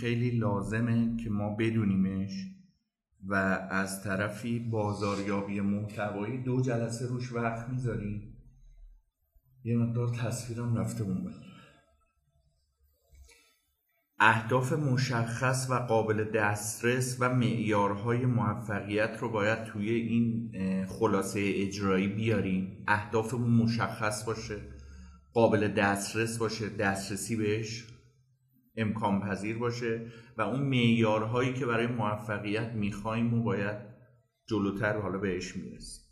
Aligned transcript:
خیلی 0.00 0.30
لازمه 0.30 1.16
که 1.16 1.30
ما 1.30 1.56
بدونیمش 1.56 2.46
و 3.26 3.34
از 3.70 4.02
طرفی 4.02 4.58
بازاریابی 4.58 5.60
محتوایی 5.60 6.42
دو 6.42 6.60
جلسه 6.60 7.06
روش 7.06 7.32
وقت 7.32 7.68
می‌ذاریم. 7.68 8.36
یه 9.64 9.76
مقدار 9.76 10.08
تصویرم 10.08 10.76
رفته 10.76 11.04
اون 11.04 11.34
اهداف 14.22 14.72
مشخص 14.72 15.66
و 15.70 15.74
قابل 15.74 16.24
دسترس 16.24 17.16
و 17.20 17.34
معیارهای 17.34 18.26
موفقیت 18.26 19.18
رو 19.20 19.28
باید 19.28 19.64
توی 19.64 19.90
این 19.90 20.52
خلاصه 20.86 21.40
اجرایی 21.54 22.08
بیاریم. 22.08 22.84
اهدافمون 22.88 23.50
مشخص 23.50 24.24
باشه 24.24 24.56
قابل 25.32 25.68
دسترس 25.68 26.38
باشه 26.38 26.68
دسترسی 26.68 27.36
بهش. 27.36 27.89
امکان 28.76 29.20
پذیر 29.20 29.58
باشه 29.58 30.06
و 30.36 30.42
اون 30.42 30.60
معیارهایی 30.60 31.52
که 31.52 31.66
برای 31.66 31.86
موفقیت 31.86 32.72
می‌خوایم 32.72 33.34
و 33.34 33.42
باید 33.42 33.76
جلوتر 34.46 35.00
حالا 35.00 35.18
بهش 35.18 35.56
می‌رسیم. 35.56 36.04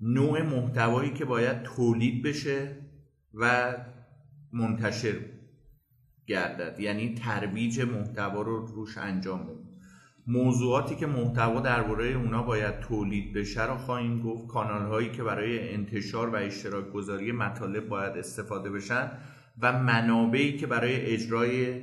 نوع 0.00 0.42
محتوایی 0.42 1.10
که 1.10 1.24
باید 1.24 1.62
تولید 1.62 2.22
بشه 2.22 2.76
و 3.34 3.74
منتشر 4.52 5.14
گردد. 6.26 6.80
یعنی 6.80 7.14
ترویج 7.14 7.80
محتوا 7.80 8.42
رو 8.42 8.66
روش 8.66 8.98
انجام 8.98 9.42
بدیم. 9.42 9.80
موضوعاتی 10.26 10.96
که 10.96 11.06
محتوا 11.06 11.60
درباره 11.60 12.06
اونا 12.06 12.42
باید 12.42 12.80
تولید 12.80 13.32
بشه 13.32 13.66
رو 13.66 13.76
خواهیم 13.76 14.22
گفت. 14.22 14.46
کانال 14.46 14.86
هایی 14.86 15.10
که 15.10 15.22
برای 15.22 15.74
انتشار 15.74 16.28
و 16.28 16.36
اشتراک 16.36 16.90
گذاری 16.92 17.32
مطالب 17.32 17.88
باید 17.88 18.12
استفاده 18.12 18.70
بشن 18.70 19.10
و 19.62 19.82
منابعی 19.82 20.56
که 20.56 20.66
برای 20.66 21.14
اجرای 21.14 21.82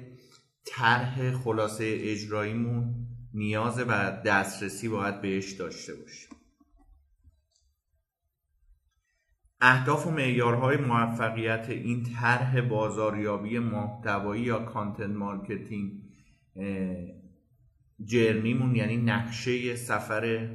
طرح 0.65 1.31
خلاصه 1.31 1.97
اجراییمون 1.99 2.95
نیاز 3.33 3.79
و 3.79 4.21
دسترسی 4.25 4.89
باید 4.89 5.21
بهش 5.21 5.51
داشته 5.51 5.95
باشیم. 5.95 6.29
اهداف 9.61 10.07
و 10.07 10.11
معیارهای 10.11 10.77
موفقیت 10.77 11.69
این 11.69 12.03
طرح 12.03 12.61
بازاریابی 12.61 13.59
محتوایی 13.59 14.43
یا 14.43 14.59
content 14.59 15.15
marketing 15.15 15.91
journey 18.05 18.54
مون 18.54 18.75
یعنی 18.75 18.97
نقشه 18.97 19.75
سفر 19.75 20.49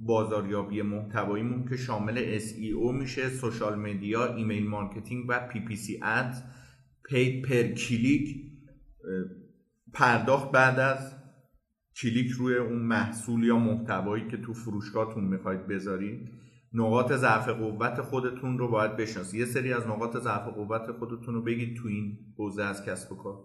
بازاریابی 0.00 0.82
محتواییمون 0.82 1.68
که 1.68 1.76
شامل 1.76 2.38
SEO 2.38 2.92
میشه 2.92 3.28
social 3.28 3.78
media 3.78 4.34
email 4.34 4.66
marketing 4.66 5.24
و 5.28 5.48
PPC 5.48 6.00
ads 6.02 6.42
پید 7.04 7.44
پر 7.44 7.74
کلیک 7.74 8.36
پرداخت 9.98 10.50
بعد 10.50 10.78
از 10.78 11.14
کلیک 12.02 12.30
روی 12.30 12.56
اون 12.56 12.78
محصول 12.78 13.44
یا 13.44 13.58
محتوایی 13.58 14.28
که 14.28 14.36
تو 14.36 14.54
فروشگاهتون 14.54 15.24
می‌خواید 15.24 15.66
بذارید 15.66 16.30
نقاط 16.72 17.12
ضعف 17.12 17.48
قوت 17.48 18.00
خودتون 18.00 18.58
رو 18.58 18.68
باید 18.68 18.96
بشناسید. 18.96 19.40
یه 19.40 19.46
سری 19.46 19.72
از 19.72 19.86
نقاط 19.86 20.16
ضعف 20.16 20.48
قوت 20.48 20.92
خودتون 20.92 21.34
رو 21.34 21.42
بگید 21.42 21.76
تو 21.76 21.88
این 21.88 22.18
حوزه 22.38 22.62
از 22.62 22.84
کسب 22.84 23.12
و 23.12 23.16
کار. 23.16 23.44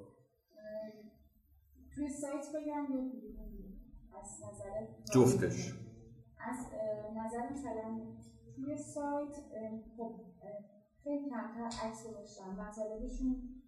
توی 1.95 2.09
سایت 2.09 2.45
بگم 2.55 2.85
از 4.21 4.41
نظر 4.43 4.87
جفتش. 5.13 5.73
از 6.39 6.57
نظر 7.17 7.53
مثلا 7.53 7.99
توی 8.55 8.77
سایت 8.77 9.35
خب 9.97 10.21
خیلی 11.03 11.29
کمتر 11.29 11.85
عکس 11.87 12.07
گذاشتم 12.07 12.49
مطالبشون 12.49 13.60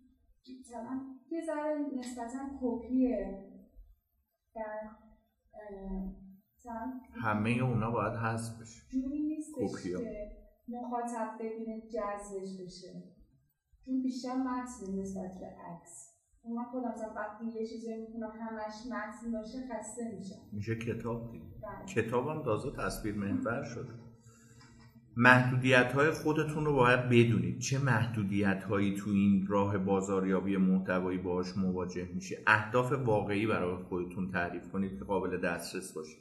مثلا 0.52 1.02
یه 1.32 1.42
ذره 1.46 1.76
نسبتا 1.98 2.40
کپیه. 2.62 3.50
در 4.56 4.90
همه 7.14 7.50
اونا 7.50 7.92
باید 7.92 8.14
هست 8.14 8.62
بشه. 8.62 8.82
جوری 8.90 9.24
نیستش 9.24 9.84
که 9.84 10.32
مخاطب 10.68 11.38
ببینه 11.40 11.82
جذبش 11.82 12.62
بشه. 12.62 13.04
چون 13.86 14.02
بیشتر 14.02 14.36
متن 14.36 15.00
نسبت 15.00 15.40
به 15.40 15.46
عکس. 15.46 16.14
من 16.46 16.64
خودم 16.64 16.92
مثلا 16.92 17.14
وقتی 17.14 17.46
یه 17.46 17.68
چیزی 17.68 17.96
می‌کنم 17.96 18.32
همش 18.40 18.74
متن 18.92 19.32
باشه 19.32 19.58
خسته 19.72 20.12
میشم. 20.18 20.42
میشه 20.52 20.76
کتاب 20.76 21.32
دیگه. 21.32 21.46
بله. 21.46 21.86
کتابم 21.86 22.44
تازه 22.44 22.72
تصویر 22.78 23.16
محور 23.16 23.64
شده. 23.64 24.03
محدودیت 25.18 25.92
های 25.94 26.12
خودتون 26.12 26.66
رو 26.66 26.74
باید 26.74 27.10
بدونید. 27.10 27.60
چه 27.60 27.80
محدودیت 27.80 28.64
هایی 28.64 28.96
تو 28.96 29.10
این 29.10 29.48
راه 29.48 29.78
بازاریابی 29.78 30.58
محتوایی 30.58 31.18
باهاش 31.18 31.48
مواجه 31.58 32.10
میشه 32.14 32.38
اهداف 32.48 32.92
واقعی 32.92 33.48
برای 33.48 33.76
خودتون 33.76 34.32
تعریف 34.32 34.70
کنید 34.72 35.00
که 35.00 35.06
قابل 35.06 35.38
دسترس 35.38 35.94
باشه 35.94 36.18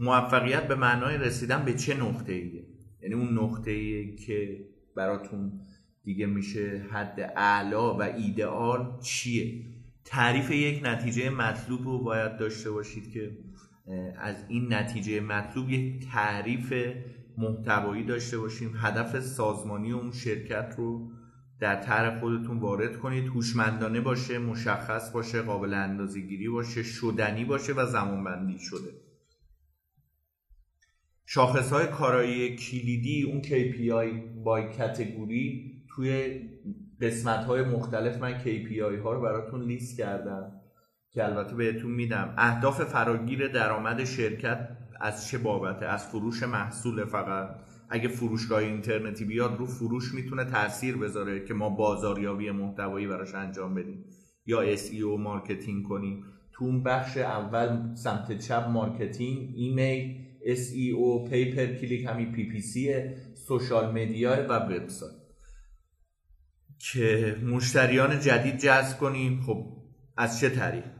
موفقیت 0.00 0.68
به 0.68 0.74
معنای 0.74 1.18
رسیدن 1.18 1.64
به 1.64 1.74
چه 1.74 1.96
نقطه 1.96 2.32
ایه 2.32 2.66
یعنی 3.02 3.14
اون 3.14 3.38
نقطه 3.38 3.70
ایه 3.70 4.16
که 4.16 4.66
براتون 4.96 5.52
دیگه 6.04 6.26
میشه 6.26 6.86
حد 6.90 7.32
اعلا 7.36 7.94
و 7.94 8.02
ایدئال 8.02 9.00
چیه؟ 9.00 9.64
تعریف 10.04 10.50
یک 10.50 10.80
نتیجه 10.84 11.30
مطلوب 11.30 11.84
رو 11.84 11.98
باید 11.98 12.36
داشته 12.36 12.70
باشید 12.70 13.12
که 13.12 13.38
از 14.18 14.44
این 14.48 14.72
نتیجه 14.74 15.20
مطلوب 15.20 15.70
یک 15.70 16.06
تعریف 16.12 16.72
محتوایی 17.38 18.04
داشته 18.04 18.38
باشیم. 18.38 18.74
هدف 18.76 19.20
سازمانی 19.20 19.92
اون 19.92 20.12
شرکت 20.12 20.74
رو 20.78 21.10
در 21.60 21.82
طرح 21.82 22.20
خودتون 22.20 22.58
وارد 22.58 22.96
کنید. 22.96 23.26
هوشمندانه 23.26 24.00
باشه 24.00 24.38
مشخص 24.38 25.10
باشه 25.10 25.42
قابل 25.42 25.74
اندازه‌گیری 25.74 26.48
باشه 26.48 26.82
شدنی 26.82 27.44
باشه 27.44 27.72
و 27.72 27.86
زمانبندی 27.86 28.58
شده. 28.58 28.90
شاخص 31.26 31.72
های 31.72 31.86
کارایی 31.86 32.56
کلیدی 32.56 33.22
اون 33.22 33.42
KPI 33.42 34.20
بای 34.44 34.72
کتگوری 34.72 35.72
توی 35.88 36.40
قسمت 37.00 37.44
های 37.44 37.62
مختلف 37.62 38.16
من 38.16 38.38
KPI 38.44 39.02
ها 39.04 39.12
رو 39.12 39.20
براتون 39.20 39.62
لیست 39.62 39.98
کردم 39.98 40.52
که 41.10 41.24
البته 41.24 41.54
بهتون 41.56 41.90
میدم. 41.90 42.34
اهداف 42.38 42.84
فراگیر 42.84 43.48
درآمد 43.48 44.04
شرکت 44.04 44.68
از 45.00 45.28
چه 45.28 45.38
بابته؟ 45.38 45.86
از 45.86 46.06
فروش 46.06 46.42
محصول 46.42 47.04
فقط. 47.04 47.48
اگه 47.90 48.08
فروشگاه 48.08 48.58
اینترنتی 48.58 49.24
بیاد 49.24 49.58
رو 49.58 49.66
فروش 49.66 50.14
می‌تونه 50.14 50.44
تاثیر 50.44 50.96
بذاره 50.96 51.44
که 51.44 51.54
ما 51.54 51.70
بازاریابی 51.70 52.50
محتوایی 52.50 53.06
براش 53.06 53.34
انجام 53.34 53.74
بدیم. 53.74 54.04
یا 54.46 54.76
SEO 54.76 55.18
marketing 55.18 55.84
کنیم. 55.84 56.24
تو 56.52 56.64
اون 56.64 56.82
بخش 56.82 57.16
اول 57.16 57.94
سمت 57.94 58.38
چپ 58.38 58.68
marketing 58.68 59.52
email 59.54 60.26
SEO 60.46 61.30
pay 61.30 61.48
per 61.48 61.66
click 61.66 62.04
همین 62.04 62.32
PPC 62.32 62.60
social 62.60 63.92
media 63.92 64.46
و 64.48 64.52
وبسایت. 64.52 65.12
که 66.78 67.36
مشتریان 67.44 68.20
جدید 68.20 68.58
جذب 68.58 68.98
کنیم. 68.98 69.40
خب 69.40 69.76
از 70.16 70.40
چه 70.40 70.48
طریق؟ 70.48 70.95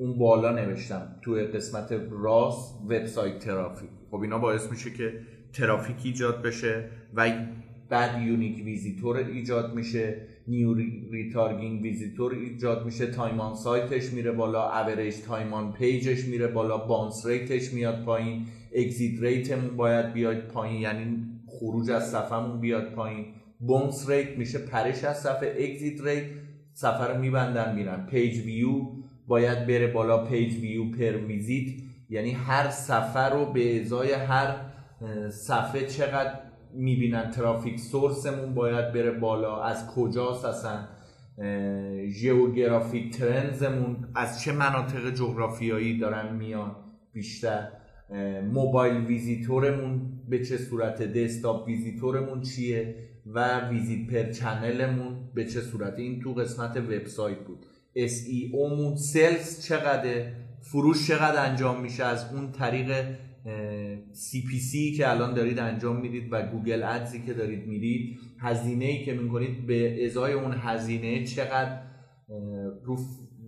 اون 0.00 0.18
بالا 0.18 0.52
نوشتم 0.52 1.16
توی 1.22 1.44
قسمت 1.44 1.92
راست 2.10 2.80
website 2.84 3.38
traffic. 3.38 3.90
خب 4.10 4.20
اینا 4.20 4.38
باعث 4.38 4.70
میشه 4.70 4.90
که 4.90 5.12
ترافیک 5.52 5.96
ایجاد 6.04 6.42
بشه 6.42 6.90
و 7.14 7.32
بعد 7.88 8.22
unique 8.22 8.64
visitor 8.64 9.16
ایجاد 9.16 9.74
میشه 9.74 10.26
new 10.48 10.74
retargeting 11.10 11.82
visitor 11.82 12.34
ایجاد 12.34 12.84
میشه 12.84 13.06
time 13.06 13.38
on 13.38 13.54
site 13.54 13.93
ش 13.93 14.12
میره 14.12 14.32
بالا 14.32 14.70
average 14.70 15.14
time 15.20 15.55
on 15.55 15.72
page 15.72 16.07
ش 16.07 16.24
میره 16.24 16.46
بالا 16.46 16.78
bounce 16.78 17.26
rate 17.26 17.57
ش 17.57 17.72
میاد 17.72 18.04
پایین 18.04 18.46
exit 18.76 19.22
rate 19.22 19.53
مون 19.53 19.76
باید 19.76 20.12
بیاد 20.12 20.38
پایین 20.38 20.80
یعنی 20.80 21.26
خروج 21.46 21.90
از 21.90 22.10
صفحمون 22.10 22.60
بیاد 22.60 22.92
پایین. 22.92 23.26
bounce 23.60 24.10
rate 24.10 24.38
میشه 24.38 24.58
پرش 24.58 25.04
از 25.04 25.20
صفحه 25.20 25.50
exit 25.50 26.00
rate 26.04 26.24
رو 26.84 27.20
میبندن 27.20 27.74
میرن. 27.74 28.06
پیج 28.06 28.44
ویو 28.46 28.99
باید 29.30 29.66
بره 29.66 29.86
بالا 29.86 30.24
page 30.24 30.56
view 30.56 30.90
per 30.90 31.16
visit 31.26 31.82
یعنی 32.08 32.30
هر 32.30 32.68
صفحه 32.70 33.28
رو 33.28 33.52
به 33.52 33.80
ازای 33.80 34.12
هر 34.12 34.56
صفحه 35.30 35.86
چقدر 35.86 36.34
می‌بینن 36.74 37.30
traffic 37.30 37.80
source 37.80 38.29
مون 38.29 38.54
باید 38.54 38.92
بره 38.92 39.10
بالا. 39.10 39.62
از 39.62 39.86
کجاست 39.94 40.44
اصلا؟ 40.44 40.88
geographic 42.08 43.16
trends 43.18 43.78
مون 43.78 44.08
از 44.14 44.42
چه 44.42 44.52
مناطق 44.52 45.14
جغرافیایی 45.14 45.98
دارن 45.98 46.36
میان 46.36 46.76
بیشتر؟ 47.12 47.68
mobile 48.52 48.94
visitor 48.94 49.77
مون 49.77 50.12
به 50.28 50.44
چه 50.44 50.56
صورت؟ 50.56 51.02
desktop 51.02 51.66
visitor 51.66 52.18
مون 52.18 52.40
چیه؟ 52.40 52.94
و 53.26 53.68
ویزیت 53.68 54.10
پر 54.10 54.32
چنلمون 54.32 55.30
به 55.34 55.44
چه 55.44 55.60
صورت؟ 55.60 55.98
این 55.98 56.20
تو 56.20 56.34
قسمت 56.34 56.76
وبسایت 56.76 57.38
بود. 57.38 57.66
SEO 57.96 58.70
مون 58.78 58.96
سلز 58.96 59.66
چقدر 59.66 60.32
فروش 60.60 61.08
چقدر 61.08 61.50
انجام 61.50 61.80
میشه 61.80 62.04
از 62.04 62.34
اون 62.34 62.52
طریق 62.52 63.16
CPC 64.12 64.96
که 64.96 65.10
الان 65.10 65.34
دارید 65.34 65.58
انجام 65.58 65.96
می‌دید 65.96 66.28
و 66.32 66.42
گوگل 66.42 66.82
ادزی 66.82 67.22
که 67.22 67.34
دارید 67.34 67.66
می‌دید 67.66 68.18
هزینه 68.40 68.84
ای 68.84 69.04
که 69.04 69.14
می‌کنید 69.14 69.66
به 69.66 70.06
ازای 70.06 70.32
اون 70.32 70.52
هزینه 70.52 71.24
چقدر 71.24 71.80
رو 72.84 72.96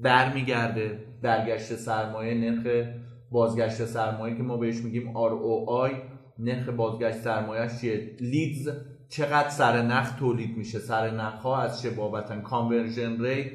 برمیگرده 0.03 0.99
برگشت 1.23 1.77
سرمایه 1.77 2.35
نرخ 2.35 2.87
بازگشت 3.31 3.85
سرمایه 3.85 4.37
که 4.37 4.43
ما 4.43 4.57
بهش 4.57 4.77
میگیم 4.77 5.13
ROI 5.13 5.95
نرخ 6.39 6.69
بازگشت 6.69 7.17
سرمایه 7.17 7.71
چیه؟ 7.81 8.17
leads 8.21 8.69
چقدر 9.09 9.49
سر 9.49 9.83
نخ 9.83 10.19
تولید 10.19 10.57
میشه؟ 10.57 10.79
سر 10.79 11.11
نخ 11.11 11.35
ها 11.35 11.63
از 11.63 11.83
چه 11.83 11.91
بابتن؟ 11.91 12.41
conversion 12.41 13.25
rate 13.25 13.53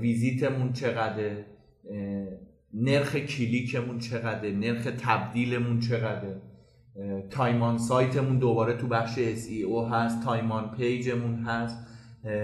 visit 0.00 0.45
مون 0.45 0.72
چقدره؟ 0.72 1.46
نرخ 2.74 3.16
کلیکمون 3.16 3.98
چقدره؟ 3.98 4.52
نرخ 4.52 4.88
تبدیلمون 4.98 5.80
چقدره؟ 5.80 6.42
time 7.30 7.62
on 7.62 7.78
site 7.78 8.12
مون 8.12 8.38
دوباره 8.38 8.76
تو 8.76 8.86
بخش 8.86 9.14
SEO 9.14 9.92
هست 9.92 10.24
time 10.24 10.55
on 10.55 10.70
page 10.76 11.09
مون 11.09 11.34
هست 11.34 11.86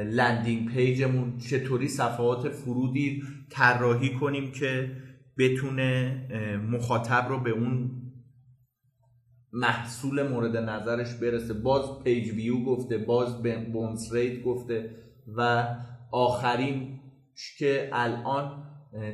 landing 0.07 0.69
page 0.69 1.04
مون. 1.04 1.39
چطوری 1.39 1.89
صفحات 1.89 2.49
فرودی 2.49 3.23
طراحی 3.51 4.15
کنیم 4.15 4.51
که 4.53 4.91
بتونه 5.39 6.17
مخاطب 6.71 7.27
رو 7.29 7.41
به 7.41 7.51
اون 7.51 7.91
محصول 9.53 10.29
مورد 10.29 10.57
نظرش 10.57 11.15
برسه؟ 11.15 11.55
باز 11.55 12.05
پیج 12.05 12.33
ویو 12.33 12.65
گفته 12.65 12.99
باز 12.99 13.43
bounce 13.73 14.13
rate 14.13 14.43
گفته 14.43 14.91
و 15.37 15.67
آخرین 16.13 16.98
که 17.59 17.91
الان 17.93 18.63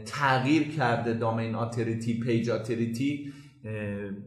تغییر 0.07 0.69
کرده 0.69 1.15
domain 1.15 1.55
authority 1.55 2.21
page 2.21 2.51
authority 2.51 3.33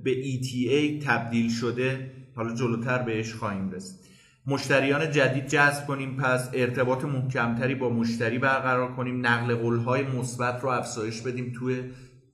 به 0.04 0.16
ETA 0.24 1.06
تبدیل 1.06 1.50
شده. 1.50 2.12
حالا 2.36 2.56
جلوتر 2.56 3.04
بهش 3.04 3.34
خواهیم 3.34 3.72
رسید. 3.72 4.08
مشتریان 4.48 5.12
جدید 5.12 5.48
جذب 5.48 5.86
کنیم 5.86 6.18
پس 6.18 6.50
ارتباط 6.54 7.06
محکمتری 7.06 7.76
با 7.76 7.90
مشتری 7.90 8.40
برقرار 8.40 8.96
کنیم. 8.96 9.26
نقل 9.26 9.56
قولهای 9.56 10.04
مثبت 10.04 10.64
رو 10.64 10.70
افزایش 10.70 11.22
بدیم. 11.22 11.54
توی 11.60 11.84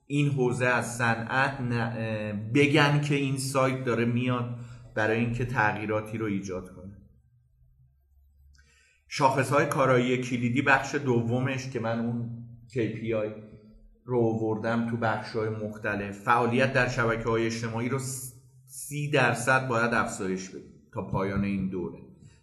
این 0.07 0.29
حوزه 0.29 0.65
از 0.65 0.97
صنعت 0.97 1.57
بگن 2.55 3.01
که 3.01 3.15
این 3.15 3.37
سایت 3.37 3.83
داره 3.83 4.05
میاد 4.05 4.55
برای 4.95 5.19
اینکه 5.19 5.45
تغییراتی 5.45 6.17
رو 6.17 6.25
ایجاد 6.25 6.69
کنه. 6.75 6.82
شاخص 9.15 9.49
های 9.49 9.65
کارایی 9.65 10.17
کلیدی 10.17 10.61
بخش 10.61 10.95
دومش 10.95 11.69
که 11.69 11.79
من 11.79 11.99
اون 11.99 12.29
KPI 12.69 13.31
رو 14.05 14.19
وردم 14.19 14.89
تو 14.89 14.97
بخش 14.97 15.31
های 15.31 15.49
مختلف. 15.49 16.19
فعالیت 16.19 16.73
در 16.73 16.87
شبکه 16.87 17.29
های 17.29 17.45
اجتماعی 17.45 17.89
رو 17.89 17.99
سی 18.65 19.11
درصد 19.11 19.67
باید 19.67 19.93
افزایش 19.93 20.49
بدیم 20.49 20.73
تا 20.93 21.07
پایان 21.07 21.43
این 21.43 21.69
دوره. 21.69 21.97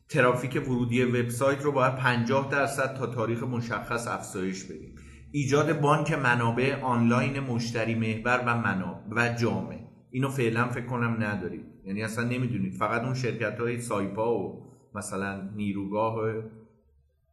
ترافیک 0.09 0.69
ورودی 0.69 1.05
وبسایت 1.05 1.63
رو 1.63 1.73
باید 1.73 1.97
50 1.97 2.51
درصد 2.51 2.95
تا 2.95 3.07
تاریخ 3.07 3.43
مشخص 3.43 4.09
افزایش 4.09 4.65
بدیم. 4.65 4.95
ایجاد 5.33 5.81
بانک 5.81 6.13
منابع 6.13 6.81
آنلاین 6.83 7.41
مشتری 7.41 7.95
محور 7.95 8.43
و 8.47 8.57
منابع 8.59 9.33
و 9.33 9.35
جامع. 9.35 9.79
اینو 10.11 10.29
فعلا 10.29 10.69
فکر 10.69 10.87
کنم 10.87 11.17
ندارید. 11.23 11.65
یعنی 11.85 12.03
اصلا 12.03 12.25
نمی‌دونید. 12.25 12.75
فقط 12.75 13.03
اون 13.03 13.15
شرکت 13.15 13.61
های 13.61 13.81
سایپا 13.81 14.39
و 14.39 14.71
مثلا 14.95 15.51
نیروگاه 15.57 16.15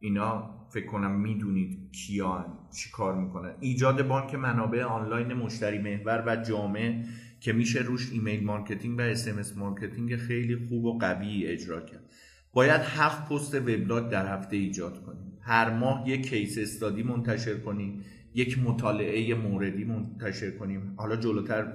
اینا 0.00 0.54
فکر 0.70 0.86
کنم 0.86 1.20
می‌دونید 1.20 1.92
کیان 1.92 2.44
چی 2.76 2.90
کار 2.90 3.14
می‌کنن. 3.14 3.54
ایجاد 3.60 4.08
بانک 4.08 4.34
منابع 4.34 4.82
آنلاین 4.82 5.32
مشتری 5.32 5.78
محور 5.78 6.24
و 6.26 6.36
جامع 6.36 7.04
که 7.40 7.52
میشه 7.52 7.80
روش 7.80 8.12
email 8.12 8.44
marketing 8.44 8.98
و 8.98 9.02
اس 9.02 9.56
marketing 9.56 10.16
خیلی 10.16 10.56
خوب 10.56 10.84
و 10.84 10.98
قوی 10.98 11.46
اجرا 11.46 11.80
کرد. 11.80 12.04
باید 12.52 12.80
هفت 12.80 13.28
پست 13.28 13.54
وبلاگ 13.54 14.08
در 14.08 14.38
هفته 14.38 14.56
ایجاد 14.56 15.04
کنیم. 15.04 15.38
هر 15.40 15.70
ماه 15.70 16.08
یک 16.08 16.28
case 16.28 16.58
study 16.58 17.02
منتشر 17.02 17.58
کنیم. 17.58 18.04
یک 18.34 18.58
مطالعه 18.58 19.34
موردی 19.34 19.84
منتشر 19.84 20.50
کنیم. 20.50 20.94
حالا 20.96 21.16
جلوتر 21.16 21.72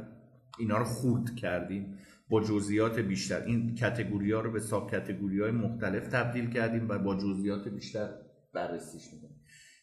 اینا 0.60 0.78
رو 0.78 0.84
خورد 0.84 1.36
کردیم. 1.36 1.98
با 2.30 2.44
جزئیات 2.44 3.00
بیشتر. 3.00 3.44
این 3.46 3.76
کتگوری 3.76 4.32
ها 4.32 4.40
رو 4.40 4.52
به 4.52 4.60
ساب 4.60 4.92
کتگوری 4.92 5.42
های 5.42 5.52
مختلف 5.52 6.08
تبدیل 6.08 6.50
کردیم 6.50 6.90
و 6.90 7.00
با 7.00 7.16
جزئیات 7.16 7.68
بیشتر 7.68 8.10
بررسیش 8.54 9.04
می‌کنیم. 9.14 9.40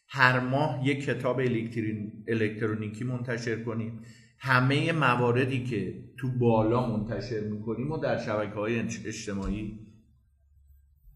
هر 0.08 0.40
ماه 0.40 0.88
یک 0.88 1.04
کتاب 1.04 1.40
الکترونیکی 2.28 3.04
منتشر 3.04 3.62
کنیم. 3.62 4.02
همه 4.38 4.92
مواردی 4.92 5.64
که 5.64 6.04
تو 6.18 6.28
بالا 6.38 6.96
منتشر 6.96 7.40
می‌کنیم 7.40 7.92
و 7.92 7.98
در 7.98 8.18
شبکه 8.18 8.54
های 8.54 8.78
اجتماعی 8.78 9.78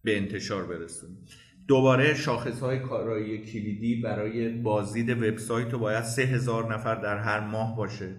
به 0.02 0.16
انتشار 0.16 0.66
برسونیم. 0.66 1.26
دوباره 1.68 2.14
شاخص 2.14 2.60
های 2.60 2.78
کارایی 2.78 3.38
کلیدی 3.38 4.00
برای 4.00 4.48
بازدید 4.48 5.10
وبسایت 5.10 5.72
رو 5.72 5.78
باید 5.78 6.04
3000 6.04 6.74
نفر 6.74 6.94
در 6.94 7.18
هر 7.18 7.40
ماه 7.40 7.76
باشه. 7.76 8.16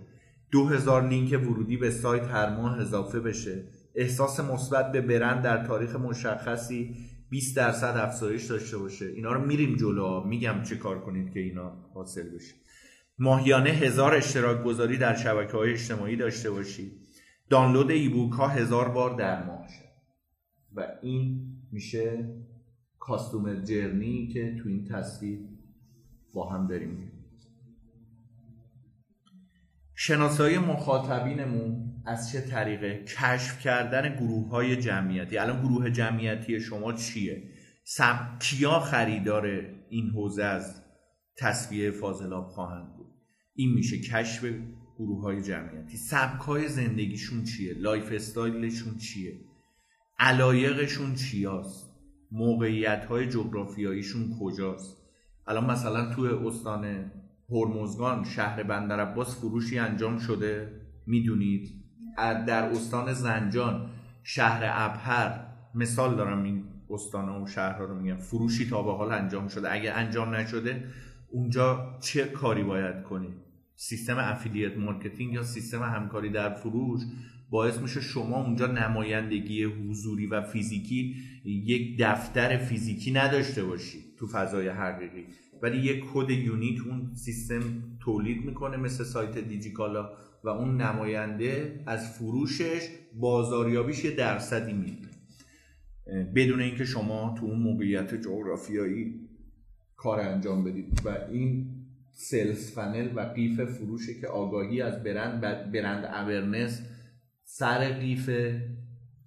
2000 0.52 1.08
لینک 1.08 1.42
ورودی 1.44 1.78
به 1.78 1.92
سایت 1.92 2.24
هر 2.24 2.56
ماه 2.56 2.80
اضافه 2.80 3.20
بشه. 3.20 3.64
احساس 3.96 4.40
مثبت 4.40 4.92
به 4.92 5.02
برند 5.02 5.44
در 5.44 5.66
تاریخ 5.66 5.96
مشخصی 5.96 6.96
20 7.30 7.58
درصد 7.58 7.98
افزایش 7.98 8.46
داشته 8.46 8.78
باشه. 8.78 9.06
اینا 9.06 9.32
رو 9.32 9.46
میریم 9.46 9.76
جلو. 9.76 10.24
میگم 10.24 10.64
چه 10.64 10.76
کار 10.76 11.02
کنید 11.02 11.34
که 11.34 11.40
اینا 11.40 11.72
حاصل 11.94 12.30
بشه. 12.36 12.56
ماهیانه 13.20 13.70
هزار 13.70 14.16
اشتراک 14.16 14.64
گذاری 14.64 14.98
در 14.98 15.16
شبکه 15.16 15.58
های 15.58 15.72
اجتماعی 15.72 16.16
داشته 16.16 16.52
باشید. 16.52 16.92
دانلود 17.50 17.92
ایبوک 17.92 18.34
ها 18.34 18.48
هزار 18.48 18.90
بار 18.90 19.18
در 19.18 19.46
ماه 19.46 19.68
شد 19.68 19.86
و 20.76 20.88
این 21.02 21.46
میشه 21.72 22.30
customer 23.00 23.56
journey 23.56 24.28
که 24.28 24.56
تو 24.64 24.70
این 24.70 24.86
تصویر 24.86 25.40
با 26.34 26.50
هم 26.50 26.68
داریم. 26.68 27.12
شناسایی 29.98 30.58
مخاطبینمون 30.58 31.94
از 32.06 32.32
چه 32.32 32.42
طریقه؟ 32.42 33.04
کشف 33.04 33.60
کردن 33.60 34.16
گروه 34.16 34.50
های 34.50 34.76
جمعیتی. 34.76 35.38
الان 35.38 35.62
گروه 35.62 35.90
جمعیتی 35.90 36.60
شما 36.60 36.94
چیه؟ 36.94 37.44
سب... 37.84 38.40
کیا 38.40 38.80
خریدار 38.80 39.46
این 39.90 40.10
حوزه 40.10 40.44
از 40.44 40.82
تصفیه 41.38 41.92
فاضلاب 41.92 42.48
خواهند 42.48 42.96
بود؟ 42.98 43.08
این 43.56 43.74
میشه 43.74 44.00
کشف 44.00 44.46
گروه 44.98 45.22
های 45.22 45.42
جمعیتی. 45.42 45.98
سبک 45.98 46.42
های 46.42 46.68
زندگیشون 46.68 47.44
چیه؟ 47.44 47.74
lifestyle 47.74 48.12
شون 48.12 48.98
چیه؟ 48.98 49.34
علایقشون 50.20 51.16
چیاست؟ 51.16 51.92
موقعیت 52.32 53.06
های 53.06 53.30
جغرافیاییشون 53.30 54.38
کجاست؟ 54.42 54.98
الان 55.48 55.66
مثلا 55.66 56.14
توی 56.14 56.30
استان 56.30 57.12
هرمزگان 57.50 58.24
شهر 58.24 58.64
بندر 58.64 59.24
فروشی 59.24 59.80
انجام 59.80 60.20
شده؟ 60.20 60.82
می‌دونید؟ 61.08 61.70
در 62.18 62.64
استان 62.64 63.14
زنجان 63.14 63.90
شهر 64.24 64.62
ابهر. 64.66 65.46
مثال 65.76 66.16
دارم 66.16 66.44
این 66.44 66.64
استان 66.90 67.42
و 67.42 67.48
شهرها 67.48 67.86
رو 67.86 68.02
میگم. 68.02 68.18
فروشی 68.18 68.70
تا 68.70 68.84
به 68.84 68.92
حال 68.92 69.12
انجام 69.12 69.48
شده. 69.48 69.74
اگه 69.74 69.92
انجام 69.92 70.36
نشده 70.36 70.84
اونجا 71.30 71.98
چه 72.02 72.26
کاری 72.26 72.64
باید 72.64 73.04
کنید 73.04 73.34
سیستم 73.76 74.18
affiliate 74.18 74.78
marketing 74.78 75.34
یا 75.34 75.44
سیستم 75.44 75.84
همکاری 75.84 76.30
در 76.30 76.54
فروش 76.54 77.02
باعث 77.50 77.78
میشه 77.78 78.02
شما 78.02 78.44
اونجا 78.44 78.68
نمایندگی 78.68 79.64
حضوری 79.64 80.28
و 80.28 80.42
فیزیکی 80.42 81.16
یک 81.46 81.98
دفتر 82.00 82.58
فیزیکی 82.58 83.12
نداشته 83.12 83.64
باشید 83.64 84.04
تو 84.20 84.28
فضای 84.28 84.68
حقیقی. 84.68 85.26
ولی 85.62 85.78
یک 85.78 86.04
کد 86.14 86.30
unique 86.30 86.88
اون 86.88 87.12
سیستم 87.16 87.64
تولید 88.00 88.46
می‌کنه 88.46 88.78
مثل 88.78 89.04
سایت 89.04 89.38
دیجیکالا 89.38 90.10
و 90.44 90.50
اون 90.50 90.82
نماینده 90.82 91.84
از 91.86 92.18
فروشش 92.18 92.90
بازاریابیش 93.14 94.06
یه 94.06 94.12
درصدی 94.12 94.74
میده. 94.74 95.08
بدون 96.36 96.62
اینکه 96.62 96.86
شما 96.86 97.36
تو 97.40 97.46
اون 97.46 97.60
موقعیت 97.60 98.16
جغرافیایی 98.22 99.30
کار 99.96 100.20
انجام 100.20 100.64
بدید. 100.64 101.02
و 101.06 101.18
این 101.32 101.68
sales 102.12 102.72
funnel 102.72 103.10
و 103.16 103.20
قیف 103.20 103.62
فروشه 103.62 104.14
که 104.22 104.28
آگاهی 104.28 104.82
از 104.82 105.04
برند 105.04 105.42
brand 105.72 106.06
awareness 106.06 106.82
سر 107.44 107.94
قیف 107.94 108.30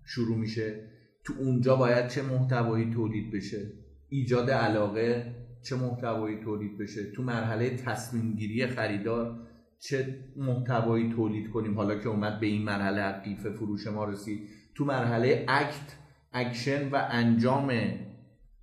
شروع 0.05 0.37
میشه. 0.37 0.85
تو 1.25 1.35
اونجا 1.39 1.77
باید 1.77 2.09
چه 2.09 2.23
محتوایی 2.23 2.91
تولید 2.91 3.33
بشه؟ 3.33 3.73
ایجاد 4.09 4.51
علاقه 4.51 5.35
چه 5.63 5.77
محتوایی 5.77 6.37
تولید 6.37 6.79
بشه 6.79 7.11
تو 7.11 7.23
مرحله 7.23 7.77
تصمیم 7.77 8.35
گیری 8.35 8.67
خریدار 8.67 9.39
چه 9.79 10.19
محتوایی 10.37 11.13
تولید 11.13 11.51
کنیم. 11.51 11.75
حالا 11.75 11.99
که 11.99 12.09
اومد 12.09 12.41
به 12.41 12.47
این 12.47 12.63
مرحله 12.63 13.13
قیف 13.13 13.47
فروش 13.47 13.87
ما 13.87 14.05
رسید. 14.05 14.49
تو 14.75 14.85
مرحله 14.85 15.47
act 15.49 15.97
action 16.33 16.89
و 16.89 17.07
انجام 17.11 17.73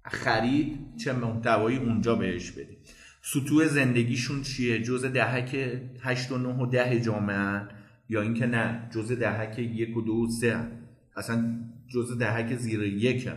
خرید 0.05 0.79
چه 1.03 1.13
محتوایی 1.13 1.77
اونجا 1.77 2.15
بهش 2.15 2.51
بدیم. 2.51 2.77
سطوح 3.21 3.67
زندگیشون 3.67 4.41
چیه؟ 4.41 4.81
جز 4.81 5.05
دهک 5.05 5.79
8 5.99 6.31
و 6.31 6.37
9 6.37 6.49
و 6.49 6.65
10 6.65 6.99
جامعه 6.99 7.61
یا 8.09 8.21
اینکه 8.21 8.45
نه 8.45 8.89
جز 8.91 9.11
دهک 9.11 9.59
یک 9.59 9.97
و 9.97 10.01
دو 10.01 10.13
و 10.13 10.27
سه 10.27 10.71
اصلا 11.15 11.59
جز 11.87 12.17
دهک 12.17 12.55
زیر 12.55 12.83
یک 12.83 13.29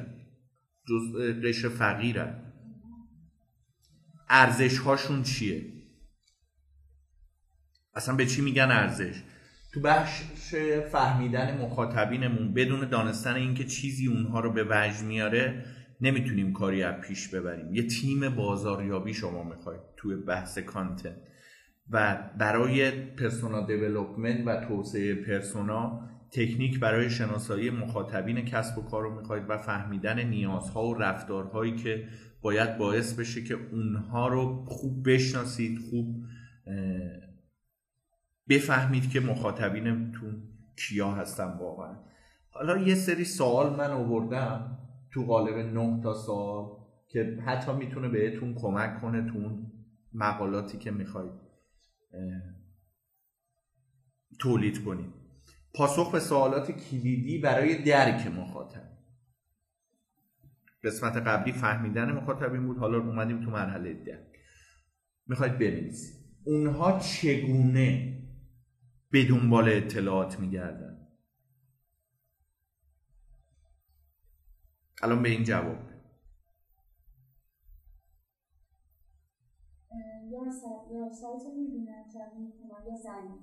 جز 0.89 1.17
قشر 1.45 1.69
فقیرن 1.69 2.48
ارزش 4.31 4.79
هاشون 4.79 5.23
چیه؟ 5.23 5.63
اصلا 7.95 8.15
به 8.15 8.27
چی 8.27 8.43
میگن 8.43 8.71
ارزش؟ 8.71 9.23
تو 9.73 9.81
بخش 9.81 10.23
فهمیدن 10.93 11.61
مخاطبینمون 11.61 12.55
بدون 12.55 12.89
دانستن 12.89 13.35
اینکه 13.35 13.65
چیزی 13.65 14.07
اونها 14.07 14.41
رو 14.41 14.53
به 14.53 14.67
وجه 14.71 15.03
میاره 15.03 15.65
نمی‌تونیم 16.01 16.53
کاری 16.53 16.83
از 16.83 17.01
پیش 17.01 17.29
ببریم. 17.29 17.75
یه 17.75 17.87
تیم 17.87 18.29
بازاریابی 18.29 19.15
شما 19.15 19.45
می‌خواید 19.45 19.81
توی 19.97 20.17
بحث 20.17 20.59
content. 20.59 21.17
و 21.91 22.19
برای 22.39 22.91
persona 22.91 23.67
development 23.67 24.47
و 24.47 24.67
توسعه 24.69 25.15
persona 25.15 26.09
تکنیک 26.33 26.81
برای 26.81 27.11
شناسایی 27.11 27.71
مخاطبین 27.71 28.45
کسب 28.45 28.79
و 28.79 28.83
کار 28.83 29.03
رو 29.03 29.21
می‌خواید 29.21 29.45
و 29.49 29.59
فهمیدن 29.59 30.23
نیازها 30.23 30.87
و 30.87 30.95
رفتارهایی 30.95 31.77
که 31.77 32.09
باید 32.43 32.79
باعث 32.79 33.15
بشه 33.15 33.45
که 33.45 33.55
اونها 33.55 34.29
رو 34.29 34.65
خوب 34.65 35.09
بشناسید 35.09 35.79
خوب 35.91 36.25
بفهمید 38.49 39.11
که 39.11 39.21
مخاطبینتون 39.21 40.43
کیا 40.77 41.11
هستن 41.13 41.59
واقعا. 41.59 41.97
حالا 42.51 42.79
یه 42.79 42.95
سری 42.95 43.25
سوال 43.25 43.77
من 43.77 43.91
آوردم 43.91 44.79
تو 45.11 45.25
قالب 45.25 45.57
نه 45.57 46.03
تا 46.03 46.15
سوال 46.15 46.79
که 47.09 47.39
حتی 47.47 47.73
می‌تونه 47.73 48.09
بهتون 48.09 48.55
کمک 48.55 49.01
کنه 49.01 49.31
تو 49.31 49.39
اون 49.39 49.73
مقالاتی 50.13 50.79
که 50.79 50.91
می‌خواید 50.91 51.33
تولید 54.41 54.85
کنید. 54.85 55.13
پاسخ 55.75 56.13
به 56.13 56.21
سوالات 56.21 56.71
کلیدی 56.71 57.39
برای 57.39 57.83
درک 57.83 58.27
مخاطب. 58.27 58.98
قسمت 60.85 61.17
قبلی 61.17 61.53
فهمیدن 61.53 62.13
مخاطبین 62.13 62.67
بود. 62.67 62.79
حالا 62.79 62.99
اومدیم 62.99 63.45
تو 63.45 63.51
مرحله 63.51 63.95
درک 63.95 64.39
می‌خواید 65.27 65.59
بنویسید. 65.59 66.25
اونها 66.45 66.99
چگونه 66.99 68.19
به 69.11 69.25
دنبال 69.29 69.69
اطلاعات 69.69 70.41
میگردن؟ 70.41 71.09
الان 75.03 75.23
به 75.23 75.29
این 75.29 75.45
جواب. 75.45 75.89
یا 80.91 81.13
سایت 81.13 81.43
رو 81.45 81.55
می‌بینن 81.55 82.05
یا 82.87 82.97
زنگ 83.03 83.41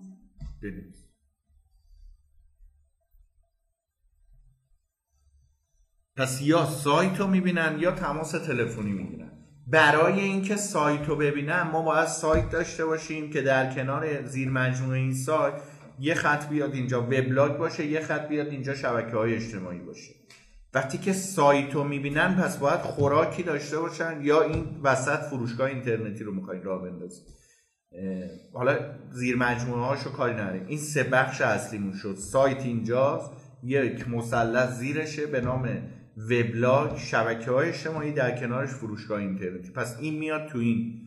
پس 6.17 6.41
یا 6.41 6.65
سایت 6.65 7.19
رو 7.19 7.27
می‌بینن 7.27 7.77
یا 7.79 7.91
تماس 7.91 8.31
تلفنی 8.31 8.91
می‌گیرن. 8.91 9.31
برای 9.67 10.19
اینکه 10.19 10.55
سایت 10.55 11.07
رو 11.07 11.15
ببینن 11.15 11.61
ما 11.61 11.81
باید 11.81 12.07
سایت 12.07 12.49
داشته 12.49 12.85
باشیم 12.85 13.29
که 13.29 13.41
در 13.41 13.73
کنار 13.73 14.25
زیر 14.25 14.49
مجموعه 14.49 14.99
این 14.99 15.13
سایت 15.13 15.53
یه 15.99 16.13
خط 16.13 16.49
بیاد 16.49 16.73
اینجا 16.73 17.01
وبلاگ 17.01 17.57
باشه 17.57 17.85
یه 17.85 18.01
خط 18.01 18.27
بیاد 18.27 18.47
اینجا 18.47 18.75
شبکه 18.75 19.17
های 19.17 19.35
اجتماعی 19.35 19.79
باشه. 19.79 20.13
وقتی 20.73 20.97
که 20.97 21.13
سایت 21.13 21.73
رو 21.73 21.83
می‌بینن 21.83 22.35
پس 22.35 22.57
باید 22.57 22.79
خوراکی 22.79 23.43
داشته 23.43 23.79
باشن 23.79 24.19
یا 24.21 24.41
این 24.41 24.65
وسط 24.83 25.19
فروشگاه 25.19 25.67
اینترنتی 25.67 26.23
رو 26.23 26.33
می‌خواین 26.33 26.63
راه 26.63 26.83
بندازید 26.83 27.23
حالا 28.53 28.77
زیر 29.11 29.35
مجموعه 29.37 29.81
هاشو 29.81 30.11
کاری 30.11 30.59
این 30.67 30.77
سه 30.77 31.03
بخش 31.03 31.41
اصلیمون 31.41 31.93
شد. 31.93 32.15
سایت 32.15 32.61
اینجاست. 32.65 33.31
یک 33.63 34.09
مثلث 34.09 34.69
زیرشه 34.69 35.25
به 35.25 35.41
نام 35.41 35.69
وبلاگ 36.17 36.97
شبکه 36.97 37.51
های 37.51 37.69
اجتماعی 37.69 38.11
در 38.11 38.39
کنارش 38.39 38.69
فروشگاه 38.69 39.19
اینترنتی. 39.19 39.71
پس 39.71 39.97
این 39.99 40.19
میاد 40.19 40.47
تو 40.47 40.57
این 40.57 41.01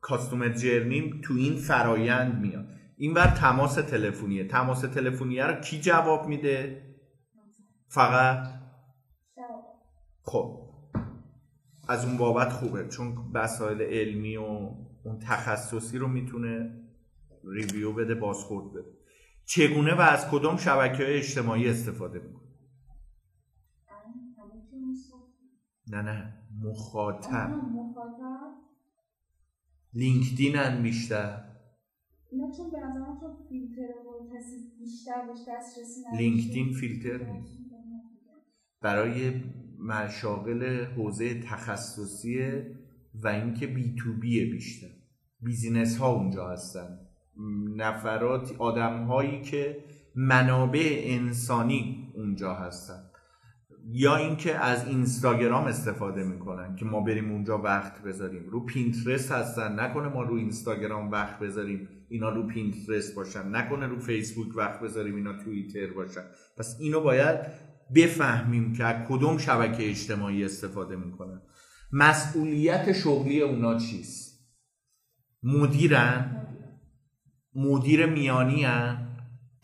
کاستومر 0.00 0.48
جرنیم 0.48 1.20
تو 1.24 1.34
این 1.34 1.56
فرایند 1.56 2.40
میاد. 2.40 2.66
این 2.96 3.14
بر 3.14 3.26
تماس 3.26 3.74
تلفنیه. 3.74 4.44
تماس 4.44 4.80
تلفنیه 4.80 5.46
رو 5.46 5.60
کی 5.60 5.80
جواب 5.80 6.28
میده؟ 6.28 6.82
فقط؟ 7.88 8.48
خب. 10.22 10.68
از 11.88 12.04
اون 12.04 12.16
بابت 12.16 12.52
خوبه 12.52 12.88
چون 12.88 13.14
مسائل 13.34 13.82
علمی 13.82 14.36
و 14.36 14.42
اون 15.04 15.18
تخصصی 15.22 15.98
رو 15.98 16.08
می‌تونه 16.08 16.80
ریویو 17.44 17.92
بده 17.92 18.14
بازخورد 18.14 18.72
بده. 18.72 18.90
چگونه 19.44 19.94
و 19.94 20.00
از 20.00 20.30
کدام 20.30 20.56
شبکه 20.56 21.16
اجتماعی 21.16 21.68
استفاده 21.68 22.18
می‌کنه؟ 22.18 22.47
نه 25.90 26.02
نه 26.02 26.34
مخاطب. 26.62 27.50
LinkedInن 29.94 30.82
بیشتر. 30.82 31.44
نه 32.32 32.52
چون 32.56 32.70
به 32.70 32.78
نظرم 32.78 33.18
چون 33.20 33.36
فیلتر 33.48 33.92
و 34.06 34.36
کسی 34.36 34.56
بیشتر 34.78 35.26
بهش 35.26 35.38
دسترسی 35.48 36.00
LinkedIn 36.18 36.72
فیلتر 36.72 37.32
نیست. 37.32 37.58
برای 38.82 39.42
مشاغل 39.78 40.84
حوزه 40.84 41.42
تخصصی 41.42 42.38
و 43.14 43.28
اینکه 43.28 43.66
B2B 43.66 43.94
ه 43.98 44.52
بیشتر. 44.52 44.88
business 45.40 45.98
ها 45.98 46.12
اونجا 46.12 46.48
هستن. 46.48 46.98
نفرات 47.76 48.56
آدم 48.58 49.04
هایی 49.04 49.42
که 49.42 49.84
منابع 50.14 51.00
انسانی 51.04 52.12
اونجا 52.16 52.54
هستن. 52.54 53.07
یا 53.90 54.16
اینکه 54.16 54.54
از 54.54 54.86
اینستاگرام 54.86 55.64
استفاده 55.64 56.24
می‌کنن 56.24 56.76
که 56.76 56.84
ما 56.84 57.00
بریم 57.00 57.30
اونجا 57.30 57.58
وقت 57.58 58.02
بذاریم. 58.02 58.48
رو 58.50 58.64
پینترست 58.64 59.32
هستن 59.32 59.80
نکنه 59.80 60.08
ما 60.08 60.22
رو 60.22 60.34
اینستاگرام 60.34 61.10
وقت 61.10 61.38
بذاریم 61.38 61.88
اینا 62.08 62.28
رو 62.28 62.46
پینترست 62.46 63.14
باشن. 63.14 63.56
نکنه 63.56 63.86
رو 63.86 63.98
فیسبوک 63.98 64.56
وقت 64.56 64.80
بذاریم 64.80 65.14
اینا 65.14 65.32
توییتر 65.32 65.92
باشن. 65.92 66.24
پس 66.58 66.76
اینو 66.80 67.00
باید 67.00 67.38
بفهمیم 67.94 68.72
که 68.72 68.84
از 68.84 69.08
کدوم 69.08 69.38
شبکه 69.38 69.90
اجتماعی 69.90 70.44
استفاده 70.44 70.96
می‌کنن. 70.96 71.42
مسئولیت 71.92 72.92
شغلی 72.92 73.42
اونا 73.42 73.78
چیست؟ 73.78 74.48
مدیرن؟ 75.42 76.46
مدیر 77.54 78.06
میانی 78.06 78.64
هن؟ 78.64 79.08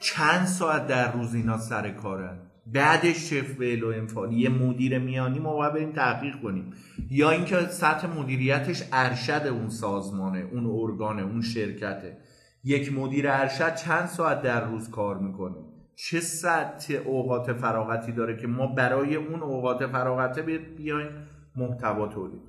چند 0.00 0.46
ساعت 0.46 0.86
در 0.86 1.12
روز 1.12 1.34
اینا 1.34 1.58
سر 1.58 1.90
کارن؟ 1.90 2.43
بعدش 2.66 3.34
فعل 3.34 3.84
و 3.84 3.88
انفعال 3.88 4.32
یه 4.32 4.48
مدیر 4.48 4.98
میانی 4.98 5.38
ما 5.38 5.52
باید 5.52 5.72
بریم 5.72 5.92
تحقیق 5.92 6.40
کنیم. 6.42 6.72
یا 7.10 7.30
اینکه 7.30 7.66
سطح 7.66 8.06
مدیریتش 8.06 8.82
ارشد 8.92 9.46
اون 9.46 9.68
سازمانه 9.68 10.38
اون 10.52 10.66
ارگانه 10.66 11.22
اون 11.22 11.40
شرکته. 11.40 12.16
یک 12.64 12.92
مدیر 12.92 13.28
ارشد 13.28 13.74
چند 13.74 14.06
ساعت 14.06 14.42
در 14.42 14.64
روز 14.64 14.90
کار 14.90 15.18
می‌کنه؟ 15.18 15.56
چه 15.96 16.20
سطح 16.20 16.94
اوقات 17.04 17.52
فراغتی 17.52 18.12
داره 18.12 18.36
که 18.36 18.46
ما 18.46 18.66
برای 18.66 19.14
اون 19.14 19.42
اوقات 19.42 19.86
فراغته 19.86 20.42
بیایم 20.76 21.08
محتوا 21.56 22.08
تولید؟ 22.08 22.42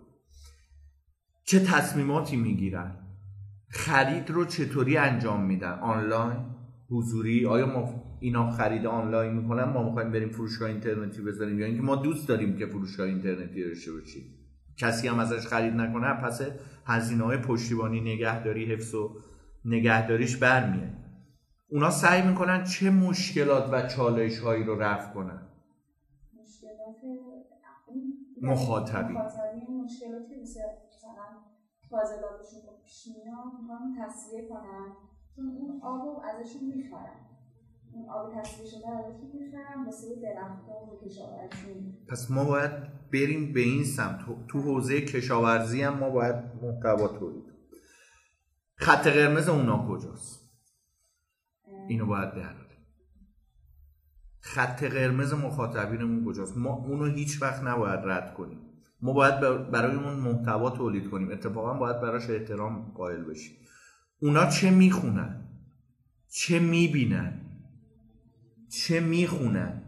چه 1.44 1.60
تصمیماتی 1.60 2.38
می‌گیرن؟ 2.38 2.96
خرید 3.70 4.30
رو 4.30 4.46
چطوری 4.46 4.98
انجام 4.98 5.46
میدن؟ 5.46 5.80
آنلاین؟ 5.80 6.46
حضوری؟ 6.90 7.46
آیا 7.46 7.66
ما 7.66 8.05
اینا 8.20 8.52
خرید 8.52 8.86
آنلاین 8.86 9.34
می‌کنن 9.34 9.64
ما 9.64 9.84
می‌خوایم 9.84 10.12
بریم 10.12 10.30
فروشگاه 10.30 10.70
اینترنتی 10.70 11.22
بذاریم. 11.22 11.60
یا 11.60 11.66
اینکه 11.66 11.82
ما 11.82 11.96
دوست 11.96 12.28
داریم 12.28 12.58
که 12.58 12.66
فروشگاه 12.66 13.08
اینترنتی 13.08 13.64
داشته 13.64 13.92
باشیم. 13.92 14.24
کسی 14.78 15.08
هم 15.08 15.20
ازش 15.20 15.48
خرید 15.48 15.74
نکنه 15.74 16.14
پس 16.14 16.42
هزینه 16.86 17.24
های 17.24 17.38
پشتیبانی 17.38 18.02
نگهداری 18.02 18.66
حفظ 18.66 18.96
و 18.96 19.22
نگهداریش 19.66 20.38
برمیاد 20.38 20.94
اونا 21.70 21.90
سعی 21.90 22.28
می‌کنن 22.28 22.64
چه 22.64 22.90
مشکلات 22.90 23.74
و 23.74 23.88
چالش 23.88 24.40
هایی 24.40 24.64
رو 24.64 24.80
رفع 24.80 25.14
کنن؟ 25.14 25.42
مخاطبی. 28.42 29.14
مشکلاتی 29.14 30.42
مثلا 30.42 30.76
فاضلاتشون 31.90 32.62
پیش 32.84 33.08
میاد 33.08 34.08
تصویه 34.08 34.50
کنن 34.50 34.96
چون 35.36 35.46
اون 35.46 35.82
آب 35.82 36.24
ازشون 36.26 36.62
می‌خرن. 36.76 37.35
آب 38.10 38.44
شده 38.44 38.88
واسه 39.86 40.08
و 40.08 41.06
کشاورزی. 41.06 41.98
پس 42.08 42.32
ما 42.32 42.44
باید 42.44 42.72
بریم 43.14 43.54
به 43.54 43.60
این 43.60 43.84
سمت. 43.84 44.20
تو 44.48 44.62
حوزه 44.62 45.02
کشاورزی 45.02 45.82
هم 45.82 45.98
ما 45.98 46.10
باید 46.10 46.36
محتوا 46.36 47.08
تولید 47.08 47.44
خط 48.76 49.08
قرمز 49.08 49.50
اونا 49.50 49.88
کجاست؟ 49.90 50.50
اینو 51.88 52.06
باید 52.06 52.34
در 52.34 52.66
خط 54.40 54.84
قرمز 54.84 55.34
مخاطبینمون 55.34 56.26
کجاست؟ 56.26 56.58
ما 56.58 56.74
اونو 56.74 57.06
هیچ 57.06 57.42
وقت 57.42 57.64
نباید 57.64 58.00
رد 58.04 58.34
کنیم. 58.34 58.60
ما 59.02 59.14
باید 59.14 59.40
برای 59.72 59.96
اون 59.96 60.14
محتوا 60.14 60.70
تولید 60.70 61.10
کنیم. 61.10 61.32
اتفاقا 61.32 61.74
باید 61.74 62.02
براش 62.02 62.30
احترام 62.30 62.92
قائل 62.92 63.24
بشیم. 63.24 63.56
اونا 64.20 64.50
چه 64.50 64.72
می‌خونن؟ 64.72 65.48
چه 66.30 66.60
می‌بینن؟ 66.60 67.42
چه 68.76 69.00
می‌خونن؟ 69.00 69.82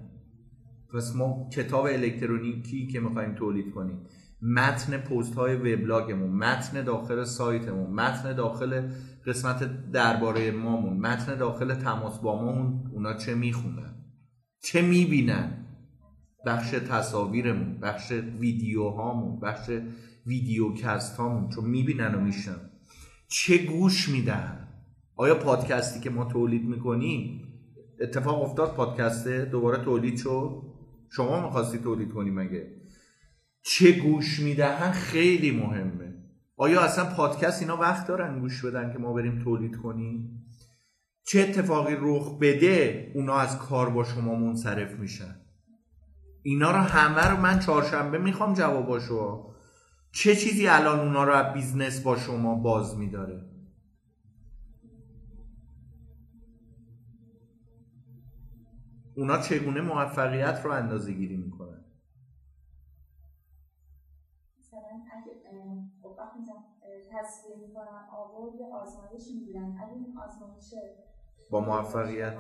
پس 0.93 1.15
ما 1.15 1.49
کتاب 1.53 1.85
الکترونیکی 1.85 2.87
که 2.87 2.99
می‌خوایم 2.99 3.35
تولید 3.35 3.71
کنیم 3.71 3.99
متن 4.41 4.97
پست 4.97 5.35
های 5.35 5.55
وبلاگمون 5.55 6.29
متن 6.29 6.83
داخل 6.83 7.23
سایتمون 7.23 7.93
متن 7.93 8.33
داخل 8.33 8.89
قسمت 9.25 9.91
درباره 9.91 10.51
مامون 10.51 10.97
متن 10.97 11.35
داخل 11.35 11.73
تماس 11.73 12.19
با 12.19 12.41
مامون 12.41 12.91
اونا 12.93 13.13
چه 13.13 13.35
می‌خونن؟ 13.35 13.95
چه 14.63 14.81
می‌بینن؟ 14.81 15.65
بخش 16.45 16.71
تصاویرمون 16.71 17.79
بخش 17.79 18.11
ویدیوهامون 18.11 19.39
بخش 19.39 19.69
ویدیوکست 20.25 21.17
هامون 21.17 21.49
چون 21.49 21.65
می‌بینن 21.65 22.15
و 22.15 22.19
میشن 22.19 22.57
چه 23.27 23.57
گوش 23.57 24.09
میدن؟ 24.09 24.67
آیا 25.15 25.35
پادکستی 25.35 25.99
که 25.99 26.09
ما 26.09 26.25
تولید 26.25 26.65
می‌کنیم 26.65 27.46
اتفاق 28.01 28.41
افتاد 28.41 28.75
پادکسته 28.75 29.45
دوباره 29.45 29.83
تولید 29.83 30.17
شد. 30.17 30.61
شما 31.09 31.45
می‌خواستی 31.45 31.77
تولید 31.77 32.13
کنی 32.13 32.29
مگه؟ 32.31 32.71
چه 33.61 33.91
گوش 33.91 34.39
می‌دهن 34.39 34.91
خیلی 34.91 35.51
مهمه. 35.51 36.13
آیا 36.57 36.81
اصلا 36.81 37.05
پادکست 37.05 37.61
اینا 37.61 37.77
وقت 37.77 38.07
دارن 38.07 38.39
گوش 38.39 38.65
بدن 38.65 38.93
که 38.93 38.99
ما 38.99 39.13
بریم 39.13 39.43
تولید 39.43 39.77
کنیم؟ 39.77 40.43
چه 41.23 41.39
اتفاقی 41.39 41.95
رخ 41.99 42.37
بده 42.39 43.11
اونا 43.15 43.35
از 43.35 43.57
کار 43.59 43.89
با 43.89 44.03
شما 44.03 44.35
منصرف 44.35 44.99
میشن؟ 44.99 45.35
اینا 46.43 46.71
رو 46.71 46.77
همه 46.77 47.27
رو 47.27 47.37
من 47.37 47.59
چهارشنبه 47.59 48.17
می‌خوام 48.17 48.53
جواباشو. 48.53 49.53
چه 50.11 50.35
چیزی 50.35 50.67
الان 50.67 50.99
اونا 50.99 51.23
رو 51.23 51.53
بیزنس 51.53 52.01
با 52.01 52.17
شما 52.17 52.55
باز 52.55 52.97
میداره؟ 52.97 53.56
اونا 59.17 59.41
چگونه 59.41 59.81
موفقیت 59.81 60.61
رو 60.63 60.71
اندازه 60.71 61.13
گیری 61.13 61.37
می‌کنن؟ 61.37 61.83
مثلا 64.59 64.79
اگه 65.11 65.33
خب 66.01 66.15
وقتی 66.19 66.39
تصویر 67.11 67.67
می‌کنن 67.67 68.07
آب 68.13 68.55
یه 68.59 68.65
آزمایش 68.65 69.23
می‌گیرن 69.35 69.77
اگه 69.83 69.93
این 69.93 70.17
آزمایش 70.17 70.73
با 71.49 71.59
موفقیت. 71.59 72.37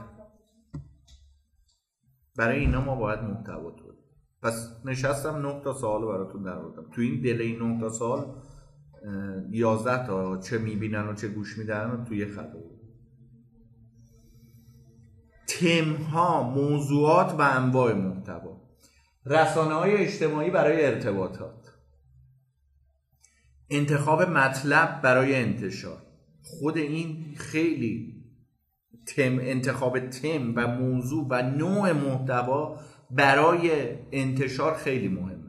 برای 2.37 2.59
اینا 2.59 2.81
ما 2.81 2.95
باید 2.95 3.19
محتوا 3.19 3.71
تولید 3.71 3.99
پس 4.41 4.81
نشستم 4.85 5.35
نه 5.35 5.61
تا 5.61 5.73
سوال 5.73 6.05
براتون 6.05 6.43
در 6.43 6.57
آوردم. 6.57 6.89
تو 6.91 7.01
این 7.01 7.21
دل 7.21 7.41
این 7.41 7.61
نه 7.61 7.79
تا 7.79 7.89
سوال 7.89 8.41
یازده 9.49 10.07
تا 10.07 10.37
چه 10.37 10.57
می‌بینن 10.57 11.07
و 11.07 11.13
چه 11.13 11.27
گوش 11.27 11.57
میدن 11.57 11.91
و 11.91 12.03
توی 12.03 12.25
خط 12.25 12.55
تم 15.47 15.93
ها 15.93 16.43
موضوعات 16.43 17.33
و 17.33 17.41
انواع 17.41 17.93
محتوا. 17.93 18.57
رسانه 19.25 19.73
های 19.73 19.95
اجتماعی 19.95 20.49
برای 20.49 20.85
ارتباطات. 20.85 21.73
انتخاب 23.69 24.21
مطلب 24.21 25.01
برای 25.01 25.35
انتشار. 25.35 26.01
خود 26.43 26.77
این 26.77 27.35
خیلی 27.37 28.23
تم 29.15 29.39
انتخاب 29.41 29.99
تم 29.99 30.53
و 30.55 30.67
موضوع 30.67 31.27
و 31.29 31.41
نوع 31.41 31.91
محتوا 31.91 32.79
برای 33.11 33.71
انتشار 34.11 34.73
خیلی 34.73 35.07
مهمه. 35.07 35.47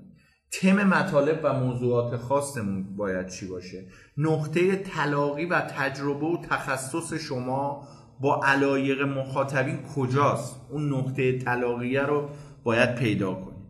تم 0.50 0.88
مطالب 0.88 1.40
و 1.42 1.52
موضوعات 1.52 2.16
خاصمون 2.16 2.96
باید 2.96 3.28
چی 3.28 3.46
باشه؟ 3.46 3.86
نقطه 4.16 4.76
تلاقی 4.76 5.44
و 5.44 5.60
تجربه 5.60 6.26
و 6.26 6.42
تخصص 6.42 7.14
شما 7.14 7.88
با 8.20 8.40
علایق 8.44 9.02
مخاطبین 9.02 9.76
کجاست؟ 9.82 10.66
اون 10.70 10.92
نقطه 10.92 11.38
تلاقیه 11.38 12.02
رو 12.02 12.28
باید 12.64 12.94
پیدا 12.94 13.34
کنید 13.34 13.68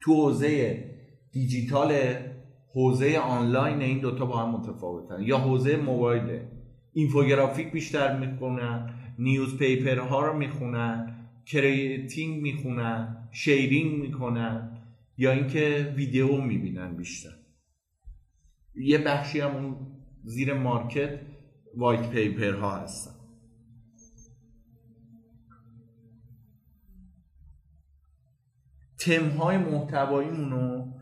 تو 0.00 0.14
حوزه 0.14 0.84
دیجیتال 1.32 1.92
حوزه 2.74 3.18
آنلاین 3.18 3.82
این 3.82 3.98
دوتا 3.98 4.26
با 4.26 4.36
هم 4.36 4.50
متفاوتن. 4.50 5.22
یا 5.22 5.38
حوزه 5.38 5.76
موبایل 5.76 6.40
اینفوگرافیک 6.92 7.72
بیشتر 7.72 8.18
می‌خونن 8.18 8.90
newspaper 9.18 9.98
ها 9.98 10.26
رو 10.26 10.38
می‌خونن 10.38 11.16
creating 11.46 12.42
می‌خونن 12.42 13.28
sharing 13.32 14.00
می‌کنن 14.00 14.78
یا 15.16 15.32
اینکه 15.32 15.92
ویدیو 15.96 16.36
می‌بینن 16.36 16.96
بیشتر. 16.96 17.30
یه 18.74 18.98
بخشی 18.98 19.40
هم 19.40 19.56
اون 19.56 19.76
زیر 20.24 20.54
market 20.54 21.20
white 21.76 22.10
paper 22.10 22.52
ها 22.52 22.76
هستن. 22.76 23.23
تم 29.04 29.28
های 29.28 29.58
محتواییمون 29.58 30.50
رو 30.50 30.94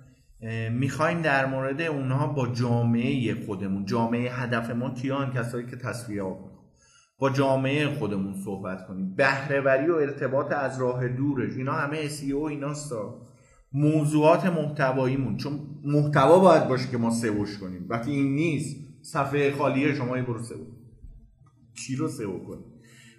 می‌خوایم 0.71 1.23
در 1.23 1.47
مورد 1.47 1.81
اونها 1.81 2.27
با 2.27 2.49
جامعه 2.49 3.35
خودمون 3.47 3.85
جامعه 3.85 4.33
هدف 4.33 4.71
ما 4.71 4.91
کیان 4.91 5.33
کسایی 5.33 5.67
که 5.67 5.77
تصویه 5.77 6.23
با 7.19 7.31
جامعه 7.31 7.89
خودمون 7.89 8.35
صحبت 8.45 8.87
کنیم. 8.87 9.15
بهرهوری 9.15 9.91
و 9.91 9.95
ارتباط 9.95 10.53
از 10.53 10.81
راه 10.81 11.09
دورش. 11.09 11.57
اینا 11.57 11.73
همه 11.73 12.09
SEO 12.09 12.49
ایناستا. 12.49 13.27
موضوعات 13.73 14.47
محتواییمون. 14.47 15.37
چون 15.37 15.61
محتوا 15.85 16.39
باید 16.39 16.69
باشه 16.69 16.91
که 16.91 16.99
ما 16.99 17.11
سئوش 17.11 17.59
کنیم. 17.59 17.87
وقتی 17.89 18.11
این 18.11 18.35
نیست 18.35 18.77
صفحه 19.03 19.53
خالیه 19.53 19.95
شما 19.95 20.17
یه 20.17 20.23
برو 20.23 20.43
سئو 20.43 20.65
چی 21.75 21.97
رو 21.97 22.09
سئو 22.09 22.39
کنیم؟ 22.39 22.65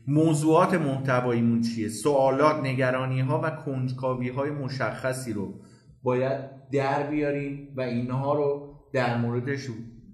موضوعات 0.08 0.74
محتواییمون 0.74 1.62
چیه؟ 1.62 1.89
سوالات 1.89 2.63
نگرانی 2.63 3.22
ها 3.22 3.42
و 3.44 3.50
کنجکاوی 3.50 4.30
های 4.30 4.50
مشخصی 4.50 5.34
رو 5.34 5.62
باید 6.04 6.70
در 6.72 7.10
بیاریم 7.10 7.74
و 7.76 7.82
اینها 7.82 8.34
رو 8.34 8.76
در 8.94 9.18
موردش 9.18 9.68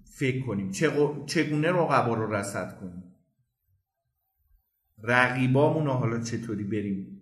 فکر 0.03 0.45
کنیم. 0.45 0.71
چگونه 1.25 1.71
رقبا 1.71 2.13
رو 2.13 2.33
رسد 2.33 2.79
کنیم؟ 2.79 3.03
رقیبامون 5.03 5.85
رو 5.85 5.91
حالا 5.91 6.19
چطوری 6.19 6.63
بریم 6.63 7.21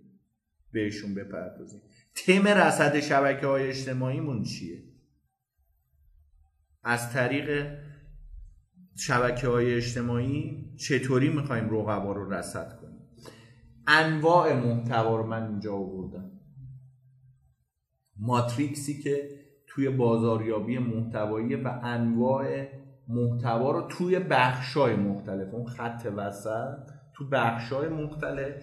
بهشون 0.72 1.14
بپردازیم؟ 1.14 1.82
تم 2.16 2.48
رسد 2.48 3.00
شبکه 3.00 3.48
های 3.48 3.68
اجتماعیمون 3.68 4.44
چیه؟ 4.44 4.84
از 6.84 7.14
طریق 7.14 7.78
شبکه 8.96 9.48
های 9.48 9.74
اجتماعی 9.74 10.67
چطوری 10.78 11.30
می‌خوایم 11.30 11.70
رقبا 11.70 12.12
رو 12.12 12.34
رسد 12.34 12.80
کنیم؟ 12.82 13.00
انواع 13.88 14.54
محتوا 14.54 15.18
رو 15.18 15.28
من 15.28 15.48
اینجا 15.48 15.74
آوردم. 15.74 16.32
ماتریکسی 18.20 19.02
که 19.02 19.30
توی 19.68 19.90
بازاریابی 19.90 20.78
محتوایی 20.78 21.56
و 21.56 21.80
انواع 21.84 22.68
محتوا 23.08 23.72
رو 23.72 23.82
توی 23.82 24.20
بخشای 24.20 24.96
مختلف 24.96 25.54
اون 25.54 25.66
خط 25.66 26.08
وسط 26.16 26.92
تو 27.16 27.30
بخشای 27.30 27.90
مختلف 27.90 28.54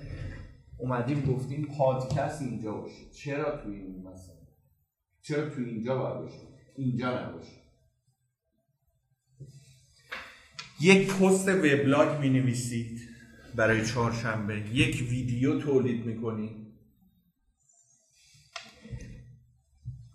اومدیم 0.78 1.20
گفتیم 1.20 1.68
پادکست 1.78 2.42
اینجا 2.42 2.72
باشه. 2.72 3.10
چرا 3.10 3.56
توی 3.56 3.76
این 3.76 4.02
مثلا؟ 4.02 4.34
چرا 5.22 5.50
توی 5.50 5.64
اینجا 5.64 5.98
باید 5.98 6.14
باشه؟ 6.14 6.46
اینجا 6.76 7.28
نباشه. 7.28 7.63
یک 10.80 11.12
پست 11.12 11.48
وبلاگ 11.48 12.20
می 12.20 12.30
نویسید 12.30 13.00
برای 13.56 13.86
چهارشنبه. 13.86 14.70
یک 14.72 15.10
ویدیو 15.10 15.60
تولید 15.60 16.06
می‌کنید 16.06 16.64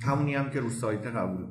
همونی 0.02 0.36
هم 0.36 0.50
که 0.50 0.60
رو 0.60 0.70
سایت 0.70 1.08
قبول. 1.08 1.46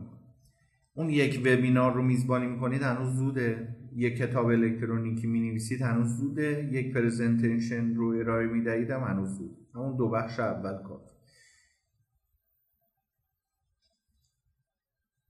اون 0.94 1.10
یک 1.10 1.38
وبینار 1.40 1.94
رو 1.94 2.02
میزبانی 2.02 2.46
می‌کنید 2.46 2.82
هنوز 2.82 3.16
زوده. 3.16 3.76
یک 3.94 4.16
کتاب 4.16 4.46
الکترونیکی 4.46 5.26
می 5.26 5.40
نویسید 5.40 5.82
هنوز 5.82 6.16
زوده. 6.16 6.68
یک 6.72 6.94
پرزنتیشن 6.94 7.94
رو 7.94 8.08
ارائه 8.08 8.46
می 8.46 8.64
دهید 8.64 8.90
هم 8.90 9.00
هنوز 9.00 9.28
زوده. 9.38 9.56
همون 9.74 9.96
دو 9.96 10.08
بخش 10.08 10.40
اول 10.40 10.82
کار. 10.82 11.00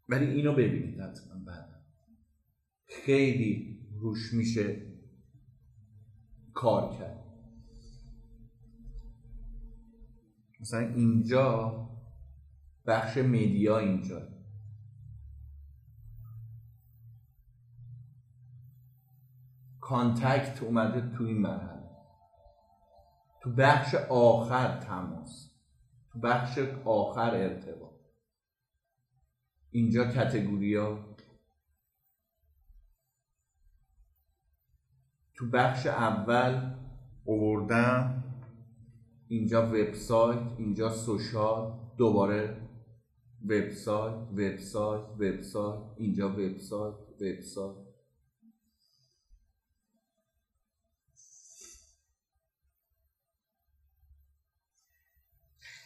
ولی 0.09 0.27
اینو 0.27 0.53
ببینید 0.53 1.01
حتما 1.01 1.45
بعد. 1.47 1.78
خیلی 2.89 3.79
روش 4.01 4.35
میشه 4.35 4.83
کار 6.55 6.99
کرد. 6.99 7.25
مثلا 10.61 10.81
اینجا 10.81 11.75
بخش 12.87 13.17
میدیا 13.17 13.79
اینجا. 13.79 14.29
کانتکت 19.81 20.63
اومده 20.63 21.17
تو 21.17 21.25
این 21.25 21.39
مرحله. 21.39 21.91
تو 23.43 23.51
بخش 23.53 23.95
آخر 24.11 24.81
تماس. 24.81 25.51
تو 26.13 26.19
بخش 26.19 26.59
آخر 26.85 27.35
ارتباط. 27.35 27.95
اینجا 29.71 30.05
کتگوریا 30.05 31.17
تو 35.39 35.47
بخش 35.47 35.87
اول 35.87 36.75
اووردم 37.25 38.25
اینجا 39.29 39.67
وبسایت 39.67 40.41
اینجا 40.59 40.91
سوشال 40.91 41.81
دوباره 41.97 42.57
وبسایت 43.45 44.15
وبسایت 44.33 45.05
وبسایت 45.19 45.83
اینجا 45.97 46.29
وبسایت 46.29 46.95
وبسایت. 47.21 47.89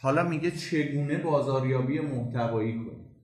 حالا 0.01 0.23
میگه 0.23 0.51
چگونه 0.51 1.17
بازاریابی 1.17 1.99
محتوایی 1.99 2.85
کنی 2.85 3.15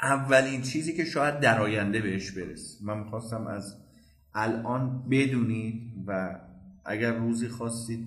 اولین 0.00 0.62
چیزی 0.62 0.96
که 0.96 1.04
شاید 1.04 1.40
در 1.40 1.60
آینده 1.60 2.00
بهش 2.00 2.30
برس 2.30 2.82
من 2.82 2.98
می‌خواستم 2.98 3.46
از 3.46 3.79
الان 4.34 5.08
بدونید 5.10 6.04
و 6.06 6.40
اگر 6.84 7.18
روزی 7.18 7.48
خواستید 7.48 8.06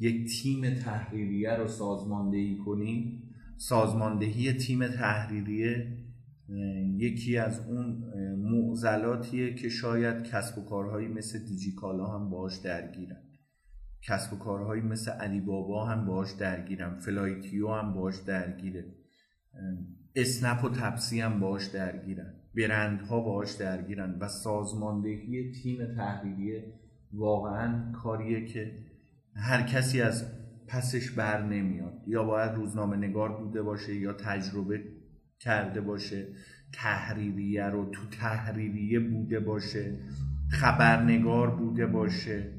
یک 0.00 0.42
تیم 0.42 0.74
تحریریه 0.74 1.56
رو 1.56 1.68
سازماندهی 1.68 2.56
کنید 2.56 3.22
سازماندهی 3.56 4.52
تیم 4.52 4.88
تحریریه 4.88 5.98
یکی 6.96 7.36
از 7.36 7.60
اون 7.68 8.04
معضلاتیه 8.36 9.54
که 9.54 9.68
شاید 9.68 10.24
کسب 10.24 10.58
و 10.58 10.64
کارهایی 10.64 11.08
مثل 11.08 11.38
دیجیکالا 11.38 12.06
هم 12.06 12.30
باش 12.30 12.56
درگیرن. 12.56 13.22
کسب 14.02 14.32
و 14.32 14.36
کارهایی 14.36 14.82
مثل 14.82 15.10
علی 15.10 15.40
بابا 15.40 15.86
هم 15.86 16.06
باش 16.06 16.32
درگیرن. 16.32 16.98
فلایتیو 16.98 17.68
هم 17.68 17.94
باش 17.94 18.16
درگیره. 18.16 18.84
اسنپ 20.16 20.64
و 20.64 20.68
تپسی 20.68 21.20
هم 21.20 21.40
باش 21.40 21.66
درگیرن. 21.66 22.34
برندها 22.56 23.20
باش 23.20 23.52
درگیرن 23.52 24.18
و 24.20 24.28
سازماندهی 24.28 25.52
تیم 25.52 25.94
تحریریه 25.96 26.64
واقعا 27.12 27.92
کاریه 27.92 28.44
که 28.46 28.72
هر 29.36 29.62
کسی 29.62 30.00
از 30.00 30.24
پسش 30.66 31.10
بر 31.10 31.42
نمیاد. 31.42 32.02
یا 32.06 32.24
باید 32.24 32.54
روزنامه 32.54 32.96
نگار 32.96 33.40
بوده 33.40 33.62
باشه 33.62 33.94
یا 33.94 34.12
تجربه 34.12 34.84
کرده 35.38 35.80
باشه 35.80 36.26
تحریریه 36.72 37.64
رو 37.64 37.90
تو 37.90 38.00
تحریریه 38.20 39.00
بوده 39.00 39.40
باشه 39.40 39.98
خبرنگار 40.48 41.56
بوده 41.56 41.86
باشه 41.86 42.50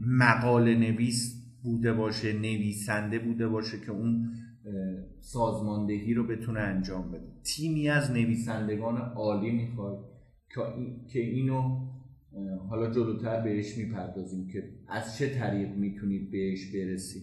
مقاله 0.00 0.74
نویس 0.74 1.44
بوده 1.62 1.92
باشه 1.92 2.32
نویسنده 2.32 3.18
بوده 3.18 3.48
باشه 3.48 3.80
که 3.80 3.90
اون 3.90 4.30
سازماندهی 5.20 6.14
رو 6.14 6.26
بتونه 6.26 6.60
انجام 6.60 7.10
بده. 7.10 7.32
تیمی 7.44 7.88
از 7.88 8.10
نویسندگان 8.10 8.96
عالی 8.96 9.50
می‌خواد 9.50 10.04
که 11.12 11.20
اینو 11.20 11.88
حالا 12.68 12.90
جلوتر 12.90 13.40
بهش 13.40 13.78
می‌پردازیم 13.78 14.48
که 14.48 14.62
از 14.88 15.16
چه 15.18 15.38
طریق 15.38 15.76
می‌تونید 15.76 16.30
بهش 16.30 16.74
برسید. 16.74 17.22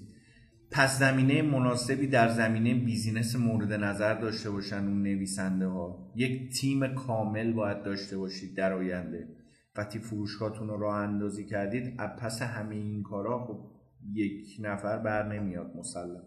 پس 0.71 0.99
زمینه 0.99 1.41
مناسبی 1.41 2.07
در 2.07 2.29
زمینه 2.29 2.73
بیزینس 2.73 3.35
مورد 3.35 3.73
نظر 3.73 4.13
داشته 4.13 4.49
باشن 4.51 4.87
اون 4.87 5.01
نویسنده 5.01 5.67
ها 5.67 6.11
یک 6.15 6.59
تیم 6.59 6.87
کامل 6.87 7.53
باید 7.53 7.83
داشته 7.83 8.17
باشید 8.17 8.57
در 8.57 8.73
آینده. 8.73 9.27
وقتی 9.77 9.99
فروشگاهتون 9.99 10.67
رو 10.67 10.77
راه 10.77 10.95
اندازی 10.95 11.45
کردید 11.45 11.97
پس 11.97 12.41
همه 12.41 12.75
این 12.75 13.03
کارا 13.03 13.45
خب 13.45 13.71
یک 14.13 14.57
نفر 14.61 14.97
بر 14.97 15.33
نمیاد 15.33 15.75
مسلم. 15.77 16.23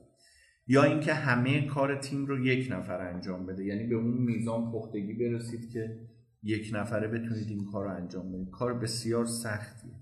یا 0.69 0.83
اینکه 0.83 1.15
همه 1.15 1.67
کار 1.67 1.97
تیم 1.97 2.27
رو 2.27 2.47
یک 2.47 2.73
نفر 2.73 3.09
انجام 3.09 3.47
بده. 3.47 3.65
یعنی 3.65 3.87
به 3.87 3.95
اون 3.95 4.15
میزان 4.19 4.73
پختگی 4.73 5.13
برسید 5.13 5.71
که 5.71 5.99
یک 6.43 6.71
نفره 6.75 7.09
بتونید 7.09 7.49
این 7.49 7.65
کار 7.65 7.85
رو 7.85 7.95
انجام 7.97 8.33
بدید. 8.33 8.51
کار 8.51 8.75
بسیار 8.75 9.25
سختیه. 9.27 9.93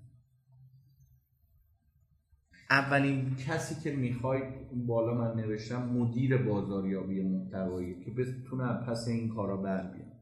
اولین 2.71 3.37
کسی 3.37 3.75
که 3.75 3.97
می‌خواید 3.97 4.55
بالا 4.87 5.15
من 5.15 5.41
نوشتم 5.41 5.89
مدیر 5.89 6.37
بازاریابی 6.37 7.23
محتوایی 7.23 8.05
که 8.05 8.11
بتونه 8.11 8.73
پس 8.73 9.09
این 9.09 9.29
کارا 9.29 9.57
بر 9.57 9.93
بیاد 9.93 10.13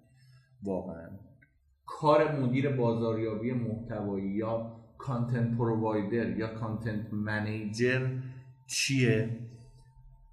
واقعا. 0.62 1.08
کار 1.86 2.40
مدیر 2.40 2.68
بازاریابی 2.76 3.52
محتوایی 3.52 4.30
یا 4.30 4.76
content 4.98 5.58
provider 5.58 6.36
یا 6.38 6.54
content 6.54 7.12
manager 7.12 8.18
چیه؟ 8.66 9.43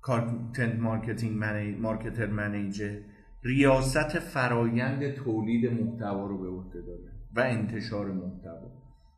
content 0.02 0.80
marketing 0.80 1.44
marketer 1.80 2.28
manager 2.28 3.00
ریاست 3.44 4.20
فرایند 4.20 5.14
تولید 5.14 5.72
محتوا 5.72 6.28
رو 6.28 6.38
به 6.38 6.48
عهده 6.48 6.82
داره 6.82 7.12
و 7.36 7.40
انتشار 7.40 8.12
محتوا. 8.12 8.72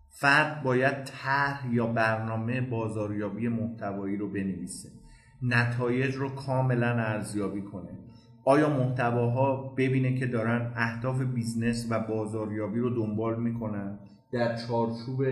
فرد 0.10 0.63
باید 0.63 1.04
طرح 1.04 1.74
یا 1.74 1.88
برنامه 1.88 2.62
بازاریابی 2.62 3.48
محتوایی 3.48 4.17
رو 4.17 4.30
بنویسه. 4.30 4.89
نتایج 5.41 6.15
رو 6.15 6.30
کاملا 6.30 6.88
ارزیابی 6.88 7.62
کنه. 7.62 7.89
آیا 8.46 8.69
محتواها 8.69 9.74
ببینه 9.78 10.15
که 10.15 10.26
دارن 10.28 10.72
اهداف 10.76 11.22
بیزنس 11.22 11.88
و 11.89 12.00
بازاریابی 12.00 12.80
رو 12.80 12.89
دنبال 12.89 13.41
می‌کنن؟ 13.41 14.00
در 14.32 14.56
چارچوب 14.56 15.24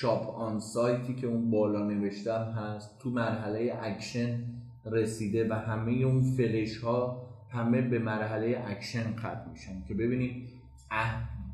شاپ 0.00 0.30
آن 0.36 0.60
سایتی 0.60 1.14
که 1.14 1.26
اون 1.26 1.50
بالا 1.50 1.86
نوشتم 1.86 2.42
هست. 2.42 2.98
تو 2.98 3.10
مرحله 3.10 3.78
اکشن 3.82 4.44
رسیده 4.84 5.48
و 5.48 5.52
همه 5.52 5.92
اون 5.92 6.22
فلش 6.22 6.78
ها 6.78 7.28
همه 7.50 7.82
به 7.82 7.98
مرحله 7.98 8.64
اکشن 8.66 9.16
ختم 9.16 9.50
میشن 9.50 9.84
که 9.84 9.94
ببینید 9.94 10.48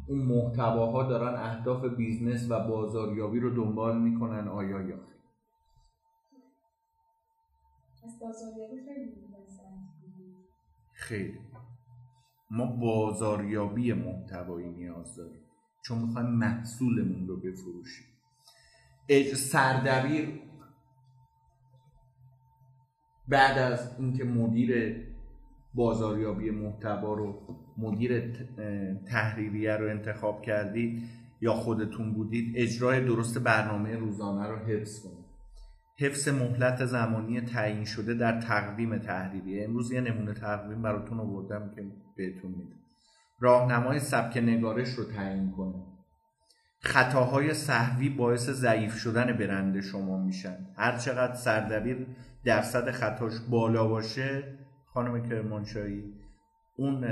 اون 0.08 0.18
محتواها 0.18 1.02
دارن 1.02 1.34
اهداف 1.34 1.84
بیزنس 1.84 2.50
و 2.50 2.68
بازاریابی 2.68 3.40
رو 3.40 3.50
دنبال 3.50 4.02
می‌کنن 4.02 4.48
آیا 4.48 4.82
یا 4.82 4.96
خیلی. 10.92 11.38
ما 12.50 12.66
بازاریابی 12.66 13.92
محتوایی 13.92 14.68
نیاز 14.68 15.16
داریم. 15.16 15.40
چون 15.84 15.98
می‌خوایم 15.98 16.28
محصولمون 16.28 17.28
رو 17.28 17.36
بفروشیم. 17.36 18.13
سردبیر. 19.34 20.28
بعد 23.28 23.58
از 23.58 23.96
اینکه 23.98 24.24
مدیر 24.24 24.96
بازاریابی 25.74 26.50
محتوا 26.50 27.14
رو 27.14 27.40
مدیر 27.78 28.32
تحریریه 29.10 29.76
رو 29.76 29.90
انتخاب 29.90 30.42
کردید 30.42 31.02
یا 31.40 31.52
خودتون 31.52 32.14
بودید 32.14 32.54
اجرای 32.56 33.04
درست 33.04 33.38
برنامه 33.38 33.96
روزانه 33.96 34.48
رو 34.48 34.56
حفظ 34.56 35.02
کنید. 35.02 35.24
حفظ 35.98 36.28
مهلت 36.28 36.84
زمانی 36.84 37.40
تعیین 37.40 37.84
شده 37.84 38.14
در 38.14 38.40
تقویم 38.40 38.98
تحریریه. 38.98 39.64
امروز 39.64 39.92
یه 39.92 40.00
نمونه 40.00 40.34
تقویم 40.34 40.82
براتون 40.82 41.20
آوردم 41.20 41.70
که 41.74 41.82
بهتون 42.16 42.50
میده 42.50 42.74
راهنمای 43.40 43.98
سبک 43.98 44.36
نگارش 44.36 44.88
رو 44.88 45.04
تعیین 45.04 45.50
کنید. 45.50 45.93
خطاهای 46.84 47.54
صحوی 47.54 48.08
باعث 48.08 48.50
ضعیف 48.50 48.94
شدن 48.94 49.32
برند 49.32 49.80
شما 49.80 50.18
میشن. 50.18 50.56
هر 50.76 50.96
چقدر 50.98 51.34
سردبیر 51.34 52.06
درصد 52.44 52.90
خطاش 52.90 53.32
بالا 53.50 53.88
باشه 53.88 54.58
خانم 54.86 55.28
کرمانشاهی 55.28 56.04
اون 56.76 57.04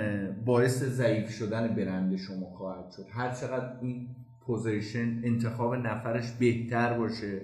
باعث 0.44 0.82
ضعیف 0.82 1.30
شدن 1.30 1.74
برند 1.74 2.16
شما 2.16 2.46
خواهد 2.46 2.90
شد. 2.90 3.06
هر 3.12 3.30
چقدر 3.30 3.78
این 3.80 4.08
position 4.46 5.20
انتخاب 5.24 5.74
نفرش 5.74 6.30
بهتر 6.32 6.98
باشه 6.98 7.40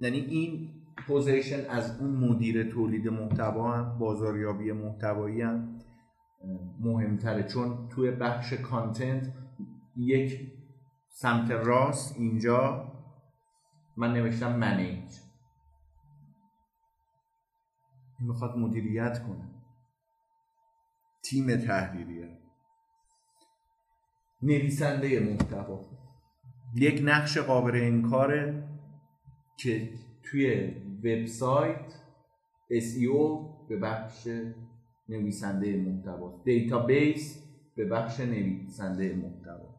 یعنی 0.00 0.18
این 0.18 0.68
position 1.06 1.70
از 1.70 2.00
اون 2.00 2.10
مدیر 2.10 2.70
تولید 2.70 3.08
محتوا 3.08 3.72
هم 3.72 3.98
بازاریابی 3.98 4.72
محتوایی 4.72 5.42
هم 5.42 5.74
مهمتره. 6.80 7.42
چون 7.42 7.88
توی 7.88 8.10
بخش 8.10 8.52
content 8.52 9.32
یک 9.98 10.52
سمت 11.08 11.50
راست 11.50 12.16
اینجا 12.16 12.92
من 13.96 14.12
نوشتم 14.12 14.56
منیج 14.56 15.12
می‌خواد 18.20 18.56
مدیریت 18.56 19.22
کنه. 19.26 19.48
تیم 21.22 21.56
تحریریه 21.56 22.38
نویسنده 24.42 25.20
محتوا. 25.20 25.84
یک 26.74 27.00
نقش 27.04 27.38
قابل 27.38 27.72
انکاره 27.74 28.68
که 29.56 29.92
توی 30.22 30.70
وبسایت 31.04 31.94
SEO 32.70 33.48
به 33.68 33.76
بخش 33.76 34.28
نویسنده 35.08 35.76
محتوا 35.76 36.42
دیتابیس 36.44 37.44
به 37.76 37.84
بخش 37.84 38.20
نویسنده 38.20 39.14
محتوا. 39.14 39.77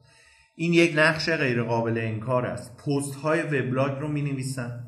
این 0.62 0.74
یک 0.74 0.93
نقش 0.98 1.30
غیر 1.30 1.63
قابل 1.63 1.98
انکار 1.98 2.45
است. 2.45 2.78
پست 2.78 3.15
های 3.15 3.41
وبلاگ 3.41 4.00
رو 4.00 4.08
می 4.08 4.22
نویسن 4.22 4.84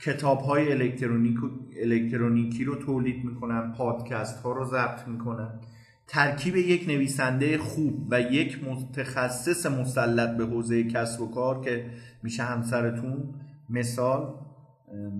کتاب 0.00 0.38
های 0.40 0.72
الکترونیک 0.72 1.36
الکترونیکی 1.82 2.64
رو 2.64 2.74
تولید 2.74 3.24
می‌کنن 3.24 3.72
پادکست 3.72 4.42
ها 4.42 4.52
رو 4.52 4.64
ضبط 4.64 5.08
می‌کنن 5.08 5.60
ترکیب 6.06 6.56
یک 6.56 6.88
نویسنده 6.88 7.58
خوب 7.58 8.06
و 8.10 8.20
یک 8.20 8.64
متخصص 8.64 9.66
مسلط 9.66 10.36
به 10.36 10.44
حوزه 10.44 10.84
کسب 10.84 11.20
و 11.20 11.30
کار 11.30 11.60
که 11.60 11.90
میشه 12.22 12.42
همسرتون 12.42 13.34
مثال 13.70 14.34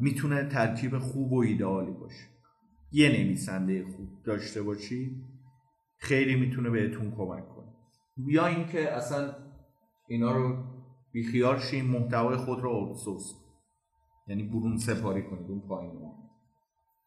می‌تونه 0.00 0.44
ترکیب 0.44 0.98
خوب 0.98 1.32
و 1.32 1.38
ایدئالی 1.38 1.92
باشه. 1.92 2.24
یه 2.92 3.08
نویسنده 3.08 3.84
خوب 3.96 4.08
داشته 4.24 4.62
باشی 4.62 5.10
خیلی 5.98 6.34
می‌تونه 6.34 6.70
بهتون 6.70 7.10
کمک 7.10 7.48
کنه. 7.48 7.66
یا 8.26 8.46
اینکه 8.46 8.92
اصلا 8.92 9.45
اینا 10.08 10.32
رو 10.32 10.64
بیخیال 11.12 11.58
شیم 11.58 11.86
محتوای 11.86 12.36
خود 12.36 12.60
رو 12.60 12.70
اوتسورس 12.70 13.34
یعنی 14.28 14.42
برون 14.42 14.76
سپاری 14.76 15.22
کنید 15.22 15.50
اون 15.50 15.60
پایین 15.68 15.96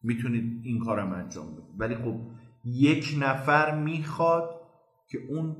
می‌تونید 0.03 0.62
این 0.63 0.79
کارم 0.79 1.12
انجام 1.12 1.55
بدید. 1.55 1.75
ولی 1.77 1.95
خب 1.95 2.19
یک 2.65 3.15
نفر 3.19 3.83
می‌خواد 3.83 4.62
که 5.09 5.19
اون 5.29 5.55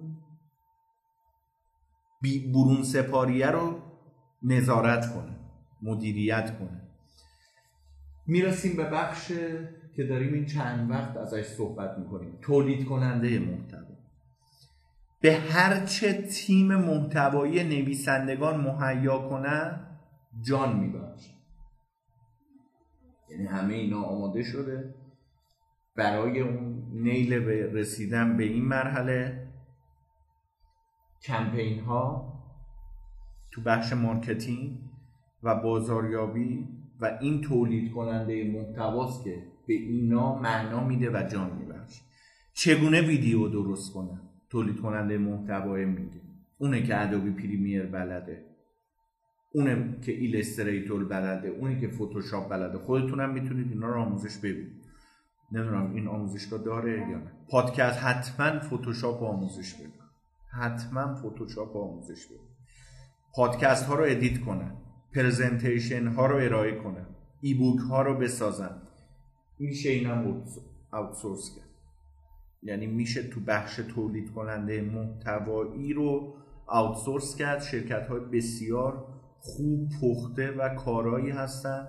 برون 2.54 2.84
سپاریه 2.84 3.48
رو 3.48 3.82
نظارت 4.44 5.14
کنه 5.14 5.40
مدیریت 5.82 6.60
کنه. 6.60 6.82
می‌رسیم 8.28 8.78
به 8.78 8.90
بخش 8.90 9.28
که 9.96 10.04
داریم 10.04 10.34
این 10.34 10.46
چند 10.46 10.92
وقت 10.92 11.18
ازش 11.18 11.46
صحبت 11.46 11.98
می‌کنیم. 11.98 12.38
تولید 12.42 12.86
کننده 12.86 13.40
محتوا 13.40 13.69
به 15.22 15.34
هر 15.34 15.86
چه 15.86 16.14
تیم 16.14 16.76
محتوایی 16.76 17.64
نویسندگان 17.64 18.62
مهیا 18.62 19.30
کنن 19.30 19.86
جان 20.48 20.80
میبخشن 20.80 21.34
یعنی 23.30 23.46
همه 23.46 23.74
اینا 23.74 24.02
آماده 24.02 24.44
شده. 24.44 24.96
برای 25.96 26.40
اون 26.40 26.84
نیل 26.94 27.40
به 27.40 27.72
رسیدن 27.74 28.38
به 28.38 28.44
این 28.44 28.66
مرحله 28.66 29.48
کمپین 31.22 31.80
ها 31.80 32.34
تو 33.52 33.62
بخش 33.62 33.94
marketing 33.94 34.80
و 35.44 35.56
بازاریابی 35.56 36.68
و 37.00 37.18
این 37.22 37.42
تولید 37.42 37.94
کننده 37.94 38.44
محتواست 38.44 39.24
که 39.24 39.44
به 39.68 39.74
اینا 39.74 40.36
معنا 40.36 40.84
میده 40.84 41.10
و 41.10 41.28
جان 41.28 41.58
میبخشه 41.58 42.02
چگونه 42.54 43.02
ویدیو 43.02 43.48
درست 43.48 43.94
کنن 43.94 44.29
تولید 44.50 44.82
کننده 44.82 45.18
محتوای 45.18 45.86
میگه. 45.86 46.22
اونه 46.58 46.84
که 46.84 47.02
Adobe 47.02 47.32
Premiere 47.32 47.86
بلده. 47.86 48.46
اونه 49.54 50.00
که 50.02 50.12
Illustrator 50.12 51.06
بلده. 51.06 51.48
اونه 51.48 51.80
که 51.80 51.88
فتوشاپ 51.88 52.50
بلده. 52.50 52.78
خودتونم 52.78 53.34
می‌تونید 53.34 53.72
اینا 53.72 53.88
رو 53.88 54.02
آموزش 54.02 54.38
ببینید 54.38 54.86
نمی‌دونم 55.52 55.94
این 55.94 56.08
آموزشگاه 56.08 56.64
داره 56.64 57.00
یا 57.00 57.18
نه. 57.18 57.32
پادکست 57.50 58.00
حتما 58.00 58.60
فتوشاپ 58.60 59.24
آموزش 59.24 59.74
بده. 59.74 60.00
حتما 60.62 61.16
فتوشاپ 61.16 61.78
آموزش 61.78 62.26
بده. 62.26 62.40
پادکست 63.36 63.86
ها 63.86 63.96
رو 63.96 64.04
edit 64.08 64.40
کنن. 64.42 64.76
presentation 65.16 66.08
ها 66.08 66.26
رو 66.26 66.36
ارائه 66.36 66.76
کنن. 66.76 67.06
ebook 67.42 67.80
ها 67.80 68.02
رو 68.02 68.18
بسازن. 68.18 68.82
میشه 69.60 69.90
اینم 69.90 70.44
outsource 70.94 71.56
کرد. 71.56 71.69
یعنی 72.64 72.88
میشه 72.88 73.24
تو 73.24 73.40
بخش 73.40 73.76
تولید 73.76 74.32
کننده 74.32 74.82
محتوایی 74.82 75.94
رو 75.94 76.36
outsource 76.70 77.36
کرد. 77.36 77.62
شرکت 77.62 78.08
های 78.08 78.20
بسیار 78.20 79.08
خوب 79.40 79.90
پخته 80.02 80.52
و 80.52 80.76
کارایی 80.76 81.30
هستن. 81.30 81.88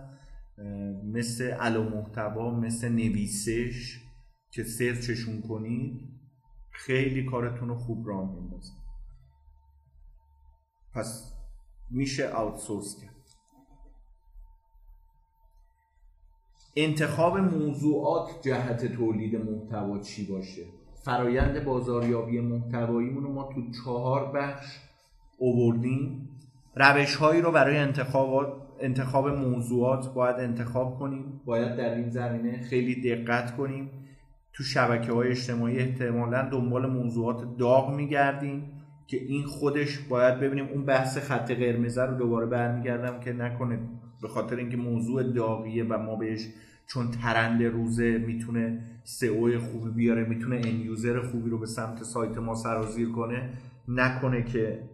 مثل 1.04 1.50
الو 1.50 1.83
محتوا 1.83 2.61
مثل 2.61 2.88
نویسش 2.88 4.00
که 4.50 4.64
سرچشون 4.64 5.40
کنید 5.40 6.11
خیلی 6.70 7.24
کارتون 7.24 7.68
رو 7.68 7.74
خوب 7.74 8.09
راه 8.09 8.35
میندازن 8.35 8.74
پس 10.94 11.33
میشه 11.90 12.38
اوتسورس 12.38 12.96
کرد. 13.02 13.19
انتخاب 16.76 17.38
موضوعات 17.38 18.30
جهت 18.42 18.87
تولید 18.87 19.37
محتوا 19.37 19.98
چی 19.98 20.26
باشه؟ 20.26 20.62
فرایند 21.02 21.64
بازاریابی 21.64 22.40
محتواییمون 22.40 23.22
رو 23.22 23.33
ما 23.33 23.52
تو 23.54 23.61
چهار 23.85 24.33
بخش 24.33 24.78
اووردیم. 25.38 26.28
روش 26.74 27.14
هایی 27.14 27.40
رو 27.42 27.52
برای 27.52 27.76
انتخابات 27.76 28.52
انتخاب 28.80 29.28
موضوعات 29.28 30.14
باید 30.14 30.37
انتخاب 30.37 30.98
کنیم. 30.98 31.40
باید 31.44 31.76
در 31.76 31.94
این 31.94 32.11
زمینه 32.11 32.62
خیلی 32.62 33.14
دقت 33.14 33.56
کنیم. 33.56 33.90
تو 34.52 34.62
شبکه 34.62 35.12
های 35.12 35.28
اجتماعی 35.28 35.78
احتمالا 35.78 36.48
دنبال 36.48 36.87
موضوعات 36.87 37.56
داغ 37.56 37.94
میگردیم 37.94 38.72
که 39.06 39.16
این 39.16 39.46
خودش 39.46 39.98
باید 39.98 40.40
ببینیم. 40.40 40.68
اون 40.72 40.85
بحث 40.85 41.18
خط 41.18 41.50
قرمزه 41.50 42.02
رو 42.02 42.16
دوباره 42.16 42.46
برمیگردم 42.46 43.20
که 43.20 43.33
نکنه 43.33 43.78
به 44.22 44.28
خاطر 44.28 44.56
اینکه 44.56 44.76
موضوع 44.76 45.22
داغیه 45.22 45.85
و 45.85 45.98
ما 45.98 46.16
بهش 46.16 46.48
چون 46.87 47.11
ترند 47.11 47.62
روزه 47.62 48.18
می‌تونه 48.18 48.85
سئو 49.04 49.59
خوبی 49.59 49.90
بیاره 49.90 50.24
می‌تونه 50.24 50.56
ان 50.56 50.80
یوزر 50.80 51.20
خوبی 51.20 51.50
رو 51.50 51.59
به 51.59 51.66
سمت 51.66 52.02
سایت 52.02 52.38
ما 52.38 52.54
سرازیر 52.54 53.12
کنه 53.12 53.50
نکنه 53.88 54.42
که 54.42 54.88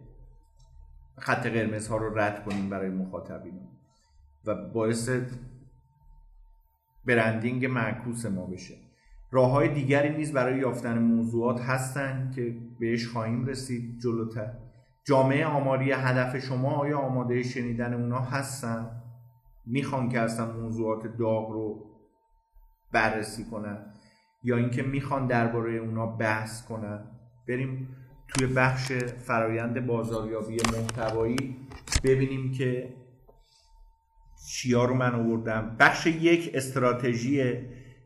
خط 1.17 1.47
قرمز 1.47 1.87
ها 1.87 1.97
رو 1.97 2.19
رد 2.19 2.45
کنیم 2.45 2.69
برای 2.69 2.89
مخاطبین 2.89 3.59
و 4.45 4.55
باعث 4.55 5.09
برندینگ 7.05 7.65
معکوس 7.65 8.25
ما 8.25 8.45
بشه. 8.45 8.73
راه 9.31 9.51
های 9.51 9.73
دیگری 9.73 10.17
نیز 10.17 10.33
برای 10.33 10.59
یافتن 10.59 10.99
موضوعات 10.99 11.61
هستن 11.61 12.31
که 12.35 12.55
بهش 12.79 13.07
خواهیم 13.07 13.45
رسید 13.45 13.99
جلوتر. 13.99 14.53
جامعه 15.03 15.45
آماری 15.45 15.91
هدف 15.91 16.37
شما 16.37 16.71
آیا 16.71 16.97
آماده 16.97 17.43
شنیدن 17.43 17.93
اونا 17.93 18.19
هستن؟ 18.19 19.01
می‌خوان 19.67 20.09
که 20.09 20.19
اصلا 20.19 20.51
موضوعات 20.51 21.17
داغ 21.17 21.51
رو 21.51 21.85
بررسی 22.93 23.45
کنن 23.45 23.93
یا 24.43 24.57
اینکه 24.57 24.83
می‌خوان 24.83 25.27
درباره 25.27 25.73
اونا 25.73 26.05
بحث 26.05 26.65
کنن. 26.65 27.03
بریم 27.47 27.95
توی 28.27 28.47
بخش 28.47 28.91
فرایند 29.27 29.85
بازاریابی 29.85 30.57
محتوایی 30.73 31.57
ببینیم 32.03 32.51
که 32.51 32.93
چیا 34.49 34.85
رو 34.85 34.93
من 34.93 35.15
آوردم. 35.15 35.75
بخش 35.79 36.07
یک 36.07 36.51
استراتژی 36.53 37.53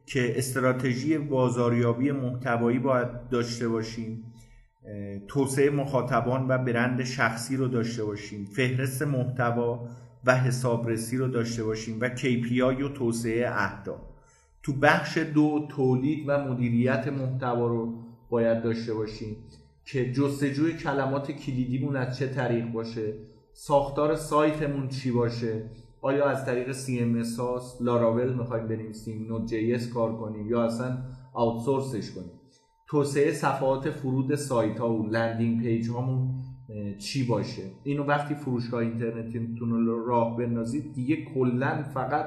که 0.05 0.37
استراتژی 0.37 1.17
بازاریابی 1.17 2.11
محتوایی 2.11 2.79
باید 2.79 3.29
داشته 3.29 3.67
باشیم. 3.69 4.23
توسعه 5.27 5.69
مخاطبان 5.69 6.47
و 6.47 6.57
برند 6.57 7.03
شخصی 7.03 7.57
رو 7.57 7.67
داشته 7.67 8.03
باشیم. 8.03 8.45
فهرست 8.45 9.01
محتوا 9.01 9.87
و 10.25 10.37
حسابرسی 10.37 11.17
رو 11.17 11.27
داشته 11.27 11.63
باشیم 11.63 11.97
و 12.01 12.09
KPI 12.09 12.83
و 12.83 12.89
توسعه 12.89 13.49
اهداف 13.49 14.01
تو 14.63 14.73
بخش 14.73 15.17
دو 15.17 15.67
تولید 15.69 16.23
و 16.27 16.37
مدیریت 16.37 17.07
محتوا 17.07 17.67
رو 17.67 18.03
باید 18.29 18.63
داشته 18.63 18.93
باشیم 18.93 19.35
که 19.85 20.11
جستجوی 20.11 20.73
کلمات 20.73 21.31
کلیدیمون 21.31 21.95
از 21.95 22.17
چه 22.17 22.27
طریق 22.27 22.71
باشه 22.71 23.13
ساختار 23.53 24.15
سایتمون 24.15 24.87
چی 24.87 25.11
باشه 25.11 25.63
آیا 26.01 26.29
از 26.29 26.45
طریق 26.45 26.71
CMS 26.71 27.39
هاست 27.39 27.81
لاراول 27.81 28.33
می‌خوایم 28.33 28.67
بنویسیم 28.67 29.27
Node 29.27 29.45
J 29.45 29.77
کار 29.77 30.17
کنیم 30.17 30.49
یا 30.49 30.63
اصلا 30.63 30.97
outsource 31.33 31.97
ش 31.97 32.11
کنیم. 32.11 32.31
توسعه 32.87 33.33
صفحات 33.33 33.89
فرود 33.89 34.35
سایت 34.35 34.79
ها 34.79 34.93
و 34.93 35.07
landing 35.07 35.61
page 35.61 35.89
هامون 35.89 36.43
چی 36.97 37.23
باشه؟ 37.23 37.63
اینو 37.83 38.03
وقتی 38.03 38.35
فروشگاه 38.35 38.81
اینترنتیتون 38.81 39.69
رو 39.69 40.05
راه 40.05 40.37
بندازید 40.37 40.93
دیگه 40.93 41.25
کلا 41.25 41.83
فقط 41.93 42.25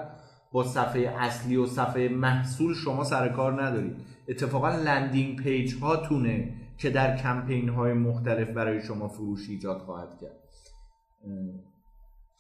با 0.52 0.64
صفحه 0.64 1.00
اصلی 1.18 1.56
و 1.56 1.66
صفحه 1.66 2.08
محصول 2.08 2.74
شما 2.74 3.04
سر 3.04 3.28
کار 3.28 3.62
ندارید. 3.62 3.96
اتفاقا 4.28 4.68
landing 4.68 5.42
page 5.42 5.74
هاتونه 5.74 6.54
که 6.78 6.90
در 6.90 7.16
کمپین 7.16 7.68
های 7.68 7.92
مختلف 7.92 8.50
برای 8.50 8.82
شما 8.82 9.08
فروش 9.08 9.48
ایجاد 9.48 9.78
خواهد 9.78 10.18
کرد. 10.20 10.38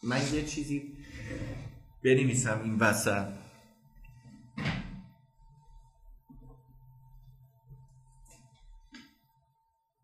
من 0.02 0.20
یه 0.34 0.42
چیزی 0.42 0.82
بنویسم 2.04 2.60
این 2.64 2.76
وسط. 2.78 3.43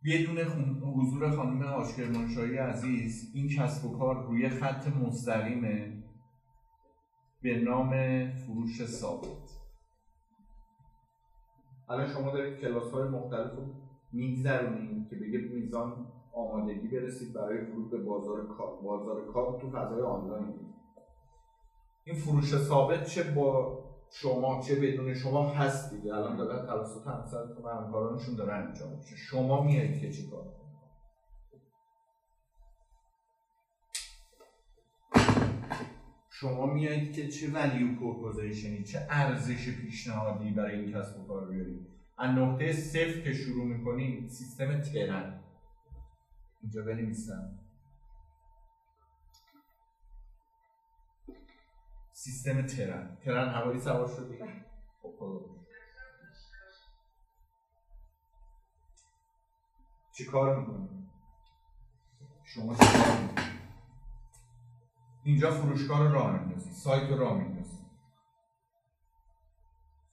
بدون 0.04 0.38
حضور 0.80 1.30
خانم 1.30 1.62
آشکرمانشاهی 1.62 2.56
عزیز 2.56 3.32
این 3.34 3.48
کسب 3.48 3.90
و 3.90 3.98
کار 3.98 4.26
روی 4.26 4.48
خط 4.48 4.88
مستقیمه. 4.88 6.02
به 7.42 7.60
نام 7.60 7.90
فروش 8.30 8.84
ثابت. 8.84 9.60
الان 11.88 12.06
شما 12.06 12.30
دارید 12.30 12.58
کلاس 12.58 12.92
های 12.92 13.08
مختلف 13.08 13.52
رو 13.56 13.74
میگذرونید 14.12 15.08
که 15.10 15.16
بگه 15.16 15.38
میزان 15.38 16.06
آمادگی 16.32 16.88
برسید 16.88 17.32
برای 17.32 17.64
ورود 17.64 17.90
به 17.90 17.98
بازار 17.98 18.46
کار. 18.46 18.80
بازار 18.82 19.32
کار 19.32 19.60
تو 19.60 19.70
فضای 19.70 20.02
آنلاین. 20.02 20.54
این 22.04 22.16
فروش 22.16 22.56
ثابت 22.56 23.04
چه 23.04 23.22
با 23.22 23.78
شما 24.12 24.62
چه 24.62 24.76
بدون 24.76 25.14
شما 25.14 25.48
هست 25.48 25.90
دیگه. 25.90 26.14
الان 26.14 26.36
داره 26.36 26.66
توسط 26.66 27.06
همسرتون 27.06 27.64
و 27.64 27.68
همکارانشون 27.68 28.34
داره 28.34 28.52
انجام 28.52 28.92
میشه. 28.92 29.16
شما 29.16 29.62
میایید 29.62 30.00
که 30.00 30.12
چی 30.12 30.30
کار 30.30 30.60
شما 36.30 36.66
میایید 36.66 37.12
که 37.12 37.28
چه 37.28 37.50
value 37.52 37.96
proposition 37.96 38.77
ی 38.77 38.84
چه 38.84 39.06
ارزش 39.10 39.68
پیشنهادی 39.68 40.50
برای 40.50 40.80
این 40.80 40.92
کسب 40.92 41.20
و 41.20 41.26
کار 41.26 41.48
بیارید. 41.48 41.86
از 42.18 42.30
نقطه 42.30 42.72
صفر 42.72 43.20
که 43.20 43.32
شروع 43.32 43.64
می‌کنید 43.64 44.28
سیستم 44.28 44.80
ترن. 44.80 45.40
اینجا 46.62 46.82
بنویسم. 46.82 47.59
سیستم 52.24 52.66
ترن. 52.66 53.16
ترن 53.24 53.48
هوایی 53.48 53.80
سوار 53.80 54.08
شدی 54.08 54.38
خب، 55.02 55.14
خب. 55.18 55.46
چی 60.12 60.24
کار 60.24 60.60
می‌کنی؟ 60.60 60.88
شما 62.44 62.74
چی 62.74 62.84
کار 62.84 63.20
می‌کنی؟ 63.20 63.44
اینجا 65.24 65.50
فروشگاه 65.50 66.02
رو 66.02 66.12
راه 66.12 66.38
میندازی 66.38 66.70
سایت 66.70 67.10
رو 67.10 67.18
راه 67.18 67.38
میندازی. 67.38 67.78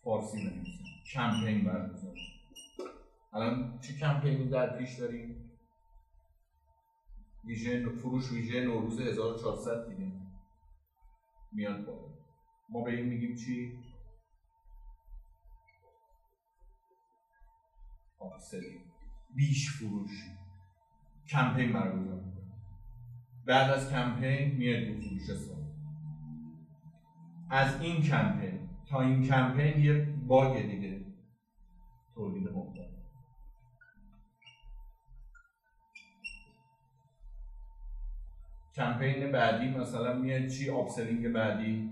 فارسی 0.03 0.37
بنویسیم 0.37 0.85
کمپین 1.13 1.65
برگزار. 1.65 2.15
الان 3.33 3.79
چه 3.79 3.93
کمپینی 3.93 4.49
در 4.49 4.77
پیش 4.77 4.99
داریم؟ 4.99 5.51
ویژه 7.45 7.89
فروش 7.89 8.31
ویژه 8.31 8.63
نوروز 8.63 8.99
1400 9.01 9.89
دیگه. 9.89 10.16
میاد 11.51 11.85
بالا. 11.85 12.07
ما 12.69 12.83
به 12.83 12.91
این 12.91 13.05
میگیم 13.05 13.35
چی؟ 13.35 13.79
آفسلی 18.19 18.79
بیش 19.35 19.71
فروش 19.71 20.11
کمپین 21.27 21.73
برگزار 21.73 22.17
بعد 23.47 23.71
از 23.71 23.89
کمپین 23.91 24.55
میاد 24.55 24.87
رو 24.87 25.01
فروش 25.01 25.33
سال 25.37 25.63
از 27.49 27.81
این 27.81 28.01
کمپین 28.01 28.69
تا 28.85 29.01
این 29.01 29.27
کمپین 29.27 29.79
یه 29.79 30.13
باگ 30.27 30.67
دیگه 30.67 30.86
کمپین 38.77 39.31
بعدی 39.31 39.69
مثلا 39.69 40.13
میاد 40.13 40.47
چی؟ 40.47 40.69
upselling 40.69 41.33
بعدی. 41.33 41.89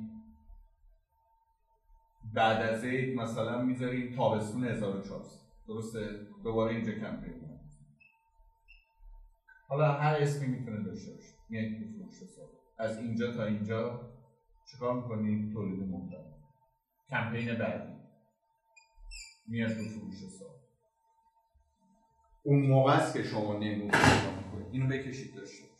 بعد 2.33 2.61
از 2.61 2.83
عید 2.83 3.19
مثلا 3.19 3.61
می‌ذاریم 3.61 4.15
تابستون 4.15 4.63
1400 4.63 5.39
درسته؟ 5.67 6.27
دوباره 6.43 6.75
اینجا 6.75 6.91
کمپین 6.91 7.45
حالا 9.67 9.91
هر 9.91 10.15
اسمی 10.15 10.47
می‌تونه 10.47 10.83
داشته 10.83 11.13
باشه. 11.13 11.33
میاد 11.49 11.71
تو 11.71 11.85
فروش 11.93 12.15
از 12.79 12.97
اینجا 12.97 13.31
تا 13.31 13.45
اینجا 13.45 14.11
چیکار 14.71 14.93
می‌کنیم 15.01 15.53
تولید 15.53 15.79
محتوا. 15.79 16.35
کمپین 17.09 17.57
بعدی. 17.57 17.93
میاد 19.47 19.69
تو 19.69 19.83
فروش 19.83 20.23
حساب. 20.23 20.55
اون 22.43 22.67
موقع 22.67 22.93
است 22.93 23.13
که 23.13 23.23
شما 23.23 23.59
می‌کنید. 23.59 24.67
اینو 24.71 24.87
بکشید 24.87 25.35
داشته. 25.35 25.74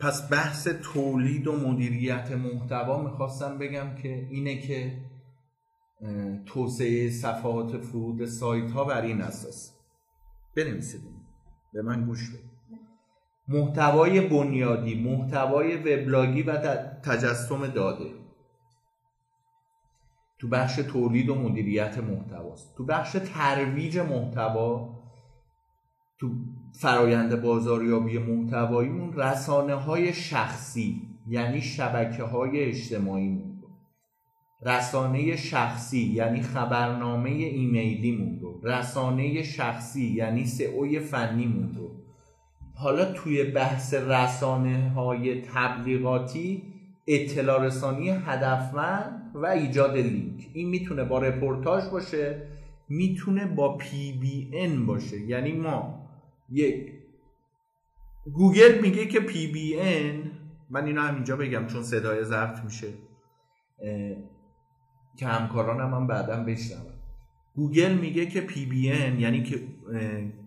پس 0.00 0.32
بحث 0.32 0.68
تولید 0.68 1.46
و 1.46 1.56
مدیریت 1.56 2.32
محتوا 2.32 3.02
می‌خواستم 3.02 3.58
بگم 3.58 3.94
که 3.94 4.08
اینه 4.30 4.58
که 4.58 5.02
توسعه 6.46 7.10
صفحات 7.10 7.78
فرود 7.78 8.24
سایت 8.26 8.70
ها 8.70 8.84
بر 8.84 9.02
این 9.02 9.20
اساس. 9.20 9.72
بنویسید. 10.56 11.00
به 11.72 11.82
من 11.82 12.06
گوش 12.06 12.30
بدید. 12.30 12.50
محتوای 13.48 14.20
بنیادی 14.20 14.94
محتوای 15.02 15.76
وبلاگی 15.76 16.42
و 16.42 16.56
تجسم 17.02 17.66
داده. 17.66 18.10
تو 20.38 20.48
بخش 20.48 20.76
تولید 20.76 21.28
و 21.28 21.34
مدیریت 21.34 21.98
محتواست. 21.98 22.76
تو 22.76 22.84
بخش 22.84 23.16
ترویج 23.34 23.98
محتوا 23.98 24.96
تو 26.18 26.30
فرایند 26.78 27.42
بازاریابی 27.42 28.18
محتواییمون 28.18 29.12
رسانه 29.12 29.74
های 29.74 30.12
شخصی 30.12 31.02
یعنی 31.28 31.60
شبکه 31.60 32.22
های 32.22 32.60
اجتماعی 32.60 33.42
رسانه 34.62 35.36
شخصی 35.36 35.98
یعنی 35.98 36.42
خبرنامه 36.42 37.30
ایمیلیمون 37.30 38.38
رو. 38.40 38.60
رسانه 38.62 39.42
شخصی 39.42 40.06
یعنی 40.06 40.46
سئوی 40.46 41.00
فنیمون 41.00 41.74
رو. 41.74 41.90
حالا 42.74 43.12
توی 43.12 43.44
بحث 43.44 43.94
رسانه 43.94 44.90
های 44.90 45.42
تبلیغاتی 45.42 46.62
اطلاع 47.06 47.62
رسانی 47.62 48.10
هدفمند 48.10 49.32
و 49.34 49.46
ایجاد 49.46 49.96
لینک. 49.96 50.46
این 50.52 50.68
می‌تونه 50.68 51.04
با 51.04 51.18
رپورتاج 51.18 51.84
باشه 51.92 52.42
می‌تونه 52.88 53.46
با 53.46 53.76
PBN 53.76 54.86
باشه. 54.86 55.20
یعنی 55.20 55.52
ما 55.52 55.95
یک. 56.50 56.92
گوگل 58.34 58.80
میگه 58.80 59.06
که 59.06 59.20
PBN 59.20 60.30
من 60.70 60.86
اینو 60.86 61.00
همینجا 61.00 61.36
بگم 61.36 61.66
چون 61.66 61.82
صدای 61.82 62.24
ضبط 62.24 62.64
میشه 62.64 62.88
که 65.16 65.26
همکارانم 65.26 65.94
هم 65.94 66.06
بعدا 66.06 66.44
بشنون. 66.44 66.92
گوگل 67.54 67.94
میگه 67.94 68.26
که 68.26 68.40
PBN 68.40 69.20
یعنی 69.20 69.42
که 69.42 69.68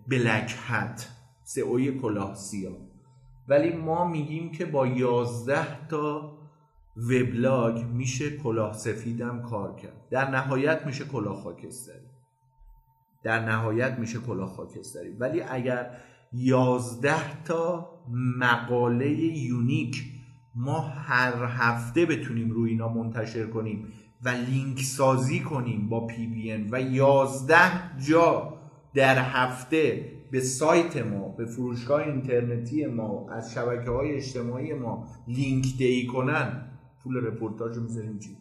black 0.08 0.56
hat 0.66 1.08
سئوی 1.42 1.98
کلاه 1.98 2.34
سیاه. 2.34 2.76
ولی 3.48 3.72
ما 3.72 4.08
میگیم 4.08 4.52
که 4.52 4.66
با 4.66 4.86
11 4.86 5.86
تا 5.88 6.38
وبلاگ 6.96 7.84
میشه 7.84 8.36
کلاه 8.36 8.72
سفیدم 8.72 9.42
کار 9.42 9.76
کرد. 9.76 10.08
در 10.10 10.30
نهایت 10.30 10.86
میشه 10.86 11.04
کلاه 11.04 11.42
خاکستری. 11.42 12.09
در 13.22 13.44
نهایت 13.44 13.98
میشه 13.98 14.18
کلاه 14.18 14.48
خاکستری. 14.48 15.10
ولی 15.10 15.42
اگر 15.42 15.90
11 16.32 17.42
تا 17.44 17.90
مقاله 18.38 19.10
unique 19.38 20.04
ما 20.54 20.80
هر 20.80 21.44
هفته 21.44 22.06
بتونیم 22.06 22.50
روی 22.50 22.70
اینا 22.70 22.88
منتشر 22.88 23.46
کنیم 23.46 23.92
و 24.22 24.28
لینک 24.28 24.80
سازی 24.82 25.40
کنیم 25.40 25.88
با 25.88 26.06
PBN 26.06 26.52
و 26.52 26.80
11 26.80 27.56
جا 28.08 28.54
در 28.94 29.18
هفته 29.18 30.12
به 30.30 30.40
سایت 30.40 30.96
ما 30.96 31.28
به 31.28 31.46
فروشگاه 31.46 32.02
اینترنتی 32.02 32.86
ما 32.86 33.30
از 33.30 33.52
شبکه 33.52 33.90
های 33.90 34.14
اجتماعی 34.14 34.74
ما 34.74 35.06
لینک 35.28 35.76
دی 35.78 36.06
کنن 36.06 36.66
پول 37.02 37.26
رپورتاج 37.26 37.76
رو 37.76 37.82
می‌ذاریم 37.82 38.18
چی 38.18 38.36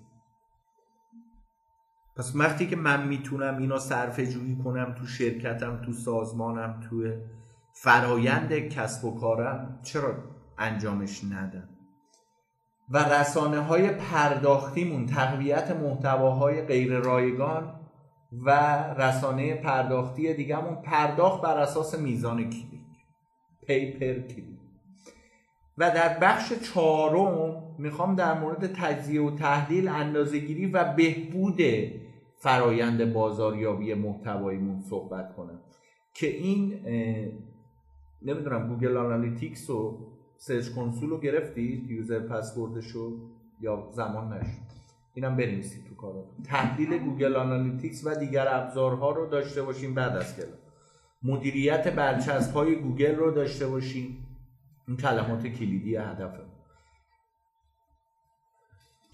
پس 2.20 2.32
وقتی 2.36 2.68
که 2.68 2.76
من 2.76 3.08
می‌تونم 3.08 3.58
اینا 3.58 3.80
صرفه 3.80 4.28
جویی 4.28 4.58
کنم 4.64 4.96
تو 4.96 5.08
شرکتم 5.08 5.82
تو 5.86 5.94
سازمانم 5.94 6.80
تو 6.90 7.14
فرایند 7.74 8.54
کسب 8.54 9.06
و 9.06 9.20
کارم 9.20 9.80
چرا 9.84 10.14
انجامش 10.58 11.24
ندم؟ 11.24 11.70
و 12.90 12.98
رسانه 12.98 13.60
های 13.60 13.90
پرداختیمون 13.90 15.06
تقویت 15.06 15.72
محتواهای 15.72 16.62
غیر 16.62 16.98
رایگان 16.98 17.80
و 18.46 18.50
رسانه 18.98 19.56
پرداختی 19.56 20.34
دیگهمون 20.34 20.76
پرداخت 20.76 21.42
بر 21.42 21.58
اساس 21.58 22.00
میزان 22.00 22.50
کلیک 22.50 22.82
پیپر 23.68 24.14
کلیک 24.14 24.60
و 25.78 25.92
در 25.92 26.18
بخش 26.18 26.54
چهارم 26.54 27.64
می‌خوام 27.78 28.16
در 28.16 28.40
مورد 28.40 28.74
تجزیه 28.74 29.22
و 29.22 29.36
تحلیل 29.36 29.88
اندازهگیری 29.88 30.66
و 30.66 30.94
بهبود 30.94 31.62
فرایند 32.40 33.14
بازاریابی 33.14 33.94
محتواییمون 33.94 34.80
صحبت 34.80 35.36
کنم. 35.36 35.60
که 36.14 36.28
این 36.28 36.80
نمی‌دونم 38.22 38.68
Google 38.68 38.98
Analytics 38.98 39.70
و 39.70 40.08
Search 40.38 40.70
Console 40.70 41.10
رو 41.10 41.20
گرفتید؟ 41.20 41.92
user 41.92 42.20
password 42.20 42.85
شو؟ 42.85 43.18
یا 43.62 43.90
زمان 43.92 44.34
نشد؟ 44.34 44.70
اینم 45.14 45.38
بنویسید 45.38 45.86
تو 45.86 45.96
کاراتون. 45.96 46.44
تحلیل 46.44 46.98
Google 46.98 47.36
Analytics 47.36 48.08
و 48.08 48.16
دیگر 48.16 48.48
ابزارها 48.50 49.12
رو 49.12 49.30
داشته 49.30 49.62
باشیم 49.62 49.94
بعد 49.94 50.18
از 50.18 50.36
کلا 50.36 50.54
مدیریت 51.24 51.96
برچسب 51.96 52.54
های 52.54 52.76
گوگل 52.76 53.16
رو 53.16 53.32
داشته 53.32 53.68
باشیم. 53.68 54.28
این 54.88 54.98
کلمات 54.98 55.48
کلیدی 55.48 55.96
هدفه 55.96 56.44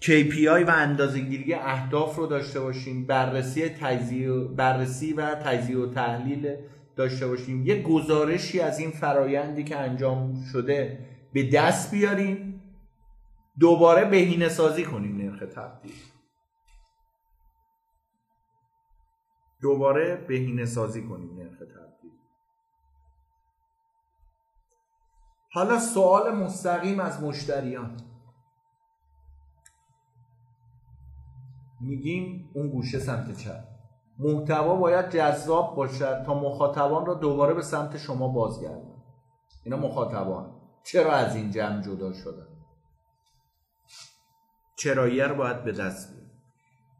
KPI 0.00 0.64
و 0.68 0.70
اندازهگیری 0.70 1.54
اهداف 1.54 2.16
رو 2.16 2.26
داشته 2.26 2.60
باشیم 2.60 3.06
بررسی 3.06 3.68
تجزیه 3.68 4.32
بررسی 4.32 5.12
و 5.12 5.34
تجزیه 5.34 5.78
و 5.78 5.86
تحلیل 5.86 6.56
داشته 6.96 7.26
باشیم. 7.26 7.66
یه 7.66 7.82
گزارشی 7.82 8.60
از 8.60 8.78
این 8.78 8.90
فرایندی 8.90 9.64
که 9.64 9.76
انجام 9.76 10.44
شده 10.52 11.06
به 11.32 11.50
دست 11.50 11.90
بیاریم 11.90 12.62
دوباره 13.60 14.04
بهینه 14.04 14.48
سازی 14.48 14.84
کنیم 14.84 15.16
نرخ 15.16 15.40
تبدیل. 15.40 15.94
دوباره 19.62 20.16
بهینه 20.16 20.64
سازی 20.64 21.02
کنیم 21.02 21.36
نرخ 21.36 21.58
تبدیل. 21.58 22.12
حالا 25.50 25.78
سوال 25.78 26.34
مستقیم 26.34 27.00
از 27.00 27.22
مشتریان. 27.22 27.96
میگیم 31.80 32.50
اون 32.54 32.68
گوشه 32.68 32.98
سمت 32.98 33.36
چپ. 33.36 33.64
محتوا 34.18 34.76
باید 34.76 35.10
جذاب 35.10 35.76
باشد 35.76 36.22
تا 36.26 36.34
مخاطبان 36.34 37.06
را 37.06 37.14
دوباره 37.14 37.54
به 37.54 37.62
سمت 37.62 37.96
شما 37.96 38.28
بازگردن. 38.28 38.96
اینا 39.64 39.76
مخاطبان. 39.76 40.50
چرا 40.84 41.12
از 41.12 41.36
این 41.36 41.50
جمع 41.50 41.82
جدا 41.82 42.12
شدن؟ 42.12 42.46
چراییه 44.76 45.26
رو 45.26 45.34
باید 45.34 45.64
به 45.64 45.72
دست 45.72 46.10
بیاریم. 46.10 46.30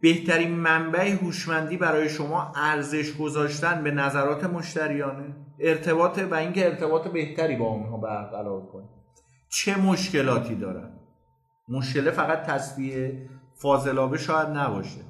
بهترین 0.00 0.50
منبع 0.50 1.10
هوشمندی 1.10 1.76
برای 1.76 2.08
شما 2.08 2.52
ارزش 2.56 3.16
گذاشتن 3.16 3.84
به 3.84 3.90
نظرات 3.90 4.44
مشتریانه. 4.44 5.36
ارتباط 5.58 6.18
و 6.30 6.34
اینکه 6.34 6.66
ارتباط 6.66 7.08
بهتری 7.08 7.56
با 7.56 7.66
اونها 7.66 7.96
برقرار 7.96 8.66
کنید 8.66 8.90
چه 9.48 9.78
مشکلاتی 9.78 10.54
دارن؟ 10.54 10.92
مشکل 11.68 12.10
فقط 12.10 12.42
تصویه 12.42 13.28
فاضلابه 13.56 14.18
شاید 14.18 14.48
نباشه. 14.48 15.00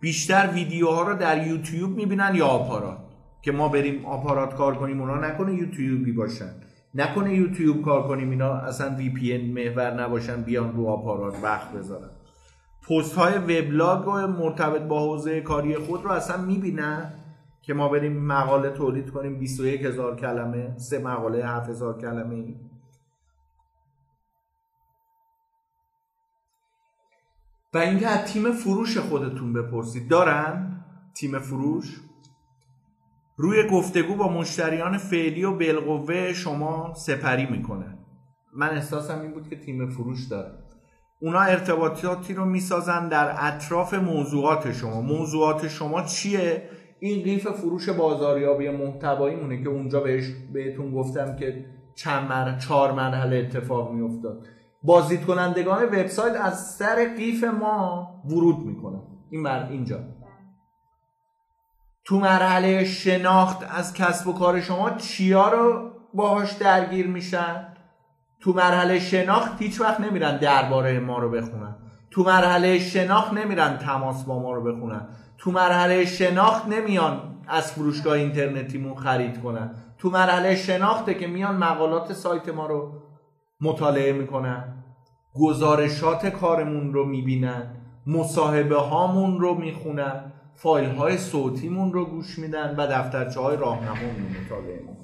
بیشتر 0.00 0.50
ویدیوها 0.54 1.02
رو 1.02 1.14
در 1.14 1.46
یوتیوب 1.46 1.96
می‌بینن 1.96 2.34
یا 2.34 2.46
آپارات. 2.46 2.98
که 3.42 3.52
ما 3.52 3.68
بریم 3.68 4.06
آپارات 4.06 4.54
کار 4.54 4.74
کنیم 4.74 5.00
اونا 5.00 5.28
نکنه 5.28 5.54
یوتیوبی 5.54 6.12
باشن. 6.12 6.50
نکنه 6.94 7.34
یوتیوب 7.34 7.82
کار 7.84 8.08
کنیم 8.08 8.30
اینا 8.30 8.52
اصلا 8.52 8.96
وی 8.96 9.10
پی 9.10 9.32
ان 9.32 9.40
محور 9.40 10.02
نباشن 10.02 10.42
بیان 10.42 10.76
رو 10.76 10.86
آپارات 10.88 11.34
وقت 11.42 11.72
بذارن. 11.72 12.10
پست 12.88 13.14
های 13.14 13.38
وبلاگ 13.38 14.08
مرتبط 14.08 14.82
با 14.82 15.00
حوزه 15.00 15.40
کاری 15.40 15.74
خود 15.74 16.04
رو 16.04 16.10
اصلا 16.10 16.36
می‌بینن 16.36 17.12
که 17.62 17.74
ما 17.74 17.88
بریم 17.88 18.26
مقاله 18.26 18.70
تولید 18.70 19.10
کنیم 19.10 19.38
21 19.38 19.84
هزار 19.84 20.16
کلمه 20.16 20.74
سه 20.76 20.98
مقاله 20.98 21.46
7 21.46 21.68
هزار 21.68 22.00
کلمه 22.00 22.54
و 27.74 27.78
اینکه 27.78 28.08
از 28.08 28.32
تیم 28.32 28.52
فروش 28.52 28.98
خودتون 28.98 29.52
بپرسید. 29.52 30.08
دارن 30.08 30.82
تیم 31.14 31.38
فروش؟ 31.38 32.00
روی 33.36 33.68
گفتگو 33.68 34.14
با 34.14 34.28
مشتریان 34.28 34.98
فعلی 34.98 35.44
و 35.44 35.52
بالقوه 35.52 36.32
شما 36.32 36.94
سپری 36.94 37.46
می‌کنن 37.46 37.98
من 38.56 38.70
احساسم 38.70 39.20
این 39.20 39.32
بود 39.32 39.48
که 39.48 39.56
تیم 39.56 39.90
فروش 39.90 40.26
داره. 40.26 40.52
اونا 41.20 41.40
ارتباطاتی 41.40 42.34
رو 42.34 42.44
می‌سازن 42.44 43.08
در 43.08 43.34
اطراف 43.38 43.94
موضوعات 43.94 44.72
شما. 44.72 45.00
موضوعات 45.00 45.68
شما 45.68 46.02
چیه؟ 46.02 46.62
این 47.00 47.24
قیف 47.24 47.48
فروش 47.48 47.88
بازاریابی 47.88 48.68
محتوایی 48.70 49.36
مونه 49.36 49.62
که 49.62 49.68
اونجا 49.68 50.00
بهش 50.00 50.24
بهتون 50.52 50.92
گفتم 50.92 51.36
که 51.36 51.64
چند 51.94 52.28
مر... 52.28 52.58
چهار 52.58 52.92
مرحله 52.92 53.36
اتفاق 53.36 53.92
میافتاد. 53.92 54.46
بازدید 54.82 55.26
کنندگان 55.26 55.84
وبسایت 55.84 56.36
از 56.36 56.70
سر 56.70 57.14
قیف 57.16 57.44
ما 57.44 58.08
ورود 58.24 58.58
می‌کنن 58.58 59.02
این 59.30 59.42
بر 59.42 59.66
اینجا. 59.70 59.98
تو 62.04 62.18
مرحله 62.18 62.84
شناخت 62.84 63.58
از 63.70 63.94
کسب 63.94 64.28
و 64.28 64.32
کار 64.32 64.60
شما 64.60 64.90
چیا 64.90 65.48
رو 65.48 65.90
باهاش 66.14 66.52
درگیر 66.52 67.06
میشن؟ 67.06 67.66
تو 68.40 68.52
مرحله 68.52 68.98
شناخت 68.98 69.62
هیچ 69.62 69.80
وقت 69.80 70.00
نمیرن 70.00 70.36
درباره 70.36 71.00
ما 71.00 71.18
رو 71.18 71.30
بخونن. 71.30 71.76
تو 72.10 72.24
مرحله 72.24 72.78
شناخت 72.78 73.32
نمیرن 73.32 73.76
تماس 73.76 74.24
با 74.24 74.38
ما 74.38 74.52
رو 74.52 74.62
بخونن. 74.62 75.08
تو 75.38 75.50
مرحله 75.50 76.04
شناخت 76.04 76.68
نمیان 76.68 77.42
از 77.48 77.72
فروشگاه 77.72 78.14
اینترنتیمون 78.14 78.94
خرید 78.94 79.42
کنن. 79.42 79.74
تو 79.98 80.10
مرحله 80.10 80.56
شناخته 80.56 81.14
که 81.14 81.26
میان 81.26 81.56
مقالات 81.56 82.12
سایت 82.12 82.48
ما 82.48 82.66
رو 82.66 82.92
مطالعه 83.60 84.12
می‌کنن 84.12 84.84
گزارشات 85.34 86.26
کارمون 86.26 86.92
رو 86.92 87.04
می‌بینن 87.04 87.76
مصاحبه 88.06 88.76
هامون 88.76 89.40
رو 89.40 89.54
می‌خونن 89.54 90.32
فایل 90.54 90.90
های 90.90 91.18
صوتیمون 91.18 91.92
رو 91.92 92.04
گوش 92.04 92.38
میدن 92.38 92.76
و 92.76 92.86
دفترچه 92.86 93.40
های 93.40 93.56
راهنمامون 93.56 94.16
رو 94.16 94.44
مطالعه 94.44 94.80
می‌کنن. 94.80 95.00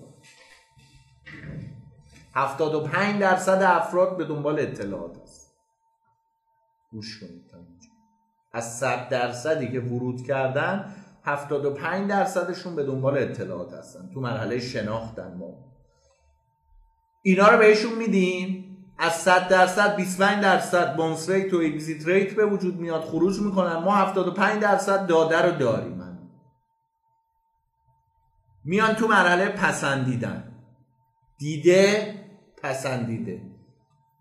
75 2.34 3.20
درصد 3.20 3.62
افراد 3.62 4.16
به 4.16 4.24
دنبال 4.24 4.60
اطلاعات 4.60 5.18
است 5.22 5.56
گوش 6.90 7.20
کنید 7.20 7.50
از 8.52 8.78
100 8.78 9.08
درصدی 9.08 9.72
که 9.72 9.80
ورود 9.80 10.22
کردن 10.22 10.94
75 11.24 12.08
درصدشون 12.10 12.76
به 12.76 12.84
دنبال 12.84 13.18
اطلاعات 13.18 13.74
هستن. 13.74 14.10
تو 14.14 14.20
مرحله 14.20 14.58
شناختن 14.58 15.36
ما. 15.38 15.75
اینا 17.26 17.48
رو 17.48 17.58
بهشون 17.58 17.94
میدیم. 17.94 18.62
از 18.98 19.12
100 19.12 19.48
درصد 19.48 19.96
25 19.96 20.42
درصد 20.42 20.96
بونس 20.96 21.30
ریت 21.30 21.54
و 21.54 21.56
اگزیت 21.56 22.06
ریت 22.08 22.34
به 22.34 22.46
وجود 22.46 22.76
میاد 22.76 23.00
خروج 23.00 23.40
می‌کنن. 23.40 23.76
ما 23.76 23.94
75 23.94 24.62
درصد 24.62 25.06
داده 25.06 25.42
رو 25.42 25.58
داریم. 25.58 26.02
میان 28.64 28.94
تو 28.94 29.08
مرحله 29.08 29.48
پسندیدن. 29.48 30.52
دیده 31.38 32.14
پسندیده. 32.62 33.42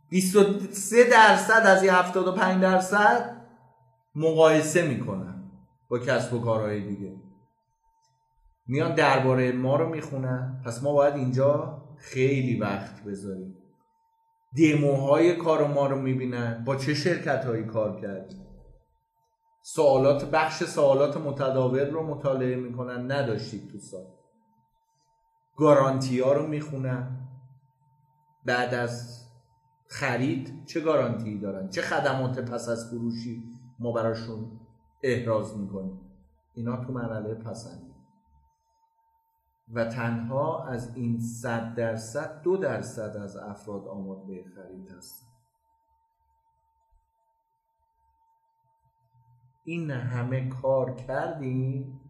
23 0.10 1.04
درصد 1.04 1.64
از 1.66 1.84
این 1.84 1.92
75 1.92 2.62
درصد 2.62 3.42
مقایسه 4.16 4.88
می‌کنن 4.88 5.52
با 5.90 6.00
کسب 6.00 6.34
و 6.34 6.40
کارهای 6.40 6.82
دیگه. 6.82 7.16
میان 8.68 8.96
درباره 8.96 9.52
ما 9.52 9.76
رو 9.76 9.90
می‌خونن. 9.90 10.62
پس 10.66 10.84
ما 10.84 10.94
باید 10.94 11.16
اینجا 11.16 11.85
خیلی 11.98 12.60
وقت 12.60 13.04
بذاریم. 13.04 13.58
دموهای 14.58 15.36
کار 15.36 15.68
ما 15.68 15.88
رو 15.88 16.02
می‌بینن. 16.02 16.64
با 16.66 16.76
چه 16.76 16.94
شرکت 16.94 17.46
هایی 17.46 17.64
کار 17.64 18.02
کردیم 18.02 18.46
سوالات 19.62 20.32
بخش 20.32 20.64
سوالات 20.64 21.18
متداول 21.18 21.90
رو 21.90 22.04
مطالعه 22.04 22.56
می‌کنن. 22.56 23.12
نداشتید 23.12 23.72
تو 23.72 23.78
سال 23.78 24.06
گارانتی 25.56 26.20
ها 26.20 26.34
رو 26.34 26.48
می‌خونن. 26.48 27.28
بعد 28.46 28.74
از 28.74 29.26
خرید 29.88 30.66
چه 30.66 30.80
گارانتی 30.80 31.40
دارن؟ 31.40 31.70
چه 31.70 31.82
خدمات 31.82 32.40
پس 32.40 32.70
از 32.70 32.90
فروشی 32.90 33.44
ما 33.80 33.92
براشون 33.92 34.60
احراز 35.04 35.58
می‌کنیم؟ 35.58 36.02
اینا 36.54 36.86
تو 36.86 36.94
مرحله 36.94 37.34
پسندی. 37.34 37.95
و 39.74 39.86
تنها 39.86 40.66
از 40.68 40.96
این 40.96 41.20
صد 41.20 41.76
درصد 41.76 42.42
دو 42.42 42.58
درصد 42.58 43.18
از 43.18 43.38
افراد 43.38 43.88
آماده 43.88 44.44
خرید 44.56 44.90
هستن 44.90 45.28
این 49.64 49.92
همه 49.92 50.50
کار 50.50 50.96
کردیم؟ 50.96 52.02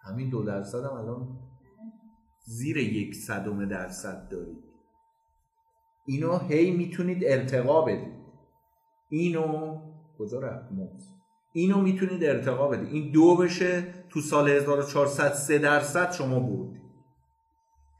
همین 0.00 0.30
دو 0.30 0.42
درصد 0.42 0.84
هم 0.84 0.92
الان 0.92 1.38
زیر 2.44 2.76
یک 2.76 3.14
صدم 3.14 3.68
درصد 3.68 4.28
دارید. 4.28 4.64
اینو 6.06 6.38
هی 6.38 6.76
می‌تونید 6.76 7.24
ارتقا 7.24 7.82
بدید. 7.82 8.14
اینو 9.08 9.78
کجا 10.18 10.40
رفت؟ 10.40 10.68
اینو 11.52 11.80
می‌تونید 11.80 12.24
ارتقا 12.24 12.68
بدید. 12.68 12.88
این 12.88 13.12
دو 13.12 13.36
بشه 13.36 14.03
تو 14.14 14.20
سال 14.20 14.48
1400 14.48 15.34
3 15.34 15.58
درصد 15.58 16.12
شما 16.12 16.40
بود. 16.40 16.76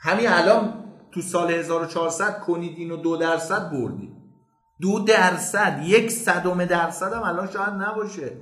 همین 0.00 0.28
الان 0.28 0.84
تو 1.12 1.22
سال 1.22 1.50
1400 1.50 2.40
کنید 2.40 2.78
اینو 2.78 2.96
دو 2.96 3.16
درصد 3.16 3.70
بردید. 3.70 4.12
دو 4.80 4.98
درصد 4.98 5.80
یک 5.84 6.10
صدم 6.10 6.64
درصد 6.64 7.12
هم 7.12 7.22
الان 7.22 7.50
شاید 7.50 7.68
نباشه. 7.68 8.32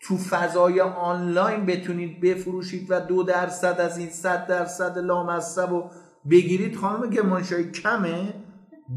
تو 0.00 0.16
فضای 0.16 0.80
آنلاین 0.80 1.66
بتونید 1.66 2.20
بفروشید 2.20 2.86
و 2.90 3.00
دو 3.00 3.22
درصد 3.22 3.80
از 3.80 3.98
این 3.98 4.10
صد 4.10 4.46
درصد 4.46 4.98
لامصب 4.98 5.72
و 5.72 5.90
بگیرید. 6.30 6.76
خانم 6.76 7.10
گمانشایی 7.10 7.70
کمه؟ 7.70 8.34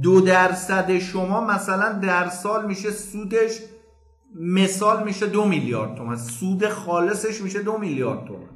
دو 0.01 0.21
درصد 0.21 0.97
شما 0.97 1.41
مثلا 1.41 1.93
در 1.93 2.29
سال 2.29 2.65
میشه 2.65 2.91
سودش 2.91 3.59
مثال 4.35 5.03
میشه 5.03 5.27
دو 5.27 5.45
میلیارد 5.45 5.95
تومن 5.95 6.15
سود 6.15 6.67
خالصش 6.67 7.41
میشه 7.41 7.63
دو 7.63 7.77
میلیارد 7.77 8.27
تومن 8.27 8.49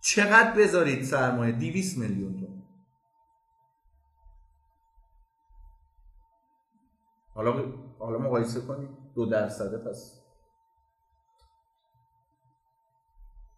چقدر 0.00 0.54
بذارید 0.56 1.04
سرمایه؟ 1.04 1.52
دیویس 1.52 1.98
میلیون 1.98 2.40
تومن 2.40 2.62
حالا 7.34 7.72
حالا 7.98 8.18
مقایسه 8.18 8.60
کنید. 8.60 8.90
دو 9.14 9.26
درصده 9.26 9.78
پس. 9.78 10.20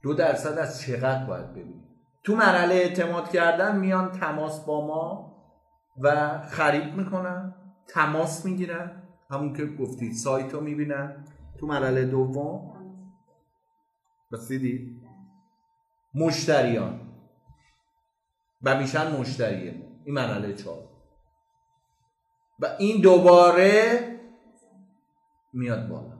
دو 0.03 0.15
درصد 0.15 0.59
از 0.59 0.81
چقدر 0.81 1.27
باید 1.27 1.51
ببینیم 1.51 1.89
تو 2.25 2.37
مرحله 2.37 2.75
اعتماد 2.75 3.31
کردن 3.31 3.79
میان 3.79 4.11
تماس 4.11 4.65
با 4.65 4.87
ما 4.87 5.35
و 6.01 6.39
خرید 6.47 6.95
می‌کنن 6.95 7.55
تماس 7.89 8.45
می‌گیرن. 8.45 9.08
همون 9.31 9.53
که 9.53 9.67
گفتید 9.67 10.13
سایت 10.13 10.55
رو 10.55 10.61
می‌بینن. 10.61 11.25
تو 11.59 11.67
مرحله 11.67 12.05
دوم. 12.05 12.75
رسیدید 14.33 15.03
مشتریان. 16.15 17.01
و 18.63 18.79
میشن 18.79 19.17
مشتری 19.21 19.69
این 20.05 20.15
مرحله 20.15 20.55
چهار. 20.55 20.89
و 22.61 22.67
این 22.79 23.01
دوباره 23.01 24.01
میاد 25.53 25.89
بالا. 25.89 26.19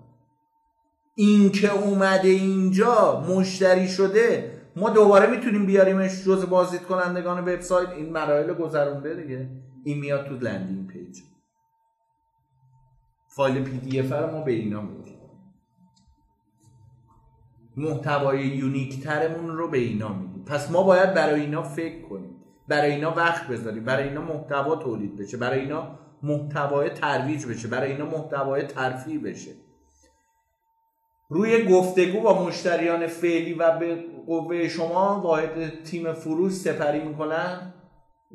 این 1.15 1.53
که 1.53 1.73
اومده 1.73 2.29
اینجا 2.29 3.25
مشتری 3.29 3.89
شده 3.89 4.53
ما 4.77 4.91
دوباره 4.91 5.31
می‌تونیم 5.31 5.67
بیاریمش 5.67 6.25
جز 6.25 6.49
بازدید 6.49 6.83
کنندگان 6.83 7.39
وبسایت. 7.39 7.89
این 7.89 8.13
مراحل 8.13 8.55
گذرونده 8.55 9.15
دیگه. 9.15 9.51
این 9.85 9.99
میاد 9.99 10.27
تو 10.29 10.35
landing 10.35 10.87
page. 10.87 11.19
فایل 13.39 13.65
PDF 13.65 14.13
رو 14.13 14.31
ما 14.31 14.41
به 14.41 14.53
اینا 14.53 14.81
میدیم. 14.83 15.19
محتوای 17.77 18.47
unique 18.47 19.03
ترمون 19.03 19.57
رو 19.57 19.69
به 19.69 19.79
اینا 19.79 20.09
میدیم. 20.09 20.45
پس 20.45 20.71
ما 20.71 20.83
باید 20.83 21.15
برای 21.15 21.41
اینا 21.41 21.63
فکر 21.63 22.09
کنیم. 22.09 22.37
برای 22.69 22.91
اینا 22.91 23.15
وقت 23.15 23.49
بذاریم. 23.49 23.85
برای 23.85 24.09
اینا 24.09 24.23
محتوا 24.23 24.77
تولید 24.77 25.17
بشه. 25.17 25.37
برای 25.37 25.61
اینا 25.61 25.99
محتوای 26.23 26.91
ترویج 26.91 27.47
بشه. 27.47 27.69
برای 27.69 27.93
اینا 27.93 28.05
محتوای 28.07 28.63
ترفیع 28.63 29.23
بشه. 29.23 29.51
روی 31.29 31.69
گفتگو 31.69 32.21
با 32.21 32.47
مشتریان 32.47 33.07
فعلی 33.07 33.55
و 33.55 33.79
به 33.79 34.05
قوه 34.27 34.69
شما 34.69 35.21
واحد 35.21 35.83
تیم 35.83 36.13
فروش 36.13 36.53
سپری 36.53 37.09
می‌کنن. 37.09 37.75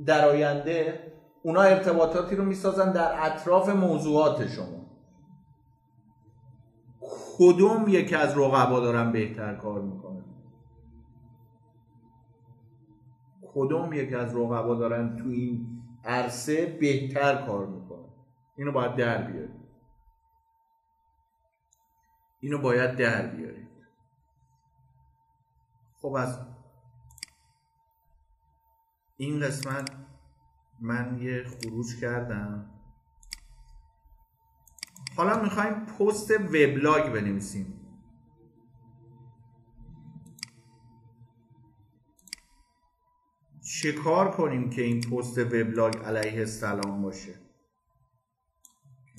در 0.06 0.28
آینده 0.28 0.99
اونا 1.43 1.62
ارتباطاتی 1.62 2.36
رو 2.36 2.45
می‌سازن 2.45 2.91
در 2.91 3.26
اطراف 3.26 3.70
موضوعات 3.70 4.47
شما. 4.47 4.82
کدوم 7.38 7.86
یکی 7.88 8.15
از 8.15 8.38
رقبا 8.38 8.79
دارن 8.79 9.11
بهتر 9.11 9.55
کار 9.55 9.81
می‌کنن؟ 9.81 10.25
کدوم 13.53 13.93
یکی 13.93 14.15
از 14.15 14.36
رقبا 14.36 14.75
دارن 14.75 15.15
تو 15.17 15.29
این 15.29 15.81
عرصه 16.05 16.77
بهتر 16.81 17.45
کار 17.45 17.65
می‌کنن؟ 17.65 18.09
اینو 18.57 18.71
باید 18.71 18.95
در 18.95 19.31
بیارید. 19.31 19.63
اینو 22.39 22.57
باید 22.57 22.95
در 22.95 23.27
بیارید. 23.27 23.69
خب 26.01 26.13
از 26.13 26.39
این 29.17 29.39
قسمت 29.39 29.91
من 30.79 31.17
یه 31.21 31.43
خروج 31.43 31.99
کردم. 32.01 32.72
حالا 35.18 35.43
می‌خوایم 35.43 35.86
پست 35.86 36.32
وبلاگ 36.32 37.14
بنویسیم. 37.14 37.80
چه 43.82 43.91
کار 43.91 44.32
کنیم 44.32 44.70
که 44.70 44.82
این 44.82 45.01
پست 45.01 45.38
وبلاگ 45.38 45.97
علیه 45.97 46.39
السلام 46.39 47.01
باشه؟ 47.01 47.39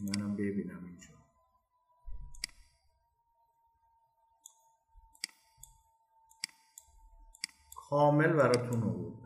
منم 0.02 0.36
ببینم 0.36 0.84
اینجا 0.84 1.14
کامل 7.76 8.32
براتون 8.32 8.80
بود 8.80 9.18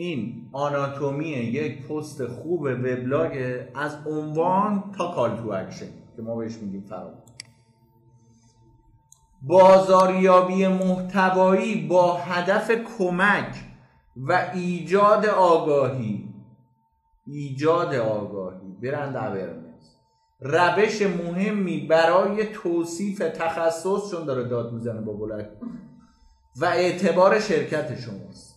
این 0.00 0.48
آناتومی 0.52 1.28
یک 1.28 1.86
پست 1.86 2.26
خوب 2.26 2.62
وبلاگ 2.62 3.62
از 3.74 4.06
عنوان 4.06 4.92
تا 4.98 5.14
call 5.14 5.36
to 5.36 5.50
action 5.50 5.86
که 6.16 6.22
ما 6.22 6.36
بهش 6.36 6.56
میگیم 6.56 6.80
فرام 6.80 7.14
بازاریابی 9.42 10.68
محتوایی 10.68 11.86
با 11.88 12.16
هدف 12.16 12.70
کمک 12.98 13.54
و 14.16 14.50
ایجاد 14.54 15.26
آگاهی. 15.26 16.34
ایجاد 17.26 17.94
آگاهی. 17.94 18.76
برند 18.82 19.16
اورنس 19.16 19.96
روش 20.40 21.02
مهمی 21.02 21.86
برای 21.86 22.46
توصیف 22.46 23.18
تخصص 23.18 24.10
چون 24.10 24.24
داره 24.24 24.48
داد 24.48 24.72
می‌زنه 24.72 25.00
با 25.00 25.12
بلک 25.12 25.48
و 26.60 26.64
اعتبار 26.64 27.40
شرکت 27.40 28.00
شماست. 28.00 28.49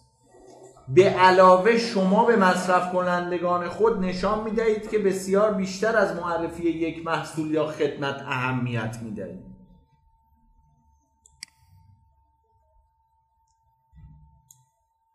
به 0.87 1.09
علاوه 1.09 1.77
شما 1.77 2.25
به 2.25 2.35
مصرف 2.35 2.91
کنندگان 2.91 3.69
خود 3.69 3.99
نشان 3.99 4.43
می‌دهید 4.43 4.89
که 4.89 4.99
بسیار 4.99 5.53
بیشتر 5.53 5.97
از 5.97 6.15
معرفی 6.15 6.63
یک 6.63 7.05
محصول 7.05 7.51
یا 7.51 7.67
خدمت 7.67 8.21
اهمیت 8.21 8.99
می‌دهید. 9.01 9.53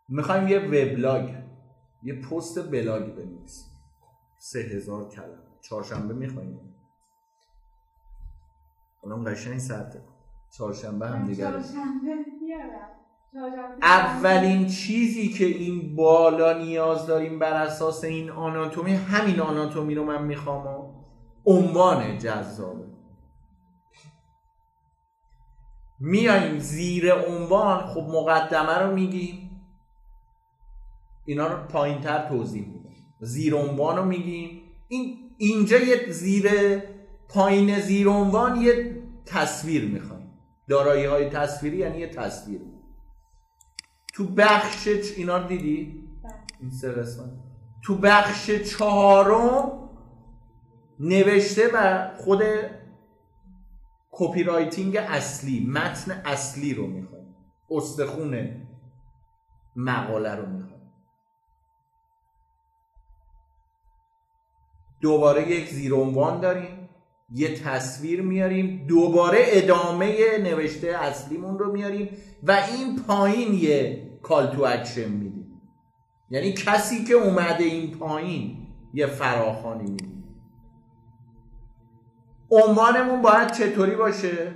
می‌خوایم 0.09 0.47
یه 0.47 0.59
وبلاگ 0.59 1.29
یه 2.03 2.21
پست 2.21 2.71
بلاگ 2.71 3.15
بنویسیم. 3.15 3.69
سه 4.37 4.59
هزار 4.59 5.09
کلمه. 5.09 5.37
چهارشنبه 5.61 6.13
می‌خوایم. 6.13 6.75
الان 9.03 9.33
قشنگ 9.33 9.57
سرته 9.57 10.03
چهارشنبه 10.49 11.07
هم 11.07 11.25
دیگر 11.25 11.59
اولین 13.81 14.67
چیزی 14.67 15.29
که 15.29 15.45
این 15.45 15.95
بالا 15.95 16.57
نیاز 16.57 17.07
داریم 17.07 17.39
بر 17.39 17.53
اساس 17.53 18.03
این 18.03 18.29
آناتومی 18.29 18.93
همین 18.93 19.39
آناتومی 19.39 19.95
رو 19.95 20.03
من 20.03 20.23
می‌خوام 20.23 20.93
عنوان 21.45 22.17
جذابه 22.17 22.89
میایم 25.99 26.59
زیر 26.59 27.13
عنوان 27.13 27.85
خب 27.85 28.01
مقدمه 28.01 28.77
رو 28.77 28.95
میگیم. 28.95 29.61
اینا 31.25 31.47
رو 31.47 31.67
پایین 31.67 32.01
تر 32.01 32.29
توضیح 32.29 32.67
میدم. 32.67 32.89
زیر 33.19 33.55
عنوان 33.55 33.97
رو 33.97 34.05
میگیم. 34.05 34.61
این 34.87 35.17
اینجا 35.37 35.77
یه 35.77 36.11
زیر 36.11 36.49
پایین 37.29 37.79
زیر 37.79 38.09
عنوان 38.09 38.61
یه 38.61 39.03
تصویر 39.25 39.85
می‌خوایم. 39.85 40.31
دارایی 40.67 41.05
های 41.05 41.29
تصویری 41.29 41.77
یعنی 41.77 41.97
یه 41.97 42.07
تصویر. 42.07 42.61
تو 44.19 44.25
بخش 44.25 44.87
اینا 45.17 45.37
رو 45.37 45.47
دیدی؟ 45.47 46.03
این 46.59 46.71
سه 46.71 46.91
قسمت. 46.91 47.29
تو 47.83 47.95
بخش 47.95 48.51
چهارم 48.51 49.89
نوشته 50.99 51.69
و 51.73 52.09
خود 52.17 52.43
copywriting 54.11 54.97
اصلی 54.97 55.67
متن 55.73 56.11
اصلی 56.25 56.73
رو 56.73 56.87
می‌خوایم 56.87 57.35
استخون 57.71 58.61
مقاله 59.75 60.35
رو 60.35 60.45
می‌خوایم 60.45 60.91
دوباره 65.01 65.51
یک 65.51 65.69
زیر 65.69 65.93
عنوان 65.93 66.39
داریم 66.39 66.89
یه 67.31 67.55
تصویر 67.55 68.21
میاریم 68.21 68.85
دوباره 68.87 69.39
ادامه 69.41 70.37
نوشته 70.37 70.87
اصلیمون 70.87 71.59
رو 71.59 71.71
میاریم 71.71 72.09
و 72.43 72.51
این 72.51 72.99
پایین 73.07 73.53
یه 73.53 74.08
call 74.21 74.47
to 74.47 74.63
action 74.63 75.09
میدیم 75.09 75.61
یعنی 76.29 76.53
کسی 76.53 77.03
که 77.03 77.13
اومده 77.13 77.63
این 77.63 77.97
پایین 77.97 78.67
یه 78.93 79.07
فراخوانی 79.07 79.91
میدیم 79.91 80.19
عنوانمون 82.51 83.21
باید 83.21 83.51
چطوری 83.51 83.95
باشه؟ 83.95 84.55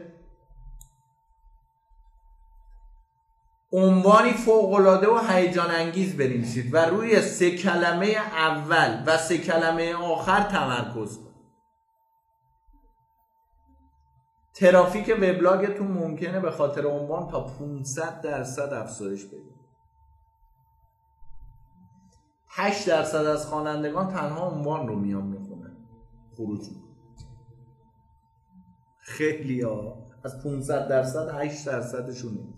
عنوانی 3.71 4.33
فوقالعاده 4.33 5.07
و 5.07 5.17
هیجان 5.29 5.71
انگیز 5.71 6.17
بنویسید 6.17 6.73
و 6.73 6.77
روی 6.77 7.21
سه 7.21 7.57
کلمه 7.57 8.15
اول 8.31 9.03
و 9.07 9.17
سه 9.17 9.37
کلمه 9.37 9.95
آخر 9.95 10.41
تمرکز 10.41 11.17
کنید 11.17 11.33
ترافیک 14.53 15.15
وبلاگتون 15.17 15.87
ممکنه 15.87 16.39
به 16.39 16.51
خاطر 16.51 16.87
عنوان 16.87 17.27
تا 17.27 17.47
500 17.47 18.21
درصد 18.21 18.73
افزایش 18.73 19.29
پیدا 19.29 19.52
8 22.55 22.87
درصد 22.87 23.25
از 23.25 23.47
خوانندگان 23.47 24.07
تنها 24.07 24.49
عنوان 24.49 24.87
رو 24.87 24.95
میان 24.95 25.23
می‌خونن 25.23 25.77
خروج. 26.37 26.59
خیلی 28.99 29.61
ها 29.61 29.97
از 30.23 30.43
500 30.43 30.87
درصد 30.87 31.29
8 31.29 31.65
درصدشون 31.65 32.53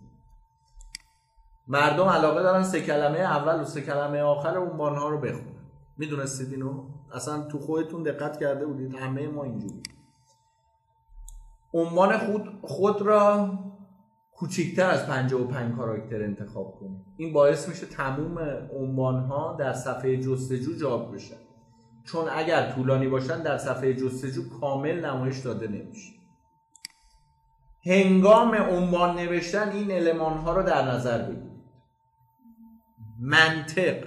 مردم 1.67 2.05
علاقه 2.05 2.43
دارن 2.43 2.63
سه 2.63 2.81
کلمه 2.81 3.19
اول 3.19 3.61
و 3.61 3.63
سه 3.63 3.81
کلمه 3.81 4.21
آخر 4.21 4.57
عنوان 4.57 4.95
ها 4.95 5.09
رو 5.09 5.17
بخونن. 5.17 5.69
می‌دونستید 5.97 6.51
اینو؟ 6.51 6.89
اصلا 7.13 7.41
تو 7.43 7.59
خودتون 7.59 8.03
دقت 8.03 8.39
کرده 8.39 8.65
بودید. 8.65 8.95
همه 8.95 9.27
ما 9.27 9.43
اینجوری. 9.43 9.83
عنوان 11.73 12.17
خود, 12.17 12.59
خود 12.61 13.01
را 13.01 13.49
کوچکتر 14.37 14.89
از 14.89 15.07
55 15.07 15.75
کاراکتر 15.75 16.23
انتخاب 16.23 16.75
کنید 16.79 17.01
این 17.17 17.33
باعث 17.33 17.69
میشه 17.69 17.85
تموم 17.85 18.37
عنوان 18.73 19.19
ها 19.19 19.55
در 19.59 19.73
صفحه 19.73 20.17
جستجو 20.17 20.77
جاب 20.79 21.15
بشن 21.15 21.35
چون 22.05 22.29
اگر 22.31 22.71
طولانی 22.71 23.07
باشن 23.07 23.43
در 23.43 23.57
صفحه 23.57 23.93
جستجو 23.93 24.49
کامل 24.59 25.05
نمایش 25.05 25.39
داده 25.39 25.67
نمیشه. 25.67 26.13
هنگام 27.85 28.55
عنوان 28.55 29.15
نوشتن 29.15 29.69
این 29.69 29.91
علمان 29.91 30.37
ها 30.37 30.55
رو 30.55 30.63
در 30.63 30.91
نظر 30.91 31.21
بگیرید. 31.21 31.63
منطق 33.19 34.03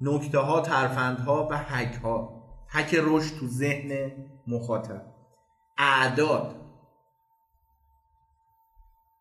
نکته 0.00 0.38
ها 0.38 0.62
ها 1.26 1.48
و 1.50 1.58
حک 1.58 1.94
ها. 1.94 2.42
حک 2.68 2.96
رشد 3.02 3.38
تو 3.40 3.46
ذهن 3.46 4.10
مخاطب. 4.46 5.02
اعداد. 5.78 6.67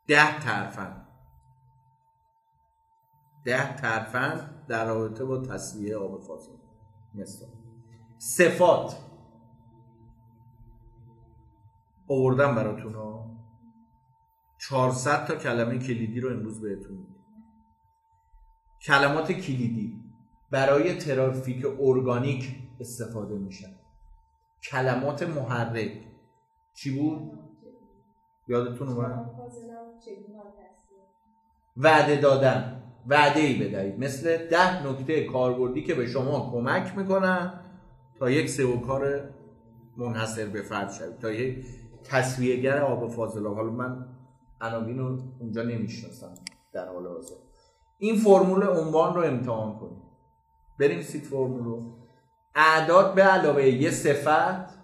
ده 0.08 0.39
ترفند. 0.39 1.08
ده 3.45 3.76
ترفند 3.76 4.66
در 4.68 4.86
رابطه 4.86 5.26
با 5.26 5.38
تصویه 5.38 5.97
آب 5.97 6.22
فاضل 6.22 6.58
مثل 7.14 7.45
صفات. 8.18 8.95
آوردم 12.10 12.55
براتون 12.55 12.93
ها. 12.93 13.38
400 14.58 15.26
تا 15.26 15.36
کلمه 15.36 15.80
کلیدی 15.80 16.20
رو 16.20 16.30
امروز 16.30 16.62
بهتون 16.62 17.08
کلمات 18.82 19.32
کلیدی 19.32 20.03
برای 20.51 20.97
ترافیک 20.97 21.66
ارگانیک 21.80 22.55
استفاده 22.80 23.36
میشن. 23.36 23.76
کلمات 24.72 25.24
محرک. 25.24 26.08
چی 26.74 26.99
بود؟ 26.99 27.47
یادتون 28.48 28.88
اومد؟ 28.88 29.32
وعده 31.78 32.16
دادن. 32.16 32.84
وعده 33.08 33.39
ای 33.39 33.68
بدهید. 33.68 34.00
مثل 34.00 34.48
ده 34.48 34.88
نکته 34.88 35.24
کاربردی 35.24 35.84
که 35.84 35.95
به 35.95 36.08
شما 36.08 36.52
کمک 36.52 36.98
می‌کنن 36.98 37.54
تا 38.20 38.30
یک 38.30 38.50
سئو 38.50 38.80
کار 38.80 39.30
منحصر 39.98 40.45
به 40.45 40.62
فرد 40.62 40.91
شوید. 40.91 41.20
تا 41.20 41.32
یک 41.32 41.66
تصویهگر 42.04 42.82
آب 42.82 43.10
فاضلاب. 43.12 43.56
حالا 43.56 43.72
من 43.72 44.06
عناوین 44.62 45.00
رو 45.00 45.18
اونجا 45.39 45.64
نمی‌شناسم 45.64 46.34
در 46.74 46.88
حال 46.88 47.08
حاضر. 47.08 47.36
این 47.98 48.16
فرمول 48.16 48.68
عنوان 48.68 49.14
رو 49.14 49.22
امتحان 49.22 49.80
کنید. 49.80 50.04
بریم 50.80 51.02
سیت 51.02 51.24
فرمول 51.24 51.64
رو. 51.64 51.98
اعداد 52.56 53.16
به 53.16 53.24
علاوه 53.24 53.64
یه 53.64 53.91
صفت 53.91 54.76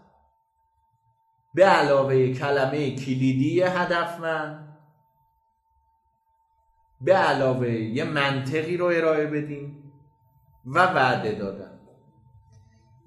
به 1.54 1.66
علاوه 1.66 2.34
کلمه 2.34 2.96
کلیدی 2.96 3.62
هدفمند 3.62 4.78
به 7.02 7.14
علاوه 7.14 7.70
یه 7.70 8.04
منطقی 8.04 8.78
رو 8.78 8.86
ارائه 8.86 9.28
بدیم 9.28 9.94
و 10.66 10.80
وعده 10.80 11.32
دادن. 11.32 11.80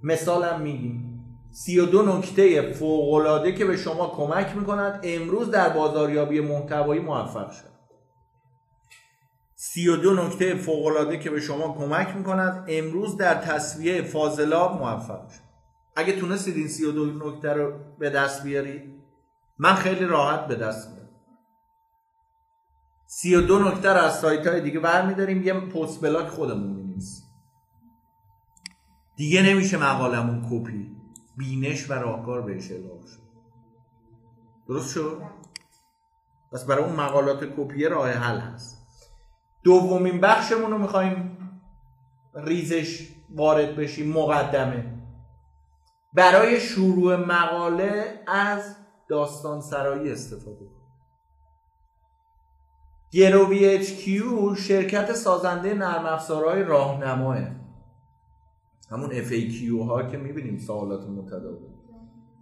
مثالم 0.02 0.60
میگیم 0.60 1.06
سی 1.50 1.78
و 1.78 1.86
دو 1.86 2.02
نکته 2.02 2.72
فوقلاده 2.72 3.52
که 3.52 3.64
به 3.64 3.76
شما 3.76 4.08
کمک 4.08 4.56
می‌کنند 4.56 5.00
امروز 5.02 5.50
در 5.50 5.68
بازاریابی 5.68 6.40
محتوایی 6.40 7.00
موفق 7.00 7.50
شد 7.50 7.76
سی 9.54 9.88
و 9.88 9.96
دو 9.96 10.14
نکته 10.14 10.54
فوقلاده 10.54 11.18
که 11.18 11.30
به 11.30 11.40
شما 11.40 11.74
کمک 11.74 12.16
می‌کند 12.16 12.64
امروز 12.68 13.16
در 13.16 13.34
تصویه 13.34 14.02
فاضلاب 14.02 14.82
موفق 14.82 15.28
شد 15.28 15.45
اگه 15.96 16.20
تونستید 16.20 16.56
این 16.56 16.68
سی 16.68 16.84
و 16.84 16.92
دو 16.92 17.06
نکته 17.06 17.52
رو 17.52 17.72
به 17.98 18.10
دست 18.10 18.42
بیارید 18.42 19.02
من 19.58 19.74
خیلی 19.74 20.04
راحت 20.04 20.46
به 20.46 20.54
دست 20.54 20.90
میارم. 20.90 21.08
سی 23.06 23.34
و 23.34 23.40
دو 23.40 23.58
نکته 23.58 23.92
رو 23.92 24.00
از 24.00 24.18
سایت 24.18 24.46
های 24.46 24.60
دیگه 24.60 24.80
برمیداریم 24.80 25.42
یه 25.42 25.52
پست 25.52 26.00
بلاک 26.00 26.28
خودمون 26.28 26.76
می‌نویسیم. 26.76 27.26
دیگه 29.16 29.42
نمیشه 29.42 29.78
مقالمون 29.78 30.46
کپی 30.50 30.96
بینش 31.36 31.90
و 31.90 31.92
راهکار 31.92 32.42
بهش 32.42 32.70
اضافه 32.70 33.06
شد. 33.06 33.22
درست 34.68 34.94
شد؟ 34.94 35.22
پس 36.52 36.64
برای 36.64 36.84
اون 36.84 36.96
مقالات 36.96 37.44
کپیه 37.44 37.88
راه 37.88 38.10
حل 38.10 38.38
هست. 38.38 38.86
دومین 39.62 40.20
بخشمون 40.20 40.70
رو 40.70 40.78
می‌خوایم 40.78 41.38
ریزش 42.34 43.08
وارد 43.30 43.76
بشیم 43.76 44.12
مقدمه. 44.12 44.95
برای 46.16 46.60
شروع 46.60 47.16
مقاله 47.16 48.20
از 48.26 48.76
داستان 49.08 49.60
سرایی 49.60 50.12
استفاده 50.12 50.56
کنیم 50.58 50.76
گروی 53.12 53.64
اچ 53.64 53.92
شرکت 54.58 55.12
سازنده 55.12 55.74
نرم 55.74 56.06
افزارهای 56.06 56.62
راهنماه. 56.62 57.38
همون 58.90 59.10
FAQ 59.10 59.88
ها 59.88 60.02
که 60.02 60.16
می‌بینیم 60.16 60.58
سوالات 60.58 61.08
متداول 61.08 61.76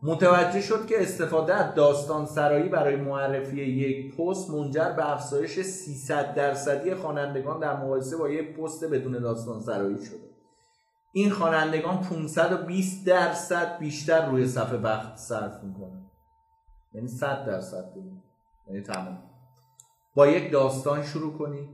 متوجه 0.02 0.60
شد 0.60 0.86
که 0.86 1.02
استفاده 1.02 1.54
از 1.54 1.74
داستان 1.74 2.26
سرایی 2.26 2.68
برای 2.68 2.96
معرفی 2.96 3.56
یک 3.56 4.16
پست 4.16 4.50
منجر 4.50 4.90
به 4.90 5.12
افزایش 5.12 5.60
300 5.60 6.34
درصدی 6.34 6.94
خوانندگان 6.94 7.60
در 7.60 7.76
مقایسه 7.76 8.16
با 8.16 8.28
یک 8.28 8.56
پست 8.56 8.84
بدون 8.84 9.12
داستان 9.12 9.60
سرایی 9.60 10.04
شده. 10.04 10.33
این 11.16 11.30
خوانندگان 11.30 12.00
520 12.00 13.06
درصد 13.06 13.78
بیشتر 13.78 14.30
روی 14.30 14.46
صفحه 14.46 14.76
وقت 14.76 15.16
صرف 15.16 15.64
می‌کنن. 15.64 16.10
یعنی 16.94 17.08
100 17.08 17.46
درصد 17.46 17.92
یعنی 18.68 18.82
تمام. 18.82 19.18
با 20.14 20.26
یک 20.26 20.52
داستان 20.52 21.02
شروع 21.02 21.32
کنید. 21.38 21.68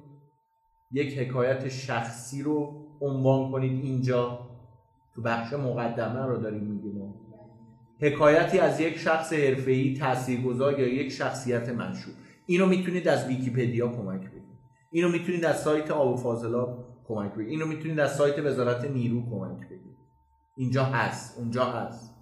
یک 0.92 1.18
حکایت 1.18 1.68
شخصی 1.68 2.42
رو 2.42 2.86
عنوان 3.00 3.52
کنید 3.52 3.84
اینجا. 3.84 4.50
تو 5.14 5.22
بخش 5.22 5.52
مقدمه 5.52 6.26
رو 6.26 6.36
داریم 6.36 6.64
میگیم. 6.64 7.14
حکایتی 8.00 8.58
از 8.58 8.80
یک 8.80 8.98
شخص 8.98 9.32
حرفه‌ای 9.32 9.96
تاثیرگذار 9.96 10.80
یا 10.80 10.88
یک 10.88 11.12
شخصیت 11.12 11.68
مشهور 11.68 12.16
اینو 12.46 12.66
می‌تونید 12.66 13.08
از 13.08 13.26
ویکیپدیا 13.26 13.88
کمک 13.88 14.20
بگیرید. 14.20 14.58
اینو 14.90 15.08
می‌تونید 15.08 15.44
از 15.44 15.62
سایت 15.62 15.90
آب 15.90 16.16
فاضلاب 16.16 16.90
کمک 17.10 17.32
بگیرید. 17.32 17.50
اینو 17.50 17.66
می‌تونید 17.66 18.00
از 18.00 18.16
سایت 18.16 18.38
وزارت 18.38 18.84
نیرو 18.84 19.30
کمک 19.30 19.68
بگیرید. 19.68 19.96
اینجا 20.56 20.84
هست. 20.84 21.38
اونجا 21.38 21.64
هست. 21.64 22.16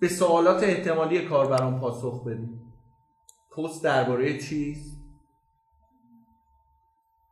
به 0.00 0.08
سوالات 0.08 0.62
احتمالی 0.62 1.28
کاربران 1.28 1.80
پاسخ 1.80 2.24
بدید. 2.24 2.60
پست 3.56 3.84
درباره 3.84 4.38
چیز؟ 4.38 4.98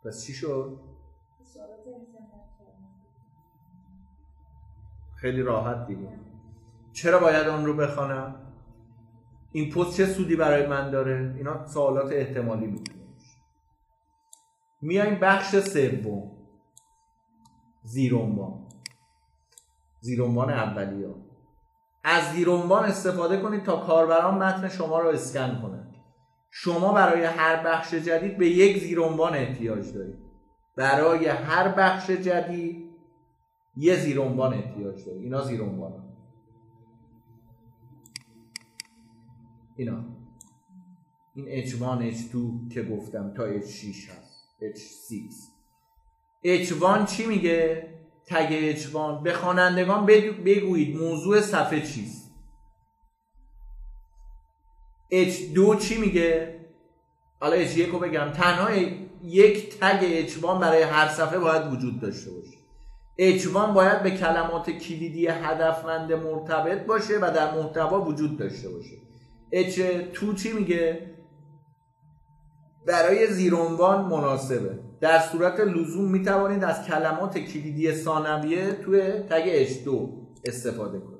پس 0.05 0.24
چی 0.26 0.32
شد؟ 0.32 0.80
خیلی 5.16 5.42
راحت 5.42 5.86
دیگه. 5.86 6.20
چرا 6.92 7.18
باید 7.18 7.49
آن 7.49 7.66
رو 7.66 7.76
بخوانم؟ 7.76 8.53
این 9.53 9.72
پست 9.72 9.97
چه 9.97 10.07
سودی 10.07 10.36
برای 10.36 10.66
من 10.66 10.90
داره؟ 10.90 11.34
اینا 11.36 11.66
سوالات 11.66 12.12
احتمالی 12.12 12.66
می‌تونه. 12.66 13.05
میایم 14.81 15.20
بخش 15.20 15.57
سوم. 15.59 16.33
زیرونوان 17.83 18.66
زیرونوان 20.01 20.51
اولیه. 20.51 21.14
از 22.05 22.33
زیرونوان 22.33 22.85
استفاده 22.85 23.43
کنید 23.43 23.62
تا 23.62 23.87
کاربران 23.87 24.35
متن 24.39 24.68
شما 24.68 25.01
رو 25.01 25.09
اسکن 25.09 25.61
کنند 25.62 25.95
شما 26.51 26.93
برای 26.93 27.24
هر 27.24 27.64
بخش 27.64 27.95
جدید 27.95 28.39
به 28.39 28.49
یک 28.49 28.83
زیرونوان 28.83 29.35
احتیاج 29.35 29.93
دارید. 29.93 30.18
برای 30.77 31.27
هر 31.27 31.68
بخش 31.68 32.11
جدید 32.11 32.91
یه 33.77 33.97
زیرونوان 33.97 34.55
احتیاج 34.55 35.05
دارید. 35.07 35.22
اینا 35.22 35.43
زیرونوان 35.43 36.07
اینا. 39.77 40.05
این 41.35 41.64
H1 41.64 42.14
H2 42.14 42.37
که 42.74 42.83
گفتم 42.83 43.35
تا 43.35 43.61
H6 43.61 44.11
هست. 44.11 44.26
H6 44.62 45.34
H1 46.44 47.11
چی 47.11 47.26
میگه؟ 47.26 47.88
تگ 48.26 48.76
H1 48.76 49.22
به 49.22 49.32
خوانندگان 49.32 50.07
بگویید 50.44 50.96
موضوع 50.96 51.40
صفحه 51.40 51.80
چیست 51.80 52.30
H2 55.12 55.78
چی 55.80 55.98
میگه؟ 55.98 56.61
حالا 57.40 57.66
H1 57.66 57.78
رو 57.78 57.98
بگم 57.98 58.32
تنها 58.32 58.70
یک 59.22 59.78
تگ 59.78 60.28
H1 60.28 60.44
برای 60.44 60.82
هر 60.82 61.09
صفحه 61.09 61.38
باید 61.38 61.72
وجود 61.72 62.00
داشته 62.00 62.30
باشه 62.30 62.57
H1 63.18 63.74
باید 63.74 64.02
به 64.02 64.11
کلمات 64.11 64.70
کلیدی 64.70 65.26
هدفمند 65.26 66.12
مرتبط 66.12 66.86
باشه 66.86 67.18
و 67.18 67.32
در 67.34 67.54
محتوا 67.54 68.04
وجود 68.04 68.38
داشته 68.38 68.68
باشه 68.68 68.96
H2 69.52 70.42
چی 70.42 70.52
میگه؟ 70.52 71.15
برای 72.87 73.26
زیرونوان 73.32 74.05
مناسبه. 74.05 74.78
در 75.01 75.18
صورت 75.18 75.61
لزوم 75.61 76.11
می 76.11 76.22
توانید 76.22 76.64
از 76.64 76.87
کلمات 76.87 77.39
کلیدی 77.39 77.95
ثانویه 77.95 78.72
توی 78.72 79.01
تگ 79.12 79.66
H2 79.66 79.89
استفاده 80.45 81.01
کنید. 81.01 81.16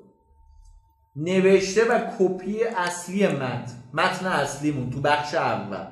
نوشته 1.15 1.81
و 1.85 1.99
کپی 2.19 2.63
اصلی 2.63 3.27
متن. 3.27 3.73
متن 3.93 4.25
اصلیمون 4.25 4.89
تو 4.89 5.01
بخش 5.01 5.35
اول. 5.35 5.87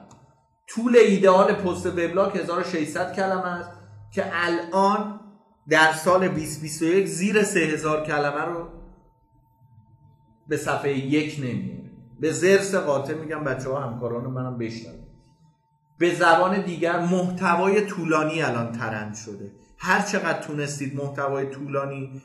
طول 0.67 0.95
ایدئال 0.95 1.53
پست 1.53 1.85
وبلاگ 1.85 2.37
1600 2.37 3.15
کلمه 3.15 3.47
است 3.47 3.71
که 4.11 4.25
الان 4.33 5.19
در 5.69 5.93
سال 5.93 6.27
2021 6.27 7.07
زیر 7.07 7.43
3000 7.43 8.03
کلمه 8.05 8.41
رو 8.41 8.67
به 10.47 10.57
صفحه 10.57 10.97
یک 10.97 11.39
نمیاره 11.39 11.91
به 12.19 12.31
زرس 12.31 12.75
قاطع 12.75 13.13
میگم 13.13 13.43
بچه 13.43 13.69
ها 13.69 13.79
همکاران 13.79 14.25
منم 14.25 14.57
بشنن 14.57 15.04
به 15.97 16.15
زبان 16.15 16.61
دیگر 16.61 16.99
محتوای 16.99 17.81
طولانی 17.81 18.41
الان 18.41 18.71
ترند 18.71 19.15
شده. 19.15 19.51
هر 19.77 20.01
چقدر 20.01 20.39
تونستید 20.41 20.95
محتوای 20.95 21.45
طولانی 21.45 22.21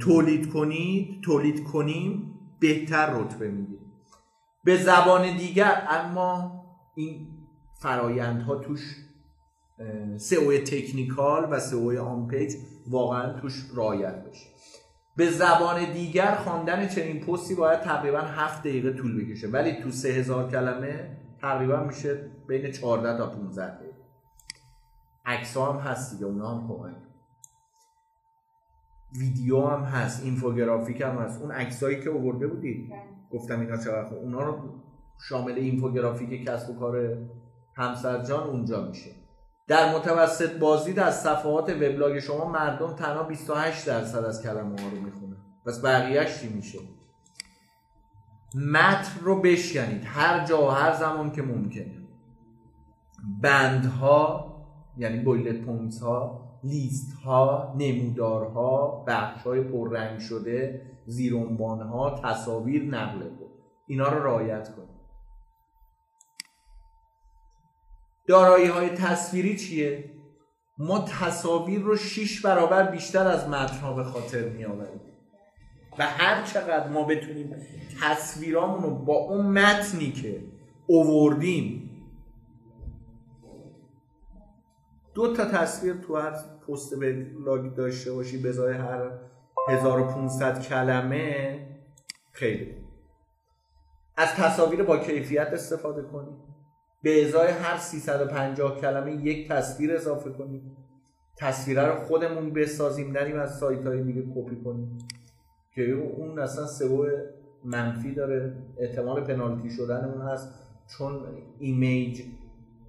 تولید 0.00 0.52
کنید 0.52 1.22
تولید 1.22 1.64
کنیم 1.64 2.34
بهتر 2.60 3.10
رتبه 3.14 3.48
می‌گیرید 3.50 3.90
به 4.64 4.76
زبان 4.76 5.36
دیگر 5.36 5.82
اما 5.88 6.64
این 6.96 7.28
فرایندها 7.82 8.56
توش 8.56 8.80
سئو 10.16 10.58
تکنیکال 10.58 11.48
و 11.50 11.60
سئو 11.60 12.00
آن 12.00 12.26
پیج 12.28 12.54
واقعا 12.88 13.40
توش 13.40 13.64
رعایت 13.76 14.24
بشه. 14.24 14.46
به 15.16 15.30
زبان 15.30 15.92
دیگر 15.92 16.34
خواندن 16.34 16.88
چنین 16.88 17.20
پستی 17.20 17.54
باید 17.54 17.80
تقریبا 17.80 18.20
هفت 18.20 18.60
دقیقه 18.60 18.92
طول 18.92 19.24
بکشه. 19.24 19.48
ولی 19.48 19.82
تو 19.82 19.90
سه 19.90 20.08
هزار 20.08 20.50
کلمه 20.50 21.16
تقریبا 21.40 21.84
میشه 21.84 22.30
بین 22.50 22.72
14 22.72 23.18
تا 23.18 23.26
15 23.26 23.76
دقیقه 23.76 23.94
عکس 25.26 25.56
هم 25.56 25.76
هست 25.76 26.12
دیگه 26.12 26.26
اونا 26.26 26.54
هم 26.54 26.68
کمک. 26.68 26.96
ویدیو 29.18 29.66
هم 29.66 29.82
هست 29.82 30.24
اینفوگرافیک 30.24 31.00
هم 31.00 31.18
هست. 31.18 31.42
اون 31.42 31.50
عکسایی 31.50 32.00
که 32.00 32.10
آورده 32.10 32.46
بودید 32.46 32.92
گفتم 33.30 33.60
اینا 33.60 33.76
چقدر 33.76 34.08
خوب. 34.08 34.18
اونا 34.18 34.42
رو 34.42 34.82
شامل 35.28 35.52
اینفوگرافیک 35.52 36.46
کسب 36.48 36.70
و 36.70 36.78
کار 36.78 37.18
همسر 37.76 38.22
جان 38.22 38.48
اونجا 38.48 38.86
میشه. 38.88 39.10
در 39.66 39.96
متوسط 39.96 40.58
بازدید 40.58 40.98
از 40.98 41.20
صفحات 41.22 41.70
وبلاگ 41.70 42.18
شما 42.18 42.50
مردم 42.50 42.92
تنها 42.92 43.22
28 43.22 43.86
درصد 43.86 44.24
از 44.24 44.42
کلمه 44.42 44.82
ها 44.82 44.88
رو 44.88 45.00
می‌خونه. 45.00 45.36
پس 45.66 45.84
بقیهش 45.84 46.40
چی 46.40 46.48
میشه؟ 46.48 46.78
متن 48.54 49.20
رو 49.20 49.40
بشکنید. 49.40 50.02
هر 50.04 50.44
جا 50.44 50.66
و 50.66 50.70
هر 50.70 50.96
زمان 50.96 51.30
که 51.30 51.42
ممکنه. 51.42 51.99
بندها 53.42 54.50
یعنی 54.96 55.24
bullet 55.24 55.60
points 55.64 56.00
ها 56.02 56.50
لیست 56.64 57.12
ها 57.12 57.74
نمودارها 57.78 59.04
بخش 59.08 59.42
های 59.42 59.60
پررنگ 59.60 60.18
شده 60.18 60.82
زیرعنوان 61.06 61.80
ها 61.80 62.20
تصاویر 62.24 62.84
نقل 62.84 63.18
قول 63.18 63.50
اینا 63.86 64.08
رو 64.08 64.24
رعایت 64.24 64.74
کنید 64.76 65.00
دارایی 68.26 68.66
های 68.66 68.88
تصویری 68.88 69.56
چیه؟ 69.56 70.04
ما 70.78 71.04
تصاویر 71.20 71.80
رو 71.80 71.96
6 71.96 72.40
برابر 72.40 72.90
بیشتر 72.90 73.26
از 73.26 73.48
متنها 73.48 73.92
به 73.92 74.04
خاطر 74.04 74.48
می 74.48 74.64
آوریم 74.64 75.00
و 75.98 76.06
هر 76.06 76.42
چقدر 76.42 76.88
ما 76.88 77.04
بتونیم 77.04 77.56
تصویرامون 78.02 78.82
رو 78.82 78.90
با 78.90 79.14
اون 79.14 79.46
متنی 79.46 80.12
که 80.12 80.44
اووردیم 80.86 81.89
دو 85.20 85.34
تا 85.36 85.44
تصویر 85.44 85.94
تو 85.94 86.16
هر 86.16 86.34
پست 86.68 86.92
وبلاگ 86.92 87.74
داشته 87.74 88.12
باشی 88.12 88.48
ازای 88.48 88.74
هر 88.74 89.10
1500 89.68 90.62
کلمه 90.62 91.66
خیلی. 92.32 92.76
از 94.16 94.28
تصاویر 94.34 94.82
با 94.82 94.98
کیفیت 94.98 95.48
استفاده 95.52 96.02
کنید 96.02 96.38
به 97.02 97.26
ازای 97.26 97.48
هر 97.48 97.76
350 97.76 98.80
کلمه 98.80 99.12
یک 99.12 99.48
تصویر 99.48 99.94
اضافه 99.94 100.30
کنیم 100.30 100.76
تصویره 101.38 101.82
رو 101.82 101.96
خودمون 101.96 102.52
بسازیم 102.52 103.12
نریم 103.12 103.38
از 103.38 103.58
سایت 103.58 103.86
های 103.86 104.02
دیگه 104.02 104.22
کپی 104.34 104.56
کنیم. 104.64 104.98
که 105.74 105.82
اون 105.92 106.38
اصلا 106.38 106.66
سئو 106.66 107.06
منفی 107.64 108.14
داره. 108.14 108.56
احتمال 108.78 109.24
پنالتی 109.24 109.70
شدن 109.70 110.04
اون 110.04 110.22
هست. 110.22 110.54
چون 110.98 111.26
image 111.58 112.22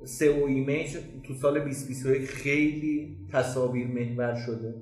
سئو 0.03 0.45
image 0.45 0.97
تو 1.23 1.33
سال 1.33 1.59
2021 1.59 2.29
خیلی 2.29 3.17
تصاویر 3.33 3.87
محور 3.87 4.35
شده. 4.35 4.73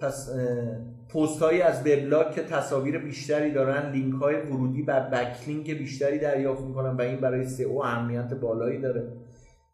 پس 0.00 0.30
پست 1.14 1.42
هایی 1.42 1.62
از 1.62 1.80
وبلاگ 1.80 2.30
که 2.30 2.42
تصاویر 2.42 2.98
بیشتری 2.98 3.52
دارن 3.52 3.92
لینک 3.92 4.14
های 4.14 4.36
ورودی 4.36 4.82
و 4.82 5.00
بکلینک 5.12 5.70
بیشتری 5.70 6.18
دریافت 6.18 6.62
می‌کنن 6.62 6.96
و 6.96 7.00
این 7.00 7.20
برای 7.20 7.44
سئو 7.44 7.78
اهمیت 7.78 8.34
بالایی 8.34 8.80
داره. 8.80 9.12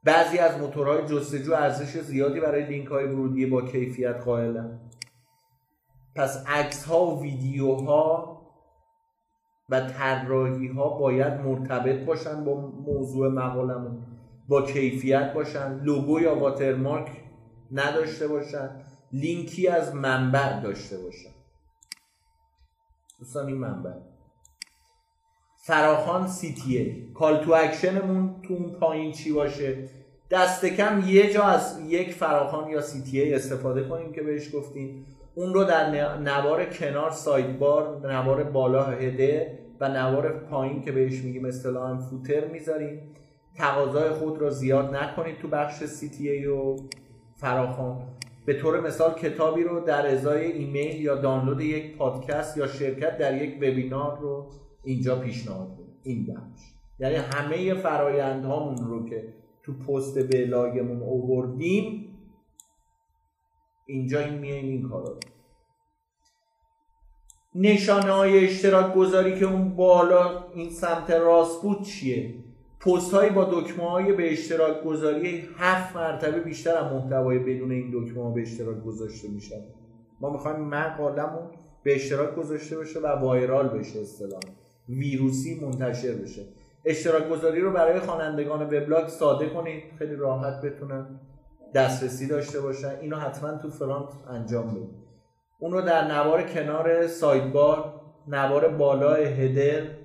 بعضی 0.05 0.39
از 0.39 0.59
موتورهای 0.59 1.07
جستجو 1.07 1.55
ارزش 1.55 2.01
زیادی 2.01 2.41
برای 2.41 2.67
لینک 2.67 2.87
های 2.87 3.05
ورودی 3.05 3.47
با 3.47 3.63
کیفیت 3.63 4.17
قائلن. 4.17 4.79
پس 6.17 6.45
عکس 6.47 6.85
ها 6.85 7.07
و 7.07 7.23
ویدیوها 7.23 8.43
و 9.71 9.81
طراحی 9.81 10.69
ها 10.69 10.99
باید 10.99 11.33
مرتبط 11.33 12.05
باشن 12.05 12.45
با 12.45 12.55
موضوع 12.87 13.29
مقالمون. 13.29 14.12
با 14.53 14.63
کیفیت 14.63 15.33
باشن 15.33 15.81
لوگو 15.83 16.21
یا 16.21 16.39
واترمارک 16.39 17.11
نداشته 17.71 18.29
باشن 18.29 18.71
لینکی 19.13 19.69
از 19.69 19.95
منبع 19.95 20.61
داشته 20.61 20.99
باشن. 20.99 21.31
دوستان 23.19 23.47
این 23.47 23.57
منبع. 23.57 23.91
فراخوان 25.67 26.27
CTA 26.27 26.79
call 26.79 27.45
to 27.45 27.53
action 27.53 28.13
مون 28.13 28.43
تو 28.43 28.55
اون 28.55 28.71
پایین 28.73 29.13
چی 29.13 29.33
باشه؟ 29.33 29.89
دست 30.31 30.65
کم 30.65 31.03
یه 31.07 31.33
جا 31.33 31.43
از 31.43 31.81
یک 31.81 32.15
فراخوان 32.15 32.71
یا 32.71 32.81
CTA 32.81 33.35
استفاده 33.35 33.89
کنیم 33.89 34.13
که 34.13 34.23
بهش 34.23 34.55
گفتیم. 34.55 35.07
اون 35.35 35.55
رو 35.55 35.65
در 35.65 36.19
نوار 36.19 36.65
کنار 36.65 37.11
sidebar 37.11 38.13
نوار 38.13 38.45
بالا 38.45 38.85
header 38.85 39.59
و 39.81 39.89
نوار 39.89 40.39
پایین 40.39 40.83
که 40.83 40.93
بهش 40.93 41.23
میگیم 41.23 41.45
اصطلاحا 41.45 41.99
footer 41.99 42.49
می‌ذاریم. 42.49 43.15
تقاضای 43.57 44.11
خود 44.11 44.39
رو 44.39 44.51
زیاد 44.51 44.97
نکنید 44.97 45.39
تو 45.39 45.49
بخش 45.49 45.85
سی 45.85 46.09
تی 46.09 46.29
ای 46.31 46.47
و 46.47 46.77
فراخان 47.35 48.09
به 48.47 48.55
طور 48.55 48.81
مثال 48.81 49.15
کتابی 49.15 49.63
رو 49.63 49.81
در 49.81 50.07
ازای 50.07 50.53
ایمیل 50.53 51.01
یا 51.01 51.15
دانلود 51.15 51.61
یک 51.61 51.97
پادکست 51.97 52.57
یا 52.57 52.67
شرکت 52.67 53.19
در 53.19 53.43
یک 53.43 53.57
وبینار 53.57 54.19
رو 54.19 54.51
اینجا 54.85 55.21
پیشنهاد 55.21 55.77
کنید 55.77 55.97
این 56.03 56.27
بخش. 56.27 56.63
یعنی 56.99 57.15
همه 57.15 57.75
فرایندهامون 57.75 58.77
رو 58.77 59.09
که 59.09 59.35
تو 59.63 59.73
پست 59.73 60.33
بلاگمون 60.33 61.03
اووردیم 61.03 62.09
اینجا 63.87 64.21
این 64.21 64.35
میایم 64.35 64.65
این 64.65 64.89
کارا 64.89 65.19
نشانه 67.55 68.13
های 68.13 68.45
اشتراک 68.45 68.95
گذاری 68.95 69.39
که 69.39 69.45
اون 69.45 69.77
بالا 69.77 70.45
این 70.55 70.71
سمت 70.71 71.11
راست 71.11 71.63
بود 71.63 71.83
چیه؟ 71.83 72.35
پست 72.87 73.15
هایی 73.15 73.31
با 73.31 73.45
دکمه 73.45 73.91
های 73.91 74.13
به 74.13 74.33
اشتراک 74.33 74.83
گذاری 74.85 75.49
هفت 75.57 75.97
مرتبه 75.97 76.41
بیشتر 76.41 76.77
از 76.77 76.93
محتوای 76.93 77.39
بدون 77.39 77.73
این 77.73 77.91
دکمه 77.95 78.23
ها 78.23 78.31
به 78.31 78.43
اشتراک 78.43 78.83
گذاشته 78.85 79.29
میشن. 79.29 79.61
ما 80.21 80.31
می‌خوایم 80.31 80.61
مقالمون 80.61 81.51
به 81.83 81.95
اشتراک 81.95 82.35
گذاشته 82.35 82.79
بشه 82.79 83.01
و 83.01 83.07
وایرال 83.07 83.69
بشه 83.69 84.01
اصطلاح 84.01 84.41
ویروسی 84.89 85.61
منتشر 85.65 86.13
بشه. 86.13 86.43
اشتراک 86.85 87.29
گذاری 87.29 87.61
رو 87.61 87.73
برای 87.73 88.01
خوانندگان 88.01 88.63
وبلاگ 88.63 89.09
ساده 89.09 89.49
کنید. 89.49 89.83
خیلی 89.99 90.17
راحت 90.17 90.61
بتونن 90.61 91.21
دسترسی 91.75 92.29
داشته 92.29 92.61
باشن. 92.61 92.99
اینو 93.01 93.17
حتما 93.17 93.59
تو 93.59 93.71
فرانت 93.71 94.09
انجام 94.31 94.75
بدید. 94.75 95.03
اون 95.59 95.73
رو 95.73 95.81
در 95.81 96.13
نوار 96.13 96.43
کنار 96.43 97.07
سایدبار 97.07 98.01
نوار 98.29 98.69
بالا 98.69 99.15
هدر 99.15 100.02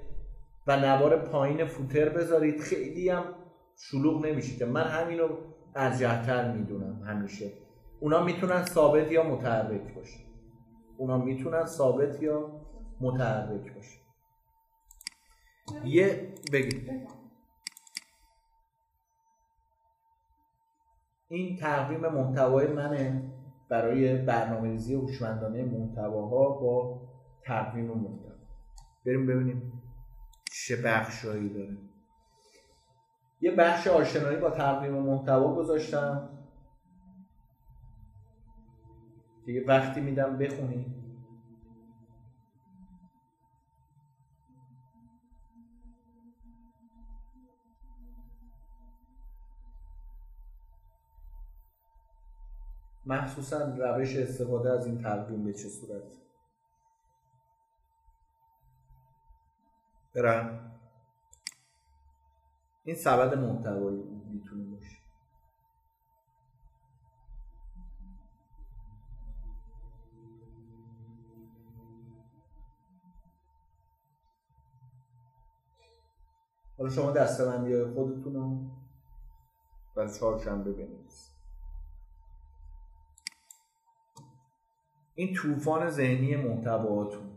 و 0.67 0.77
نوار 0.77 1.17
پایین 1.17 1.65
فوتر 1.65 2.09
بذارید. 2.09 2.59
خیلی 2.59 3.09
هم 3.09 3.23
شلوغ 3.77 4.25
نمیشه 4.25 4.57
که 4.57 4.65
من 4.65 4.83
همینو 4.83 5.27
ارجحتر 5.75 6.51
می‌دونم 6.51 7.03
همیشه. 7.03 7.51
اونا 7.99 8.23
می‌تونن 8.23 8.65
ثابت 8.65 9.11
یا 9.11 9.23
متحرک 9.23 9.95
باشه 9.95 10.19
اونا 10.97 11.17
می‌تونن 11.17 11.65
ثابت 11.65 12.21
یا 12.23 12.61
متحرک 13.01 13.73
باشه 13.75 13.97
یه 15.85 16.33
بگید. 16.53 17.07
این 21.29 21.57
تقویم 21.57 21.99
محتوای 21.99 22.67
منه 22.67 23.33
برای 23.69 24.17
برنامه‌ریزی 24.17 24.93
هوشمندانه 24.93 25.63
محتواها 25.63 26.49
با 26.49 27.01
تقویم 27.45 27.85
محتوا. 27.85 28.35
بریم 29.05 29.25
ببینیم. 29.25 29.86
چه 30.65 30.81
بخشایی 30.81 31.49
داره. 31.49 31.77
یه 33.41 33.51
بخش 33.51 33.87
آشنایی 33.87 34.37
با 34.37 34.49
تقویم 34.49 34.93
محتوا 34.93 35.55
گذاشتم. 35.55 36.29
دیگه 39.45 39.65
وقتی 39.67 40.01
میدم 40.01 40.37
بخونی. 40.37 40.93
مخصوصا 53.05 53.75
روش 53.77 54.15
استفاده 54.15 54.71
از 54.71 54.85
این 54.85 55.01
تقویم 55.01 55.43
به 55.43 55.53
چه 55.53 55.69
صورت؟ 55.69 56.26
برم 60.17 60.71
این 62.83 62.95
سبد 62.95 63.37
محتوایی 63.37 64.03
می‌تونه 64.03 64.63
باشه. 64.63 64.97
حالا 76.77 76.89
شما 76.89 77.11
دستبندی 77.11 77.73
های 77.73 77.93
خودتون 77.93 78.33
رو 78.33 78.57
برای 79.95 80.13
چهارشنبه 80.13 80.71
بنویسید 80.71 81.37
این 85.15 85.33
طوفان 85.33 85.89
ذهنی 85.89 86.35
محتواتون. 86.35 87.36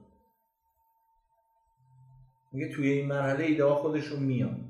میگه 2.53 2.75
توی 2.75 2.89
این 2.89 3.09
مرحله 3.09 3.45
ایده 3.45 3.65
ها 3.65 3.75
خودشون 3.75 4.23
میان. 4.23 4.67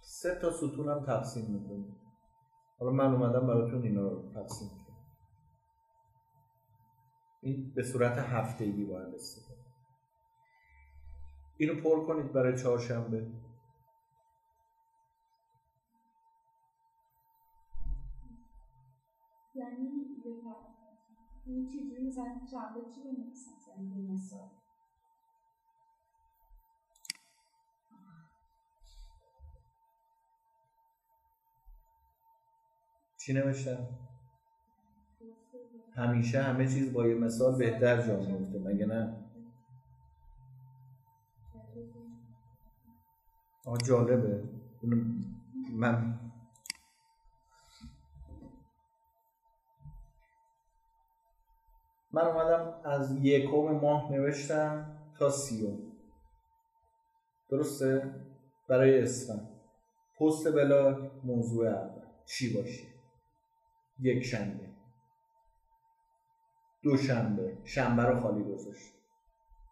سه 0.00 0.38
تا 0.40 0.52
ستون 0.52 0.88
هم 0.88 1.06
تقسیم 1.06 1.44
می‌کنیم. 1.50 1.96
حالا 2.78 2.92
من 2.92 3.14
اومدم 3.14 3.46
براتون 3.46 3.82
اینا 3.82 4.08
رو 4.08 4.32
تقسیم 4.34 4.68
کنم 4.68 4.90
این 7.42 7.72
به 7.74 7.82
صورت 7.82 8.18
هفتگی 8.18 8.84
باید 8.84 9.14
استفاده 9.14 9.60
اینو 11.56 11.82
پر 11.82 12.06
کنید 12.06 12.32
برای 12.32 12.58
چهارشنبه. 12.58 13.26
مثلا 21.50 22.40
شنبه 22.50 22.80
چی 22.94 23.02
بنویسم 23.02 23.50
مثلا 23.56 24.12
مثال 24.12 24.50
چی 33.18 33.32
نوشتم؟ 33.32 33.88
همیشه 35.94 36.42
همه 36.42 36.68
چیز 36.68 36.92
با 36.92 37.06
یه 37.06 37.14
مثال 37.14 37.58
بهتر 37.58 38.06
جا 38.06 38.20
میفته 38.20 38.58
مگه 38.58 38.86
نه؟ 38.86 39.16
آه 43.66 43.78
جالبه 43.78 44.48
من 45.72 46.29
من 52.12 52.22
اومدم 52.22 52.80
از 52.84 53.16
یکم 53.22 53.56
ماه 53.56 54.12
نوشتم 54.12 54.96
تا 55.18 55.30
سیوم. 55.30 55.78
درسته؟ 57.50 58.14
برای 58.68 59.02
اسفند. 59.02 59.48
پست 60.20 60.52
بلا 60.52 61.10
موضوع 61.24 61.68
اول. 61.68 62.02
چی 62.26 62.54
باشه؟ 62.54 62.84
یک 64.00 64.22
شنبه. 64.22 64.68
دو 66.82 66.96
شنبه. 66.96 67.58
شنبه 67.64 68.02
رو 68.02 68.20
خالی 68.20 68.44
گذاشت. 68.44 68.94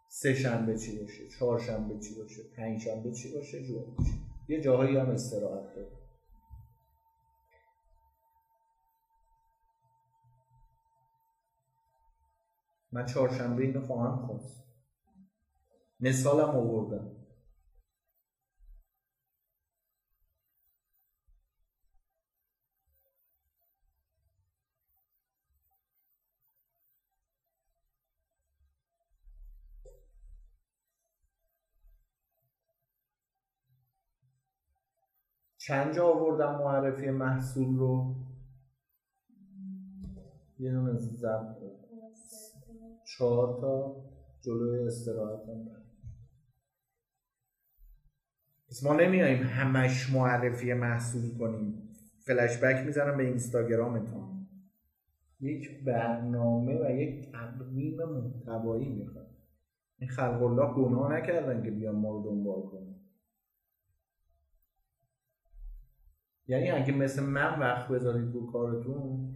سه 0.09 0.34
شنبه 0.34 0.78
چی 0.78 0.99
باشه؟ 0.99 1.28
چهار 1.39 1.59
شنبه 1.59 1.99
چی 1.99 2.14
باشه؟ 2.14 2.43
پنج 2.57 2.80
شنبه 2.80 3.12
چی 3.12 3.34
باشه؟ 3.34 3.62
جمعه 3.62 3.97
یه 4.49 4.61
جاهایی 4.61 4.97
هم 4.97 5.11
استراحت 5.11 5.74
داره. 5.74 5.97
من 12.99 13.07
چهارشنبه 13.07 13.62
اینو 13.62 13.80
خواهم 13.80 14.26
خواست 14.26 14.64
مثالم 16.01 16.57
آوردم. 16.57 17.11
چند 35.59 35.94
جا 35.94 36.07
آوردم 36.07 36.59
معرفی 36.59 37.11
محصول 37.11 37.76
رو؟ 37.76 38.14
یه 40.59 40.70
دونه 40.72 40.99
زب 40.99 41.57
چهار 43.16 43.61
تا 43.61 44.04
جلوی 44.40 44.86
استراحت 44.86 45.48
هم 45.48 45.78
پس 48.68 48.84
ما 48.84 48.94
نمیاییم 48.94 49.42
همش 49.42 50.12
معرفی 50.12 50.74
محصول 50.74 51.38
کنیم. 51.38 51.94
فلش 52.26 52.64
بک 52.64 52.86
می‌زنم 52.86 53.16
به 53.16 53.26
اینستاگرامتون 53.26 54.48
یک 55.40 55.84
برنامه 55.84 56.74
و 56.74 56.90
یک 56.90 57.32
تقویم 57.32 58.02
محتوایی 58.02 58.88
می‌خواد 58.88 59.36
این 59.98 60.11
خلق 60.11 60.42
الله 60.42 60.74
گناه 60.74 61.12
نکردن 61.12 61.62
که 61.62 61.70
بیان 61.70 61.94
ما 61.94 62.11
رو 62.11 62.22
دنبال 62.22 62.62
کنن. 62.62 62.94
یعنی 66.46 66.70
اگه 66.70 66.92
مثل 66.92 67.22
من 67.22 67.61
وقت 67.61 67.88
بذارید 67.88 68.34
رو 68.34 68.52
کارتون 68.52 69.34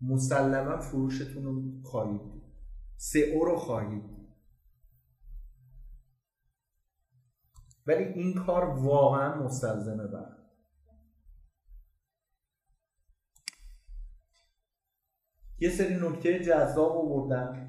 مسلما 0.00 0.78
فروشتون 0.78 1.44
رو 1.44 1.82
خواهید 1.82 2.37
سئو 3.00 3.44
رو 3.44 3.56
خواهید 3.56 4.02
ولی 7.86 8.04
این 8.04 8.34
کار 8.34 8.64
واقعا 8.64 9.42
مستلزمه 9.42 10.04
وقت 10.04 10.38
یه 15.60 15.70
سری 15.70 15.94
نکته 15.94 16.38
جذاب 16.38 16.92
آوردم. 16.92 17.68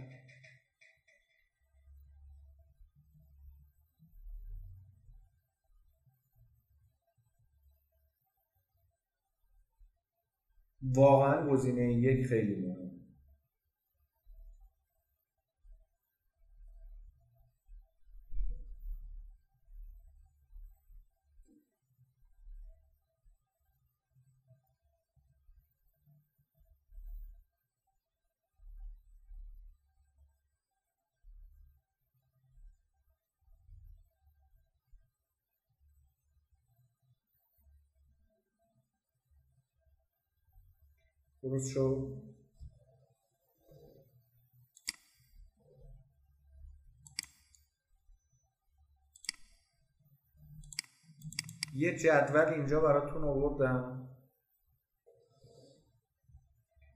واقعا 10.82 11.50
گزینه 11.50 11.94
یک 11.94 12.28
خیلی 12.28 12.56
مهم 12.56 12.89
درست 41.44 41.70
شد 41.70 42.22
یه 51.74 51.98
جدول 51.98 52.54
اینجا 52.54 52.80
براتون 52.80 53.24
آوردم. 53.24 54.10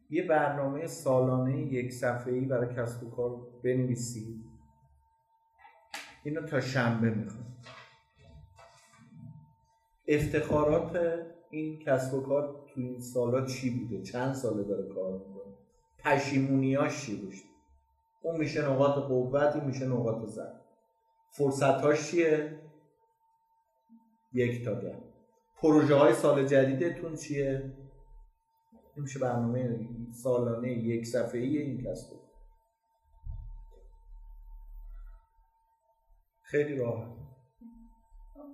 یه 0.10 0.28
برنامه 0.28 0.88
سالانه 0.88 1.58
یک 1.58 1.94
صفحه‌ای 1.94 2.46
برای 2.46 2.76
کسب 2.76 3.04
و 3.04 3.10
کار 3.10 3.62
بنویسید. 3.64 4.46
اینو 6.24 6.48
تا 6.48 6.62
شنبه 6.62 7.10
می‌خوام. 7.10 7.58
افتخارات 10.08 10.98
این 11.54 11.80
کسب 11.80 12.14
و 12.14 12.22
کار 12.22 12.66
تو 12.68 12.82
این 12.82 13.00
سالا 13.00 13.46
چی 13.46 13.80
بوده؟ 13.80 14.02
چند 14.02 14.34
ساله 14.34 14.64
داره 14.64 14.94
کار 14.94 15.14
می‌کنه؟ 15.14 15.54
پشیمونیاش 16.00 17.06
چی 17.06 17.22
بوده 17.22 17.36
اون 18.24 18.38
میشه 18.38 18.70
نقاط 18.70 18.96
قوت 18.96 19.56
این 19.56 19.64
میشه 19.64 19.88
نقاط 19.88 20.26
ضعف. 20.26 20.62
فرصتاش 21.30 22.12
چیه؟ 22.12 22.60
یک 24.34 24.66
تا 24.66 24.74
ده. 24.74 25.04
پروژه 25.62 25.96
های 25.96 26.14
سال 26.14 26.46
جدیدتون 26.46 27.16
چیه؟ 27.16 27.74
این 28.96 29.04
میشه 29.04 29.20
برنامه 29.20 29.90
سالانه 30.12 30.72
یک 30.72 31.06
صفحه 31.06 31.42
ای 31.42 31.58
این 31.58 31.78
کسب 31.78 32.14
و 32.14 32.16
کار. 32.16 32.30
خیلی 36.42 36.76
راحت. 36.76 37.14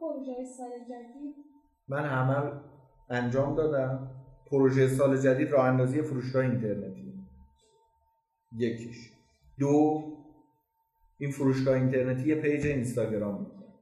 پروژه 0.01 0.45
سال 0.57 0.69
جدید؟ 0.69 1.35
من 1.87 2.05
عمل 2.05 2.68
انجام 3.09 3.55
دادم. 3.55 4.11
پروژه 4.51 4.87
سال 4.87 5.17
جدید 5.17 5.51
راه 5.51 5.65
اندازی 5.65 6.01
فروشگاه 6.01 6.43
اینترنتی. 6.43 7.13
یکیش. 8.57 9.11
دو 9.59 10.03
این 11.17 11.31
فروشگاه 11.31 11.75
اینترنتی 11.75 12.29
یه 12.29 12.35
پیج 12.35 12.67
اینستاگرام 12.67 13.39
می‌کنه. 13.41 13.73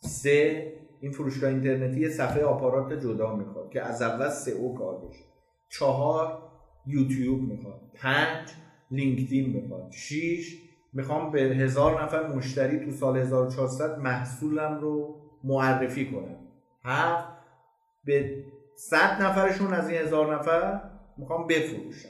سه 0.00 0.72
این 1.00 1.12
فروشگاه 1.12 1.50
اینترنتی 1.50 2.00
یه 2.00 2.08
صفحه 2.08 2.44
آپارات 2.44 2.92
جدا 2.92 3.36
می‌خواد 3.36 3.70
که 3.70 3.82
از 3.82 4.02
اول 4.02 4.28
او 4.58 4.74
کار 4.74 5.06
بشه. 5.06 5.24
چهار 5.68 6.42
یوتیوب 6.86 7.40
می‌خواد. 7.40 7.80
پنج 7.94 8.48
لینکدین 8.90 9.62
می‌خواد. 9.62 9.90
شیش 9.92 10.62
می‌خوام 10.92 11.30
به 11.30 11.40
هزار 11.40 12.02
نفر 12.02 12.28
مشتری 12.28 12.84
تو 12.84 12.90
سال 12.90 13.16
1400 13.16 13.98
محصولم 13.98 14.78
رو 14.80 15.16
معرفی 15.44 16.12
کنم. 16.12 16.36
هفت 16.84 17.28
به 18.04 18.44
صد 18.76 19.22
نفرشون 19.22 19.74
از 19.74 19.88
این 19.88 20.00
هزار 20.00 20.34
نفر 20.34 20.90
می‌خوام 21.16 21.46
بفروشم 21.46 22.08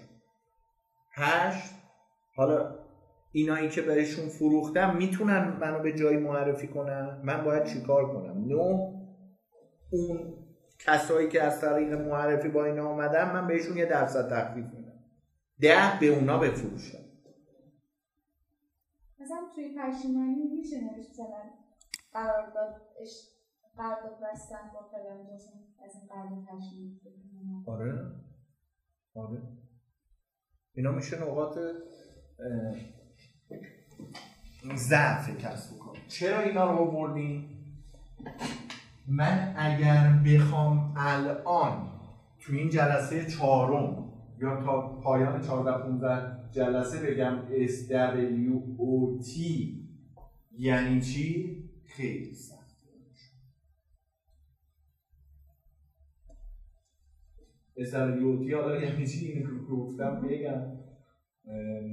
هشت 1.12 1.74
حالا 2.36 2.78
اینایی 3.32 3.68
که 3.68 3.82
بهشون 3.82 4.28
فروختم 4.28 4.96
می‌تونن 4.96 5.56
منو 5.60 5.78
به 5.78 5.92
جایی 5.92 6.16
معرفی 6.16 6.68
کنن؟ 6.68 7.20
من 7.24 7.44
باید 7.44 7.64
چیکار 7.64 8.12
کنم؟ 8.12 8.48
نو 8.48 8.92
اون 9.90 10.34
کسایی 10.78 11.28
که 11.28 11.42
از 11.42 11.60
طریق 11.60 11.92
معرفی 11.92 12.48
با 12.48 12.64
اینا 12.64 12.88
آمدن 12.88 13.32
من 13.32 13.46
بهشون 13.46 13.76
یه 13.76 13.86
درصد 13.86 14.30
تخفیف 14.30 14.64
میدم. 14.64 15.04
ده 15.60 16.00
به 16.00 16.06
اونا 16.06 16.38
بفروشم 16.38 17.04
مثلا 19.20 19.38
توی 19.54 19.74
پشیمانی 19.78 20.48
میشه 20.56 20.76
مثلا 20.76 21.42
قرارداد 22.12 22.74
قرارداد 23.76 24.18
بستن 24.22 24.70
با 24.74 24.88
فلان 24.92 25.26
از 25.84 25.94
این 25.94 26.46
پشیمانی 26.46 27.64
آره. 27.66 28.12
آره. 29.14 29.42
اینا 30.74 30.92
میشه 30.92 31.20
نقاط 31.22 31.58
ضعف 34.74 35.38
کسب 35.38 35.74
و 35.74 35.78
کار. 35.78 35.96
چرا 36.08 36.40
اینا 36.40 36.70
رو 36.70 36.78
آوردیم 36.78 37.50
من 39.08 39.54
اگر 39.56 40.22
بخوام 40.26 40.94
الان 40.96 42.00
تو 42.40 42.52
این 42.52 42.70
جلسه 42.70 43.26
چهارم 43.26 44.12
یا 44.38 44.64
تا 44.64 45.00
پایان 45.00 45.40
14 45.42 45.82
15 45.82 46.50
جلسه 46.50 47.10
بگم 47.10 47.38
SWOT 47.66 49.38
یعنی 50.58 51.00
چی؟ 51.00 51.64
خیلی 51.84 52.34
سخت 57.82 58.18
SWOT 58.18 58.52
حالا 58.52 58.80
یعنی 58.80 59.06
چی 59.06 59.44
گفتم 59.70 60.20
بگم. 60.20 60.84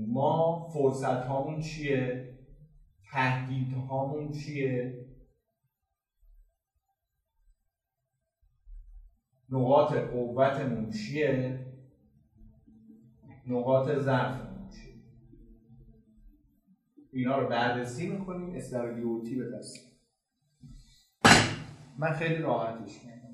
ما 0.08 0.70
فرصت 0.74 1.26
هامون 1.26 1.62
چیه؟ 1.62 2.34
تهدید 3.12 3.74
هامون 3.74 4.32
چیه؟ 4.32 5.06
نقاط 9.50 9.94
قوتمون 9.94 10.90
چیه؟ 10.90 11.66
نقاط 13.48 13.98
ضعفمون 14.00 14.70
چیه؟ 14.70 14.94
اینا 17.14 17.40
رو 17.40 17.50
بررسی 17.50 18.10
می‌کنیم. 18.10 18.56
استرالیوتی 18.56 19.36
به 19.36 19.50
دست. 19.50 19.92
من 21.98 22.14
خیلی 22.14 22.42
راحتش 22.42 23.06
می‌کنم 23.06 23.32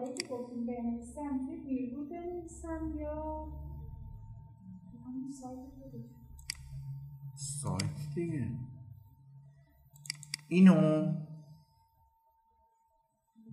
مقاله 0.00 0.14
که 0.14 0.26
گفتیم 0.28 0.66
بنویسم 0.66 1.46
توی 1.46 1.56
بیرون 1.56 2.08
بنویسم 2.08 2.92
یا 2.98 3.46
سایت 7.34 8.14
دیگه. 8.14 8.48
اینو 10.48 11.12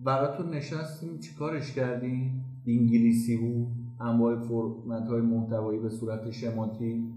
براتون 0.00 0.50
نشستیم 0.54 1.18
چیکارش 1.18 1.72
کردیم؟ 1.72 2.44
انگلیسی 2.66 3.36
بود 3.36 3.68
انواع 4.00 4.36
فرمت 4.36 5.08
های 5.08 5.20
محتوایی 5.20 5.80
به 5.80 5.90
صورت 5.90 6.30
شماتی. 6.30 7.14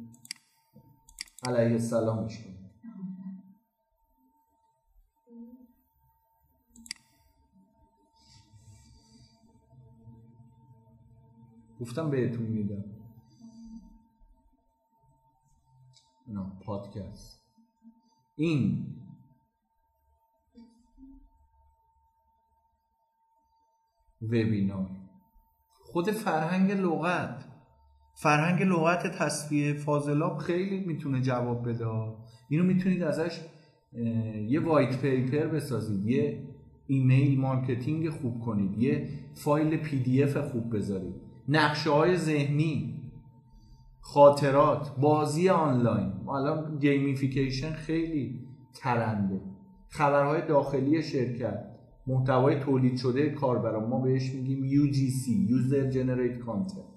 علیه 1.47 1.71
السلام 1.71 2.23
میشیم 2.23 2.60
گفتم 11.81 12.09
بهتون 12.09 12.45
میدم. 12.45 12.83
نه 16.27 16.51
پادکست. 16.65 17.41
این. 18.35 18.87
وبینار. 24.21 24.89
خود 25.83 26.11
فرهنگ 26.11 26.71
لغت. 26.71 27.45
فرهنگ 28.13 28.63
لغت 28.63 29.17
تصفیه 29.17 29.73
فاضلاب 29.73 30.37
خیلی 30.37 30.79
می‌تونه 30.79 31.21
جواب 31.21 31.69
بده. 31.69 31.87
اینو 32.49 32.63
می‌تونید 32.63 33.03
ازش 33.03 33.41
یه 34.47 34.65
وایت 34.65 35.01
پیپر 35.01 35.47
بسازید 35.47 36.05
یه 36.07 36.47
email 36.87 37.39
marketing 37.39 38.09
خوب 38.09 38.39
کنید 38.39 38.77
یه 38.77 39.09
فایل 39.35 39.77
PDF 39.77 40.37
خوب 40.37 40.75
بذارید. 40.75 41.30
نقشه 41.47 41.89
های 41.89 42.17
ذهنی 42.17 43.01
خاطرات 44.01 44.95
بازی 44.99 45.49
آنلاین. 45.49 46.13
الان 46.29 46.79
gamification 46.79 47.73
خیلی 47.73 48.47
trend 48.73 49.22
ه. 49.22 49.41
خبرهای 49.89 50.47
داخلی 50.47 51.03
شرکت 51.03 51.71
محتوای 52.07 52.59
تولید 52.59 52.97
شده 52.97 53.29
کاربران 53.29 53.89
ما 53.89 54.01
بهش 54.01 54.33
میگیم 54.33 54.63
UGC 54.69 55.51
User 55.51 55.93
Generate 55.93 56.45
Content. 56.45 56.91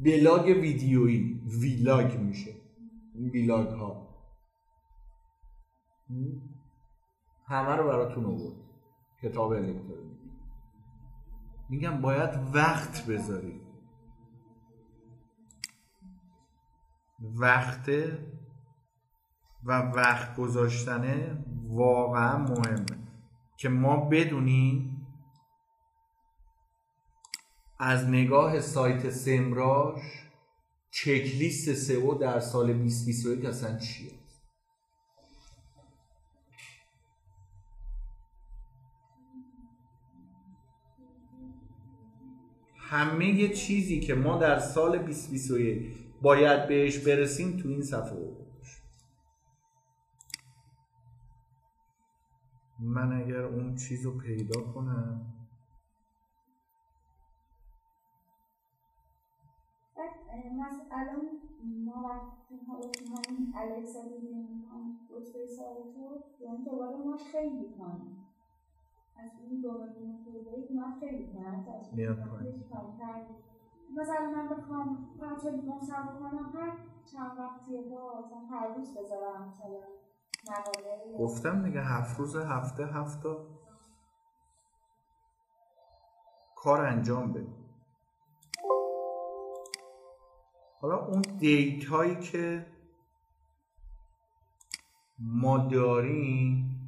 بلاگ 0.00 0.46
ویدیویی 0.46 1.40
vlog 1.60 2.18
میشه. 2.18 2.50
این 3.14 3.28
vlog 3.30 3.68
ها 3.68 4.08
همه 7.46 7.76
رو 7.76 7.88
براتون 7.88 8.24
آورد. 8.24 8.56
کتاب 9.22 9.50
الکترونیک 9.52 10.13
میگم 11.68 12.00
باید 12.00 12.30
وقت 12.54 13.06
بذارید 13.06 13.64
وقت 17.20 17.90
و 19.64 19.72
وقت 19.78 20.36
گذاشتنه 20.36 21.44
واقعا 21.68 22.38
مهمه. 22.38 23.04
که 23.56 23.68
ما 23.68 23.96
بدونیم 23.96 25.06
از 27.78 28.08
نگاه 28.08 28.60
سایت 28.60 29.10
سمراش 29.10 30.02
چکلیست 30.90 31.74
سئو 31.74 32.14
در 32.14 32.40
سال 32.40 32.72
2021 32.72 33.44
اصلا 33.44 33.78
چیه. 33.78 34.23
همه 42.90 43.48
چیزی 43.48 44.00
که 44.00 44.14
ما 44.14 44.38
در 44.38 44.58
سال 44.58 44.98
2021 44.98 45.94
باید 46.22 46.68
بهش 46.68 46.98
برسیم 46.98 47.56
تو 47.56 47.68
این 47.68 47.82
صفحه 47.82 48.44
من 52.80 53.22
اگر 53.22 53.42
اون 53.42 53.76
چیز 53.76 54.04
رو 54.04 54.18
پیدا 54.18 54.60
کنم. 54.60 55.34
الان 60.92 61.26
ما 61.84 62.02
وقتی 62.08 62.54
همین 62.64 63.54
الکسا 63.56 64.02
دیدیم 64.08 64.64
رتبه 65.10 65.46
سال 65.46 65.74
تو 65.94 66.64
دوباره 66.64 66.96
ما 66.96 67.16
خیلی 67.16 67.68
کنیم 67.78 68.23
از 69.16 69.30
این 69.40 69.62
خیلی 71.00 71.32
میاد 71.94 72.18
مثلا 73.96 74.30
من 74.30 74.48
بخوام 74.48 75.08
لیوان 75.50 75.80
سوار 75.80 76.18
کنم 76.20 76.52
هر 76.54 76.76
چند 77.12 77.38
وقتی 77.38 77.82
با 77.90 78.30
هر 78.50 78.74
روز 78.74 78.98
بذارم 78.98 79.48
مثلا 79.48 81.18
گفتم 81.18 81.62
دیگه 81.62 81.80
هفت 81.80 82.18
روز 82.18 82.36
هفته 82.36 82.86
هفته 82.86 83.36
کار 86.56 86.86
انجام 86.86 87.32
بده 87.32 87.52
حالا 90.80 91.06
اون 91.06 91.22
دیتایی 91.22 92.16
که 92.16 92.66
ما 95.18 95.58
داریم 95.58 96.83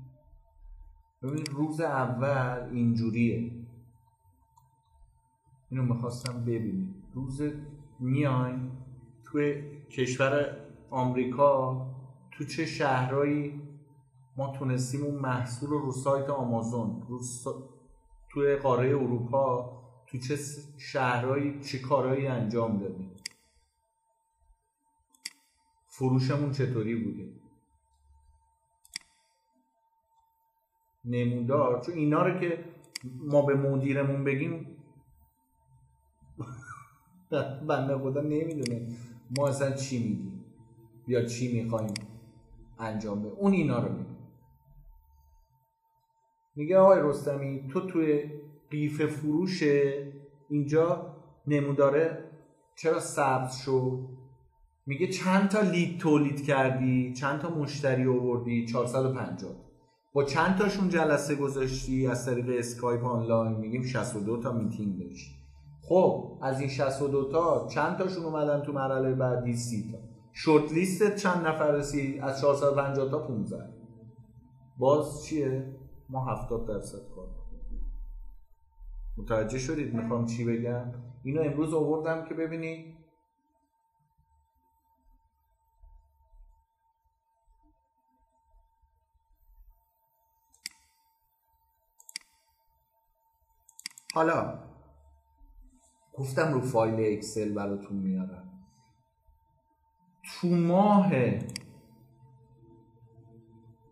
ببینید 1.23 1.49
روز 1.49 1.81
اول 1.81 2.69
اینجوریه. 2.73 3.53
اینو 5.71 5.83
می‌خواستم 5.83 6.45
ببینید 6.45 6.95
روز 7.15 7.43
میایم 8.01 8.73
توی 9.25 9.63
کشور 9.89 10.57
آمریکا 10.91 11.87
تو 12.31 12.45
چه 12.45 12.67
شهرهایی 12.67 13.63
ما 14.37 14.57
تونستیم 14.59 15.05
اون 15.05 15.15
محصول 15.15 15.71
رو 15.71 15.79
رو 15.79 15.93
سایت 15.93 16.31
آمازون 16.31 17.07
رو 17.09 17.19
سا... 17.19 17.69
توی 18.31 18.57
قاره 18.57 18.89
اروپا 18.89 19.77
تو 20.07 20.19
چه 20.19 20.37
شهرهایی 20.79 21.61
چه 21.61 21.79
کارهایی 21.79 22.27
انجام 22.27 22.79
دادیم. 22.79 23.11
فروشمون 25.87 26.53
چطوری 26.53 27.05
بوده؟ 27.05 27.46
نمودار 31.07 31.81
چون 31.81 31.95
اینا 31.95 32.27
رو 32.27 32.41
که 32.41 32.65
ما 33.19 33.43
به 33.43 33.55
مدیرمون 33.55 34.25
بگیم 34.25 34.77
بنده 37.69 37.99
خدا 37.99 38.21
نمی‌دونه 38.21 38.87
ما 39.39 39.49
اصلا 39.49 39.71
چی 39.71 39.99
میگیم 39.99 40.45
یا 41.07 41.25
چی 41.25 41.63
می‌خوایم 41.63 41.95
انجام 42.79 43.23
به 43.23 43.29
اون 43.29 43.53
اینا 43.53 43.79
رو 43.87 43.93
میگه 43.93 44.17
میگه 46.57 46.79
آقای 46.79 47.01
رستمی 47.03 47.69
تو 47.69 47.81
توی 47.81 48.31
قیف 48.71 49.07
فروش 49.07 49.63
اینجا 50.49 51.17
نموداره 51.47 52.31
چرا 52.77 53.01
سبز 53.01 53.57
شد؟ 53.57 54.09
میگه 54.87 55.07
چند 55.07 55.49
تا 55.49 55.61
lead 55.61 55.99
تولید 55.99 56.45
کردی؟ 56.45 57.13
چند 57.13 57.41
تا 57.41 57.51
مشتری 57.51 58.07
آوردی؟ 58.09 58.65
450 58.67 59.66
با 60.17 60.25
چند 60.25 60.59
تاشون 60.59 60.89
جلسه 60.89 61.35
گذاشتی؟ 61.35 62.07
از 62.07 62.27
طریق 62.27 62.59
اسکایپ 62.59 63.05
آنلاین 63.05 63.57
میگیم 63.57 63.83
62 63.83 64.43
تا 64.43 64.53
میتینگ 64.53 64.99
داشتی. 64.99 65.35
خب 65.83 66.39
از 66.43 66.61
این 66.61 66.69
62 66.69 67.33
تا 67.33 67.69
چند 67.69 67.97
تاشون 67.99 68.25
اومدن 68.25 68.63
تو 68.63 68.73
مرحله 68.73 69.15
بعدی؟ 69.15 69.57
30 69.57 69.93
تا. 69.93 69.99
short 70.33 70.73
list 70.73 71.17
چند 71.17 71.47
نفر 71.47 71.73
رسید؟ 71.73 72.19
از 72.19 72.41
450 72.41 73.11
تا 73.11 73.19
15 73.19 73.57
باز 74.79 75.25
چیه؟ 75.25 75.77
ما 76.09 76.25
70 76.25 76.69
درصد 76.69 77.09
کار 77.15 77.29
متوجه 79.19 79.59
شدید؟ 79.59 79.95
می‌خوام 79.95 80.27
چی 80.27 80.45
بگم؟ 80.45 80.93
اینو 81.25 81.43
امروز 81.43 81.75
آوردم 81.75 82.25
که 82.29 82.35
ببینید 82.35 82.95
حالا 94.17 94.59
گفتم 96.15 96.53
رو 96.53 96.61
فایل 96.61 97.17
اکسل 97.17 97.55
براتون 97.55 97.97
میارم. 97.97 98.49
تو 100.25 100.49
ماه 100.49 101.13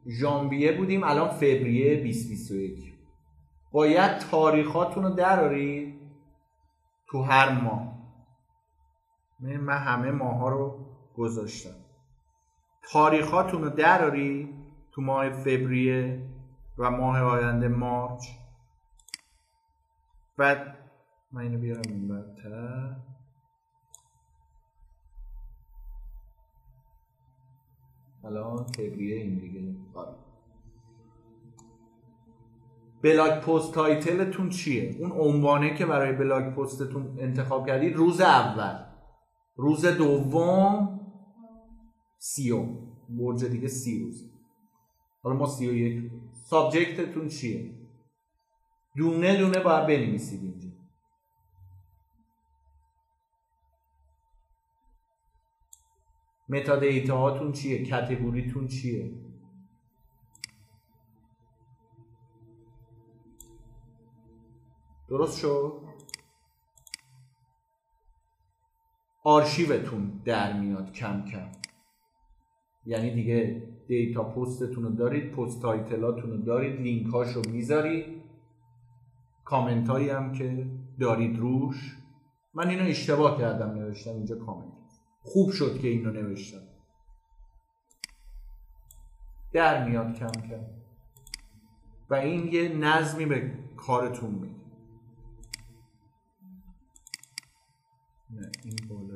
ژانویه 0.06 0.76
بودیم 0.76 1.04
الان 1.04 1.28
فوریه 1.28 1.96
2021 1.96 2.94
باید 3.72 4.18
تاریخاتون 4.18 5.02
رو 5.04 5.10
درارید 5.10 6.00
تو 7.08 7.22
هر 7.22 7.60
ماه. 7.60 7.94
من 9.40 9.78
همه 9.78 10.10
ماه 10.10 10.36
ها 10.36 10.48
رو 10.48 10.86
گذاشتم. 11.16 11.84
تاریخاتون 12.92 13.62
رو 13.62 13.70
دراری 13.70 14.54
تو 14.92 15.02
ماه 15.02 15.30
فوریه 15.30 16.22
و 16.78 16.90
ماه 16.90 17.20
آینده 17.20 17.68
مارچ. 17.68 18.43
بعد 20.36 20.76
من 21.32 21.42
اینو 21.42 21.58
بیارم 21.58 21.82
این 21.88 22.08
برتر. 22.08 22.96
الان 28.24 28.66
فوریه 28.76 29.16
این 29.16 29.38
دیگه. 29.38 29.76
آره. 29.94 30.16
blog 33.02 33.44
post 33.44 33.74
title 33.74 34.20
تون 34.20 34.48
چیه؟ 34.48 34.96
اون 34.98 35.12
عنوانه 35.12 35.74
که 35.74 35.86
برای 35.86 36.12
blog 36.12 36.54
post 36.54 36.89
تون 36.89 37.16
انتخاب 37.18 37.66
کردید 37.66 37.96
روز 37.96 38.20
اول. 38.20 38.84
روز 39.56 39.86
دوم 39.86 41.00
سوم. 42.18 42.96
برج 43.08 43.44
دیگه 43.44 43.68
سی 43.68 44.04
روز. 44.04 44.30
حالا 45.22 45.36
ما 45.36 45.46
سی 45.46 45.68
و 45.68 45.72
یک. 45.72 46.10
subject 46.32 46.99
تون 46.99 47.28
چیه؟ 47.28 47.83
دونه 48.96 49.36
دونه 49.38 49.60
باید 49.60 49.86
بنویسید 49.86 50.42
اینجا. 50.42 50.68
meta 56.48 56.76
data 56.76 57.18
هاتون 57.18 57.52
چیه؟ 57.52 57.84
category 57.84 58.45
تون 58.45 58.68
چیه؟ 58.68 59.14
درست 65.08 65.38
شد؟ 65.38 65.80
آرشیوتون 69.24 70.22
در 70.24 70.60
میاد 70.60 70.92
کم 70.92 71.24
کم. 71.24 71.52
یعنی 72.86 73.14
دیگه 73.14 73.68
date 73.86 74.24
پستتون 74.24 74.84
رو 74.84 74.90
دارید 74.90 75.32
post 75.32 75.62
title 75.62 76.05
اتون 76.05 76.30
رو 76.30 76.36
دارید 76.36 76.80
لینک 76.80 77.12
هاشو 77.12 77.42
می‌ذارید. 77.50 78.13
کامنت 79.44 79.88
هایی 79.88 80.10
هم 80.10 80.32
که 80.32 80.66
دارید 81.00 81.38
روش. 81.38 81.96
من 82.54 82.68
اینو 82.68 82.84
اشتباه 82.84 83.38
کردم 83.38 83.70
نوشتم 83.70 84.10
اینجا 84.10 84.36
کامنت. 84.36 84.72
خوب 85.22 85.50
شد 85.50 85.78
که 85.80 85.88
اینو 85.88 86.10
نوشتم. 86.10 86.62
در 89.52 89.88
میاد 89.88 90.14
کم 90.14 90.26
کم. 90.26 90.64
و 92.10 92.14
این 92.14 92.52
یه 92.52 92.68
نظمی 92.68 93.26
به 93.26 93.58
کارتون 93.76 94.30
میده. 94.30 94.54
نه 98.30 98.50
این 98.64 98.76
بالایی 98.88 99.13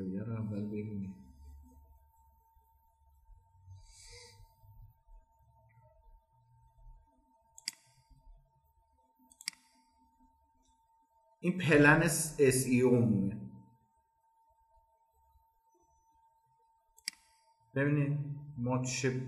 این 11.48 11.58
پلن 11.58 12.08
SEO 12.38 12.92
مونه. 12.92 13.40
ببینید 17.74 18.18
ما 18.58 18.82
چه 18.82 19.22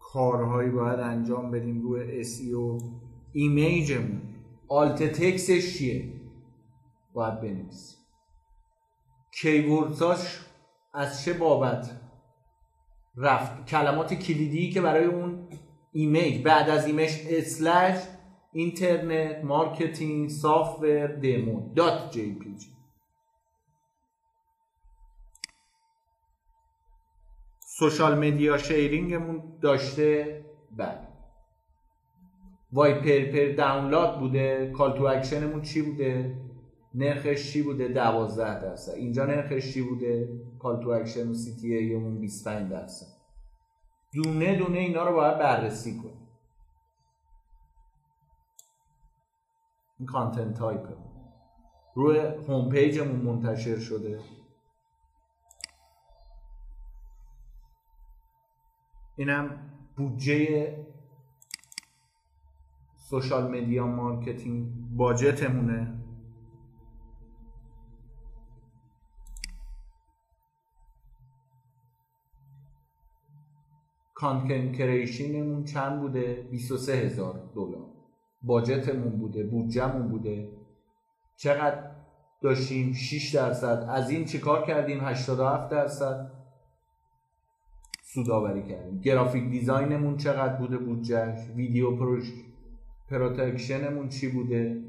کارهایی 0.00 0.70
باید 0.70 1.00
انجام 1.00 1.50
بدیم 1.50 1.82
روی 1.82 2.24
SEO 2.24 2.84
image 3.32 3.88
مون 3.88 4.22
alt 4.68 5.02
text 5.02 5.53
ش 5.53 5.78
چیه؟ 5.78 6.20
باید 7.12 7.40
بنویسیم. 7.40 7.98
keywords 9.30 10.18
اش 10.18 10.40
از 10.94 11.24
چه 11.24 11.32
بابت 11.32 12.00
رفت؟ 13.16 13.66
کلمات 13.66 14.14
کلیدی 14.14 14.70
که 14.70 14.80
برای 14.80 15.04
اون 15.04 15.48
image 15.92 16.42
بعد 16.42 16.70
از 16.70 16.86
image 16.86 17.10
slash 17.28 18.13
internet 18.54 19.44
marketing 19.44 20.28
software 20.28 21.06
demo. 21.06 21.74
dot 21.74 22.10
JPG. 22.10 22.68
social 27.60 28.18
media 28.18 28.58
sharing 28.58 29.28
مون 29.28 29.58
داشته 29.62 30.44
بعد 30.70 31.08
وای 32.72 32.94
پر 32.94 33.32
پر 33.32 33.54
دانلود 33.56 34.18
بوده 34.18 34.72
call 34.76 34.98
to 34.98 35.04
action 35.04 35.43
مون 35.43 35.62
چی 35.62 35.82
بوده؟ 35.82 36.40
نرخش 36.94 37.52
چی 37.52 37.62
بوده؟ 37.62 37.88
12 37.88 38.62
درصد. 38.62 38.92
اینجا 38.92 39.26
نرخش 39.26 39.74
چی 39.74 39.82
بوده؟ 39.82 40.28
call 40.58 40.82
to 40.82 40.88
action 40.90 41.28
و 41.28 41.34
CTA 41.34 41.74
مون 41.74 42.20
25 42.20 42.70
درصد. 42.70 43.06
دونه 44.14 44.58
دونه 44.58 44.78
اینا 44.78 45.08
رو 45.08 45.14
باید 45.14 45.38
بررسی 45.38 45.98
کنیم. 45.98 46.23
این 50.04 50.12
content 50.12 50.54
type 50.54 50.88
روی 51.94 52.18
home 52.18 52.68
page 52.68 52.98
مون 52.98 53.20
منتشر 53.20 53.78
شده. 53.78 54.20
اینم 59.16 59.70
بودجه 59.96 60.76
social 62.96 63.50
media 63.50 63.86
marketing 63.86 64.72
budget 64.96 65.58
مونه 65.58 66.00
content 74.14 74.72
creation 74.72 75.39
مون 75.39 75.64
چند 75.64 76.00
بوده؟ 76.00 76.48
23 76.50 76.92
هزار 76.92 77.50
دلار. 77.54 77.93
budget 78.46 78.94
مون 78.94 79.18
بوده 79.18 79.44
بودجهمون 79.44 80.08
بوده. 80.08 80.48
چقدر 81.36 81.90
داشتیم؟ 82.40 82.92
6 82.92 83.34
درصد. 83.34 83.86
از 83.88 84.10
این 84.10 84.24
چیکار 84.24 84.66
کردیم؟ 84.66 85.00
87 85.00 85.70
درصد. 85.70 86.30
سوداوری 88.02 88.62
کردیم. 88.62 89.00
graphic 89.00 89.50
design 89.50 89.94
مون 89.94 90.16
چقدر 90.16 90.56
بوده؟ 90.56 90.78
بودجهش 90.78 91.50
ویدیو 91.56 91.96
پروش 91.96 92.32
production 93.10 93.85
مون 93.85 94.08
چی 94.08 94.28
بوده؟ 94.28 94.82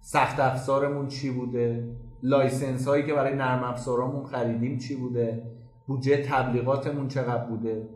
سخت 0.00 0.40
افزارمون 0.40 1.08
چی 1.08 1.30
بوده؟ 1.30 1.96
license 2.22 2.88
هایی 2.88 3.06
که 3.06 3.14
برای 3.14 3.34
نرم 3.34 3.64
افزارامون 3.64 4.24
خریدیم 4.26 4.78
چی 4.78 4.96
بوده؟ 4.96 5.42
بودجه 5.86 6.22
تبلیغاتمون 6.22 7.08
چقدر 7.08 7.44
بوده؟ 7.44 7.88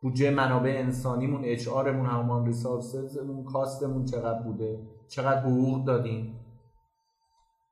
بودجه 0.00 0.30
منابع 0.30 0.74
انسانیمون 0.78 1.40
HR 1.44 1.68
مون 1.68 2.06
human 2.06 2.46
resources 2.46 3.20
مون 3.20 3.44
cost 3.44 3.78
مون 3.78 4.04
چقدر 4.04 4.42
بوده؟ 4.42 4.86
چقدر 5.08 5.40
حقوق 5.40 5.84
دادیم؟ 5.84 6.40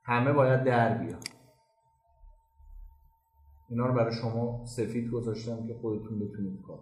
همه 0.02 0.32
باید 0.32 0.64
در 0.64 0.98
بیاد 0.98 1.28
اینا 3.68 3.86
رو 3.86 3.94
برای 3.94 4.14
شما 4.14 4.64
سفید 4.64 5.10
گذاشتم 5.10 5.66
که 5.66 5.74
خودتون 5.74 6.18
بتونید 6.18 6.62
کار 6.66 6.78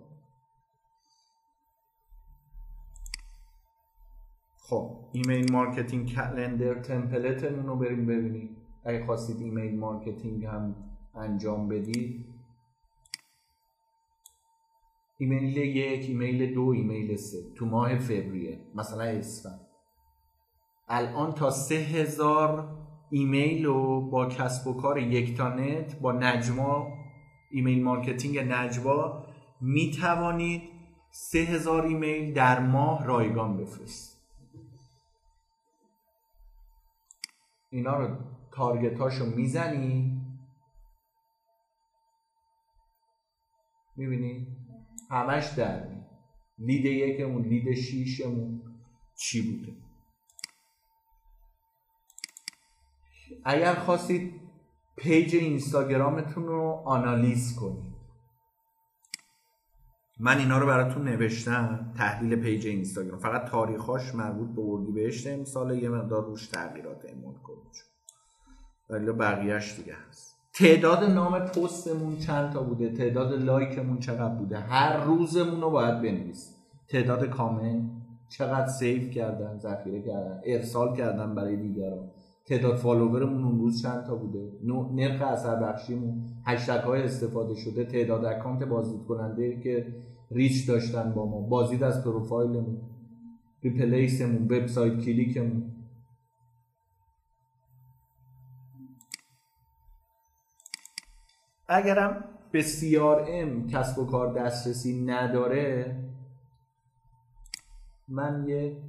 خب 4.57 4.97
email 5.13 5.53
marketing 5.53 6.09
calendar 6.09 6.83
template 6.83 7.44
مون 7.44 7.67
رو 7.67 7.77
بریم 7.77 8.07
ببینیم. 8.07 8.57
اگه 8.85 9.07
خواستید 9.07 9.37
email 9.37 9.79
marketing 9.79 10.45
هم 10.45 10.75
انجام 11.15 11.69
بدید 11.69 12.34
ایمیل 15.25 15.57
یک 15.57 16.09
ایمیل 16.09 16.55
دو 16.55 16.69
ایمیل 16.69 17.17
سه. 17.17 17.39
تو 17.55 17.67
ماه 17.67 17.99
فوریه. 17.99 18.61
مثلا 18.75 19.03
اسفند. 19.05 19.61
الان 20.89 21.33
تا 21.33 21.51
سه 21.51 21.75
هزار 21.75 22.77
ایمیل 23.11 23.65
رو 23.65 24.11
با 24.11 24.27
کسب 24.27 24.67
و 24.67 24.75
کار 24.75 24.99
یکتانت 24.99 26.01
با 26.01 26.13
نجوا 26.13 26.93
email 27.51 27.85
marketing 27.85 28.39
نجوا 28.39 29.27
می 29.61 29.91
توانید 29.91 30.63
سه 31.11 31.39
هزار 31.39 31.87
ایمیل 31.87 32.35
در 32.35 32.61
ماه 32.61 33.05
رایگان 33.05 33.57
بفرست 33.57 34.27
اینا 37.71 37.99
رو 37.99 38.17
target 38.53 39.02
اشو 39.02 39.27
می‌زنی. 39.27 40.21
می‌بینی؟ 43.97 44.64
همش 45.11 45.47
در 45.57 45.89
می 46.59 46.77
lead 46.77 46.85
یکمون 46.85 47.43
lead 47.43 47.75
شیشمون 47.75 48.63
چی 49.17 49.43
بوده؟ 49.43 49.73
اگر 53.45 53.75
خواستید 53.75 54.41
page 54.97 55.37
اینستاگرامتون 55.37 56.47
رو 56.47 56.83
آنالیز 56.87 57.57
کنید. 57.57 57.95
من 60.21 60.39
اینا 60.39 60.59
رو 60.59 60.67
براتون 60.67 61.09
نوشتم 61.09 61.93
تحلیل 61.97 62.37
page 62.37 62.67
اینستاگرام. 62.67 63.19
فقط 63.19 63.51
تاریخاش 63.51 64.15
مربوط 64.15 64.57
به 64.57 64.63
اردیبهشت 64.65 65.27
امسال 65.27 65.83
یه 65.83 65.89
مقدار 65.89 66.25
روش 66.25 66.47
تغییرات 66.47 67.05
اعمال 67.05 67.35
کنید. 67.35 67.85
ولی 68.91 69.13
بقیهش 69.13 69.75
دیگه 69.77 69.95
هست. 69.95 70.34
تعداد 70.55 71.05
نام 71.05 71.39
پستمون 71.39 72.17
چند 72.17 72.53
تا 72.53 72.63
بوده؟ 72.63 72.89
تعداد 72.89 73.43
like 73.43 73.75
مون 73.75 73.99
چقدر 73.99 74.35
بوده؟ 74.35 74.59
هر 74.59 75.05
روزمون 75.05 75.61
رو 75.61 75.71
باید 75.71 76.03
بنویسیم 76.03 76.55
تعداد 76.89 77.29
کامنت 77.29 77.91
چقدر 78.29 78.67
save 78.67 79.11
کردن 79.11 79.59
ذخیره 79.59 80.03
کردن 80.03 80.41
ارسال 80.45 80.97
کردن 80.97 81.35
برای 81.35 81.57
دیگران. 81.57 82.11
تعداد 82.47 82.77
follower 82.77 83.26
مون 83.26 83.45
اون 83.45 83.59
روز 83.59 83.83
چند 83.83 84.05
تا 84.05 84.15
بوده؟ 84.15 84.53
نرخ 84.95 85.23
اثر 85.23 85.57
بخشیمون. 85.57 86.25
hashtag 86.45 86.85
های 86.85 87.03
استفاده 87.03 87.55
شده. 87.55 87.85
تعداد 87.85 88.25
account 88.25 88.63
بازدید 88.63 89.07
کننده 89.07 89.61
که 89.61 89.87
reach 90.31 90.69
داشتن 90.69 91.13
با 91.13 91.27
ما. 91.27 91.41
بازدید 91.41 91.83
از 91.83 92.05
پروفایلمون. 92.05 92.77
replies 93.63 94.20
مون 94.20 94.45
website 94.45 94.99
click 94.99 95.41
مون. 95.41 95.74
اگرم 101.69 102.25
به 102.53 102.63
CRM 102.63 103.73
کسب 103.73 103.99
و 103.99 104.07
کار 104.07 104.35
دسترسی 104.35 105.05
نداره 105.05 105.97
من 108.09 108.49
یه 108.49 108.83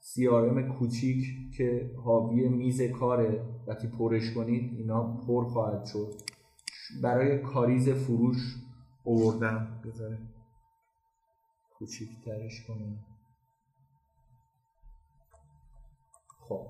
CRM 0.00 0.78
کوچیک 0.78 1.24
که 1.56 1.90
حاوی 2.04 2.48
میز 2.48 2.82
کاره 2.82 3.44
وقتی 3.66 3.88
پرش 3.88 4.34
کنید 4.34 4.78
اینا 4.78 5.16
پر 5.16 5.44
خواهد 5.44 5.84
شد. 5.84 6.14
برای 7.02 7.42
کاریز 7.42 7.88
فروش 7.88 8.56
اووردم. 9.04 9.80
بذاره 9.84 10.18
کوچیک 11.78 12.08
ترش 12.24 12.66
کنیم. 12.66 13.04
خب. 16.48 16.66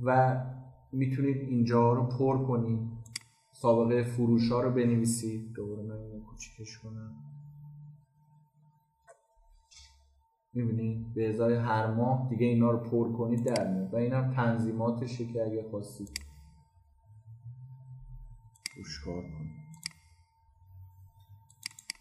و 0.00 0.40
می‌تونید 0.92 1.36
اینجا 1.36 1.92
رو 1.92 2.06
پر 2.06 2.46
کنید. 2.46 2.95
سابقه 3.60 4.02
فروش 4.02 4.52
ها 4.52 4.60
رو 4.60 4.70
بنویسید 4.70 5.52
دوباره 5.52 5.82
من 5.82 5.96
اینو 5.96 6.24
کوچیکش 6.24 6.78
کنم. 6.78 7.14
می‌بینید 10.54 11.14
به 11.14 11.30
ازای 11.30 11.54
هر 11.54 11.86
ماه 11.86 12.28
دیگه 12.28 12.46
اینا 12.46 12.70
رو 12.70 12.78
پر 12.78 13.12
کنید 13.12 13.44
در 13.44 13.72
میاد. 13.72 13.94
و 13.94 13.96
اینم 13.96 14.34
تنظیماتشه 14.34 15.26
که 15.26 15.42
اگه 15.42 15.62
خواستید 15.70 16.20
روش 18.76 19.00
کار 19.04 19.22
کنید 19.22 19.56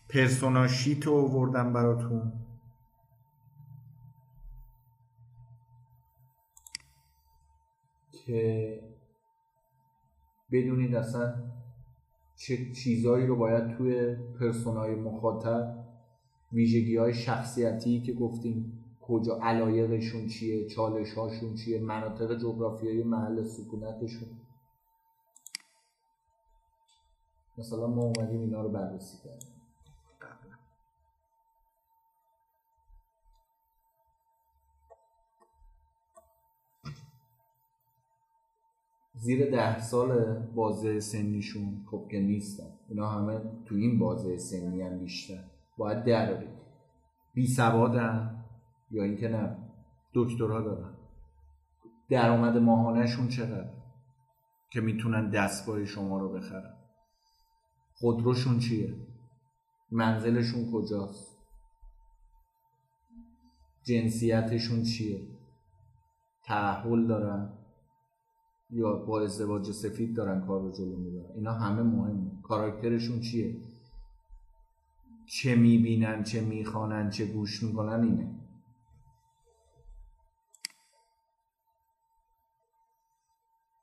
پرسونا 0.09 0.67
شیت 0.67 1.07
رو 1.07 1.13
آوردم 1.13 1.73
براتون. 1.73 2.33
که 8.11 8.94
بدونید 10.55 10.95
اصلا 10.95 11.33
چه 12.35 12.71
چیزایی 12.71 13.27
رو 13.27 13.35
باید 13.35 13.77
توی 13.77 14.15
پرسونای 14.39 14.95
مخاطب 14.95 15.85
ویژگی 16.53 16.97
های 16.97 17.13
شخصیتی 17.13 18.01
که 18.01 18.13
گفتیم 18.13 18.83
کجا 19.01 19.39
علایقشون 19.41 20.27
چیه 20.27 20.67
چالش 20.67 21.13
هاشون 21.13 21.55
چیه 21.55 21.79
مناطق 21.79 22.37
جغرافیایی 22.37 23.03
محل 23.03 23.43
سکونتشون. 23.43 24.29
مثلا 27.57 27.87
ما 27.87 28.01
اومدیم 28.01 28.41
اینا 28.41 28.61
رو 28.61 28.69
بررسی 28.69 29.17
کردیم. 29.23 29.54
زیر 39.25 39.51
ده 39.51 39.79
سال 39.79 40.39
بازه 40.55 40.99
سنیشون 40.99 41.85
خب 41.91 42.07
که 42.11 42.19
نیستن. 42.19 42.69
اینا 42.89 43.09
همه 43.09 43.41
تو 43.65 43.75
این 43.75 43.99
بازه 43.99 44.37
سنی 44.37 44.81
هم 44.81 44.99
بیشتر. 44.99 45.43
باید 45.77 46.03
درارید 46.03 46.57
بی 47.33 47.47
سوادن 47.47 48.45
یا 48.91 49.03
اینکه 49.03 49.27
نه 49.27 49.57
دکترا 50.13 50.61
دارن. 50.61 50.93
درآمد 52.09 52.57
ماهانهشون 52.57 53.27
چقدر؟ 53.27 53.73
که 54.71 54.81
می‌تونن 54.81 55.29
دستگاه 55.29 55.85
شما 55.85 56.19
رو 56.19 56.33
بخرن. 56.33 56.73
خودروشون 57.93 58.59
چیه؟ 58.59 58.95
منزلشون 59.91 60.71
کجاست؟ 60.73 61.37
جنسیتشون 63.83 64.83
چیه؟ 64.83 65.27
تعهل 66.43 67.07
دارن؟ 67.07 67.64
یا 68.75 68.95
با 68.95 69.21
ازدواج 69.21 69.71
سفید 69.71 70.15
دارن 70.15 70.47
کار 70.47 70.61
رو 70.61 70.71
جلو 70.71 70.97
می‌برن. 70.97 71.31
اینا 71.35 71.53
همه 71.53 71.83
مهمه 71.83 72.41
کاراکترشون 72.43 73.19
چیه؟ 73.19 73.61
چه 75.25 75.55
می‌بینن 75.55 76.23
چه 76.23 76.41
می‌خوانن 76.41 77.09
چه 77.09 77.25
گوش 77.25 77.63
می‌کنن 77.63 78.03
اینه. 78.03 78.39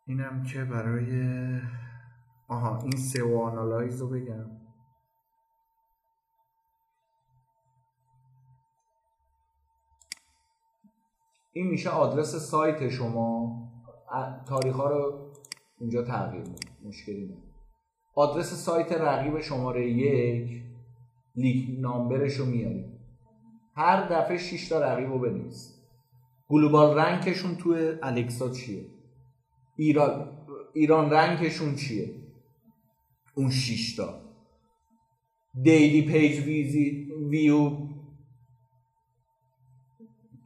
اینم 0.06 0.42
که 0.42 0.64
برای 0.64 1.60
آها 2.48 2.78
این 2.78 2.96
سئو 2.96 3.38
آنالایز 3.38 4.00
رو 4.00 4.08
بگم. 4.08 4.50
این 11.52 11.66
میشه 11.66 11.90
آدرس 11.90 12.34
سایت 12.36 12.88
شما. 12.88 13.71
تاریخ 14.46 14.76
ها 14.76 14.90
رو 14.90 15.32
اینجا 15.80 16.02
تغییر 16.02 16.42
میده 16.42 16.68
مشکلی 16.84 17.26
نه 17.26 17.36
آدرس 18.14 18.52
سایت 18.54 18.92
رقیب 18.92 19.40
شماره 19.40 19.90
یک 19.90 20.62
لینک 21.36 21.80
number 21.80 22.21
ش 22.21 22.34
رو 22.34 22.46
میاریم. 22.46 22.98
هر 23.76 24.08
دفعه 24.08 24.38
6 24.38 24.68
تا 24.68 24.80
رقیب 24.80 25.08
رو 25.08 25.18
بنویس. 25.18 25.78
global 26.48 26.98
rank 26.98 27.27
شون 27.27 27.56
توی 27.56 27.92
Alexa 28.02 28.50
چیه؟ 28.50 28.86
ایران 29.76 30.38
ایران 30.74 31.10
rank 31.10 31.42
شون 31.42 31.74
چیه؟ 31.74 32.14
اون 33.34 33.50
6 33.50 33.96
تا. 33.96 34.20
daily 35.62 36.02
page 36.02 36.46
visit 36.46 37.12
view 37.30 37.70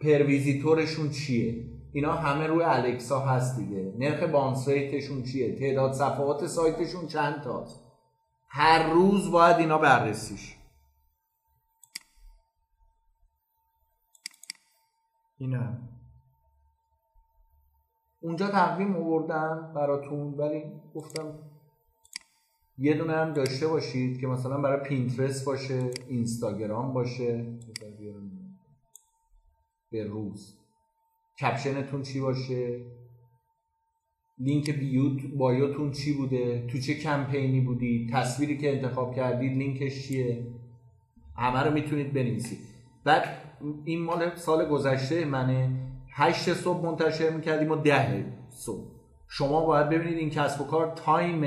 پرویزیتورشون 0.01 1.11
چیه؟ 1.11 1.76
اینا 1.97 2.13
همه 2.13 2.47
روی 2.47 2.63
الکسا 2.65 3.21
هست 3.21 3.59
دیگه. 3.59 3.95
نرخ 3.99 4.23
بانس 4.23 4.69
ریتشون 4.69 5.23
چیه؟ 5.23 5.59
تعداد 5.59 5.93
صفحات 5.93 6.47
سایتشون 6.47 7.07
چند 7.07 7.43
تاست؟ 7.43 7.81
هر 8.49 8.93
روز 8.93 9.31
باید 9.31 9.57
اینا 9.57 9.79
بررسیش. 9.79 10.57
اینم 15.39 15.89
اونجا 18.21 18.49
تقویم 18.49 18.97
آوردم 18.97 19.73
براتون 19.75 20.35
ولی 20.35 20.63
گفتم 20.95 21.39
یه 22.79 22.95
دونه 22.95 23.13
هم 23.13 23.33
داشته 23.33 23.69
باشید 23.69 24.21
که 24.21 24.27
مثلا 24.27 24.61
برای 24.61 24.89
پینترست 24.89 25.45
باشه 25.45 25.91
اینستاگرام 26.09 26.93
باشه. 26.93 27.59
به 29.91 30.05
روز. 30.05 30.66
caption 31.41 31.84
تون 31.84 32.03
چی 32.03 32.21
باشه؟ 32.21 32.81
لینک 34.39 34.71
بیوت 34.71 35.23
bio 35.39 35.65
تون 35.65 35.91
چی 35.91 36.13
بوده؟ 36.13 36.67
تو 36.67 36.79
چه 36.79 36.95
کمپینی 36.95 37.61
بودی؟ 37.61 38.11
تصویری 38.13 38.59
که 38.59 38.77
انتخاب 38.77 39.15
کردید 39.15 39.53
لینکش 39.53 40.09
چیه؟ 40.09 40.47
همه 41.37 41.61
رو 41.61 41.75
می‌تونید 41.75 42.13
بنویسید. 42.13 42.59
بعد 43.05 43.25
این 43.85 44.03
مال 44.03 44.35
سال 44.35 44.69
گذشته 44.69 45.25
منه. 45.25 45.71
هشت 46.11 46.55
صبح 46.55 46.87
منتشر 46.87 47.31
می‌کردیم 47.31 47.71
و 47.71 47.77
ده 47.77 48.33
صبح. 48.49 48.85
شما 49.29 49.67
باید 49.67 49.89
ببینید 49.89 50.19
این 50.19 50.31
کسب 50.31 50.61
و 50.61 50.65
کار 50.65 50.93
time 50.97 51.43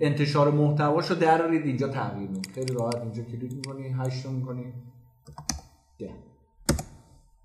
انتشار 0.00 0.50
محتواش 0.50 1.10
رو 1.10 1.16
درارید 1.16 1.66
اینجا 1.66 1.88
تغییر 1.88 2.28
می‌کنید 2.28 2.50
خیلی 2.54 2.74
راحت 2.74 2.96
اینجا 2.96 3.22
کلیک 3.22 3.52
می‌کنی 3.52 3.88
هشت 3.88 4.26
رو 4.26 4.32
می‌کنی. 4.32 4.64
ده. 5.98 6.10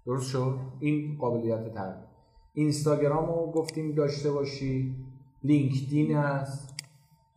درست 0.09 0.31
شد؟ 0.31 0.59
این 0.79 1.17
قابلیت 1.17 1.73
تغییر 1.73 2.05
اینستاگرام 2.53 3.25
رو 3.25 3.51
گفتیم 3.51 3.95
داشته 3.95 4.31
باشی. 4.31 4.95
لینکدین 5.43 6.15
هست. 6.15 6.75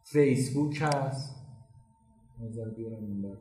فیسبوک 0.03 0.83
هست. 0.83 1.47
نظر 2.41 2.69
بیارم 2.69 3.05
این 3.05 3.37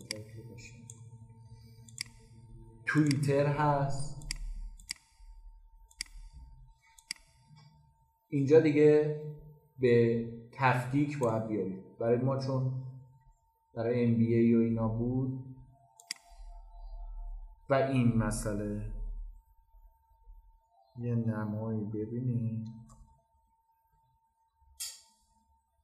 توییتر 2.86 3.45
هست. 3.45 4.32
اینجا 8.30 8.60
دیگه 8.60 9.22
به 9.80 10.26
تفکیک 10.52 11.20
باید 11.20 11.48
بیارید 11.48 11.98
برای 11.99 12.18
ما 12.18 12.38
چون 12.38 12.72
برای 13.76 14.06
MBA 14.06 14.56
و 14.56 14.60
اینا 14.60 14.88
بود. 14.88 15.44
و 17.70 17.74
این 17.74 18.18
مسئله. 18.18 18.90
یه 20.99 21.15
نمایی 21.15 21.84
ببینید 21.84 22.68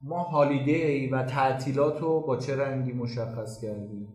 ما 0.02 0.22
holiday 0.22 1.06
و 1.06 1.22
تعطیلات 1.22 2.00
رو 2.00 2.20
با 2.20 2.36
چه 2.36 2.56
رنگی 2.56 2.92
مشخص 2.92 3.60
کردیم؟ 3.60 4.08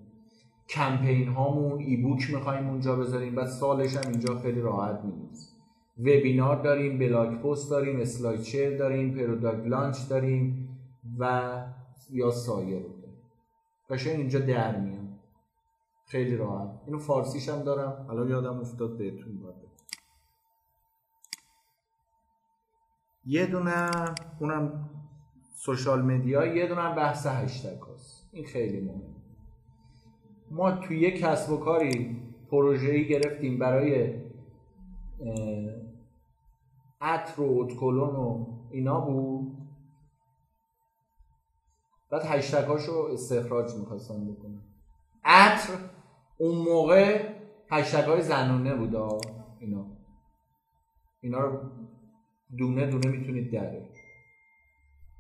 کمپین 0.70 1.28
هامون 1.28 1.80
ebook 1.80 2.34
می‌خوایم 2.34 2.70
اونجا 2.70 2.96
بذاریم 2.96 3.38
و 3.38 3.46
سالش 3.46 3.98
هم 3.98 4.12
اینجا 4.12 4.40
خیلی 4.40 4.62
راحت 4.62 5.04
می‌دونست 5.04 5.54
وبینار 6.00 6.62
داریم 6.62 7.00
blog 7.00 7.42
post 7.42 7.70
داریم 7.72 8.00
اسلاید 8.00 8.80
داریم 8.80 9.14
product 9.14 9.68
launch 9.68 9.98
داریم 10.10 10.70
و 11.20 11.52
یا 12.12 12.32
سایر 12.32 12.84
داریم. 13.90 14.20
اینجا 14.20 14.40
در 14.40 14.80
میاد. 14.80 15.04
خیلی 16.06 16.38
راحت. 16.38 16.82
اینو 16.86 17.00
فارسیش 17.00 17.50
هم 17.50 17.64
دارم. 17.64 18.08
الان 18.10 18.30
یادم 18.30 18.60
افتاد 18.60 18.98
بهتون 18.98 19.42
باید 19.42 19.63
یه 23.26 23.46
دونه 23.46 23.90
اونم 24.40 24.90
سوشال 25.54 26.02
مدیا 26.02 26.46
یه 26.46 26.68
دونه 26.68 26.96
بحث 26.96 27.28
هشتگ 27.28 27.82
هست 27.94 28.30
این 28.32 28.46
خیلی 28.46 28.82
مهم 28.82 29.16
ما 30.52 30.72
توی 30.72 31.00
یک 31.00 31.20
کسب 31.20 31.52
و 31.52 31.58
کاری 31.58 32.22
پروژه‌ای 32.52 33.08
گرفتیم 33.08 33.60
برای 33.60 34.22
عطر 37.02 37.42
و 37.42 37.62
اتکلون 37.62 38.16
و 38.16 38.46
اینا 38.72 39.00
بود. 39.02 39.58
بعد 42.12 42.26
هشتگاش 42.26 42.86
رو 42.86 43.10
استخراج 43.12 43.76
می‌خواستن 43.76 44.34
بکنن 44.34 44.62
عطر 45.24 45.74
اون 46.38 46.58
موقع 46.58 47.34
هشتگ 47.72 48.04
های 48.10 48.22
زنونه 48.22 48.76
بود 48.76 48.96
اینا. 49.60 49.86
اینا 51.22 51.40
رو 51.40 51.70
دونه 52.58 52.88
دونه 52.88 53.08
می‌تونید 53.18 53.52
داره 53.52 53.90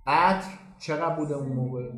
عطر 0.08 0.50
چقدر 0.80 1.16
بوده 1.16 1.36
اون 1.36 1.54
موقع؟ 1.54 1.92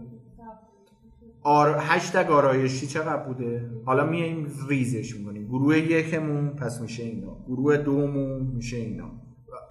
آر... 1.44 1.78
هشتگ 1.80 2.32
آرایشی 2.32 2.88
چقدر 2.88 3.24
بوده؟ 3.24 3.70
حالا 3.86 4.06
میایم 4.06 4.48
ریزش 4.70 5.16
می‌کنیم. 5.16 5.48
گروه 5.48 5.78
یکمون 5.78 6.50
پس 6.50 6.82
میشه 6.82 7.04
اینا. 7.04 7.38
گروه 7.48 7.78
دومون 7.78 8.42
میشه 8.42 8.78
اینا. 8.78 9.12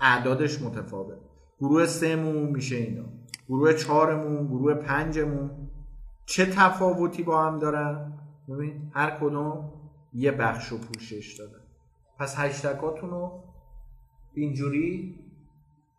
اعدادش 0.01 0.63
متفاوت. 0.63 1.19
گروه 1.61 1.87
سهمون 1.87 2.51
میشه 2.51 2.77
اینا. 2.77 3.05
گروه 3.49 3.75
چهارمون 3.75 4.47
گروه 4.47 4.75
پنجمون. 4.75 5.51
چه 6.27 6.47
تفاوتی 6.47 7.23
با 7.23 7.45
هم 7.45 7.59
دارن؟ 7.59 8.13
ببین 8.49 8.91
هر 8.95 9.11
کدوم 9.11 9.73
یه 10.13 10.31
بخش 10.31 10.73
و 10.73 10.79
پوشش 10.79 11.37
دادن. 11.39 11.65
پس 12.19 12.39
هشتگاتون 12.39 13.11
رو 13.11 13.43
اینجوری 14.35 15.24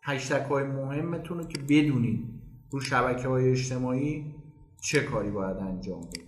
هشتگ 0.08 0.46
های 0.46 0.64
مهمتون 0.64 1.38
رو 1.38 1.44
که 1.44 1.60
بدونید 1.60 2.26
رو 2.72 2.80
شبکه 2.80 3.28
های 3.28 3.52
اجتماعی 3.52 4.36
چه 4.82 5.04
کاری 5.04 5.32
باید 5.32 5.58
انجام 5.58 6.02
بدید 6.02 6.25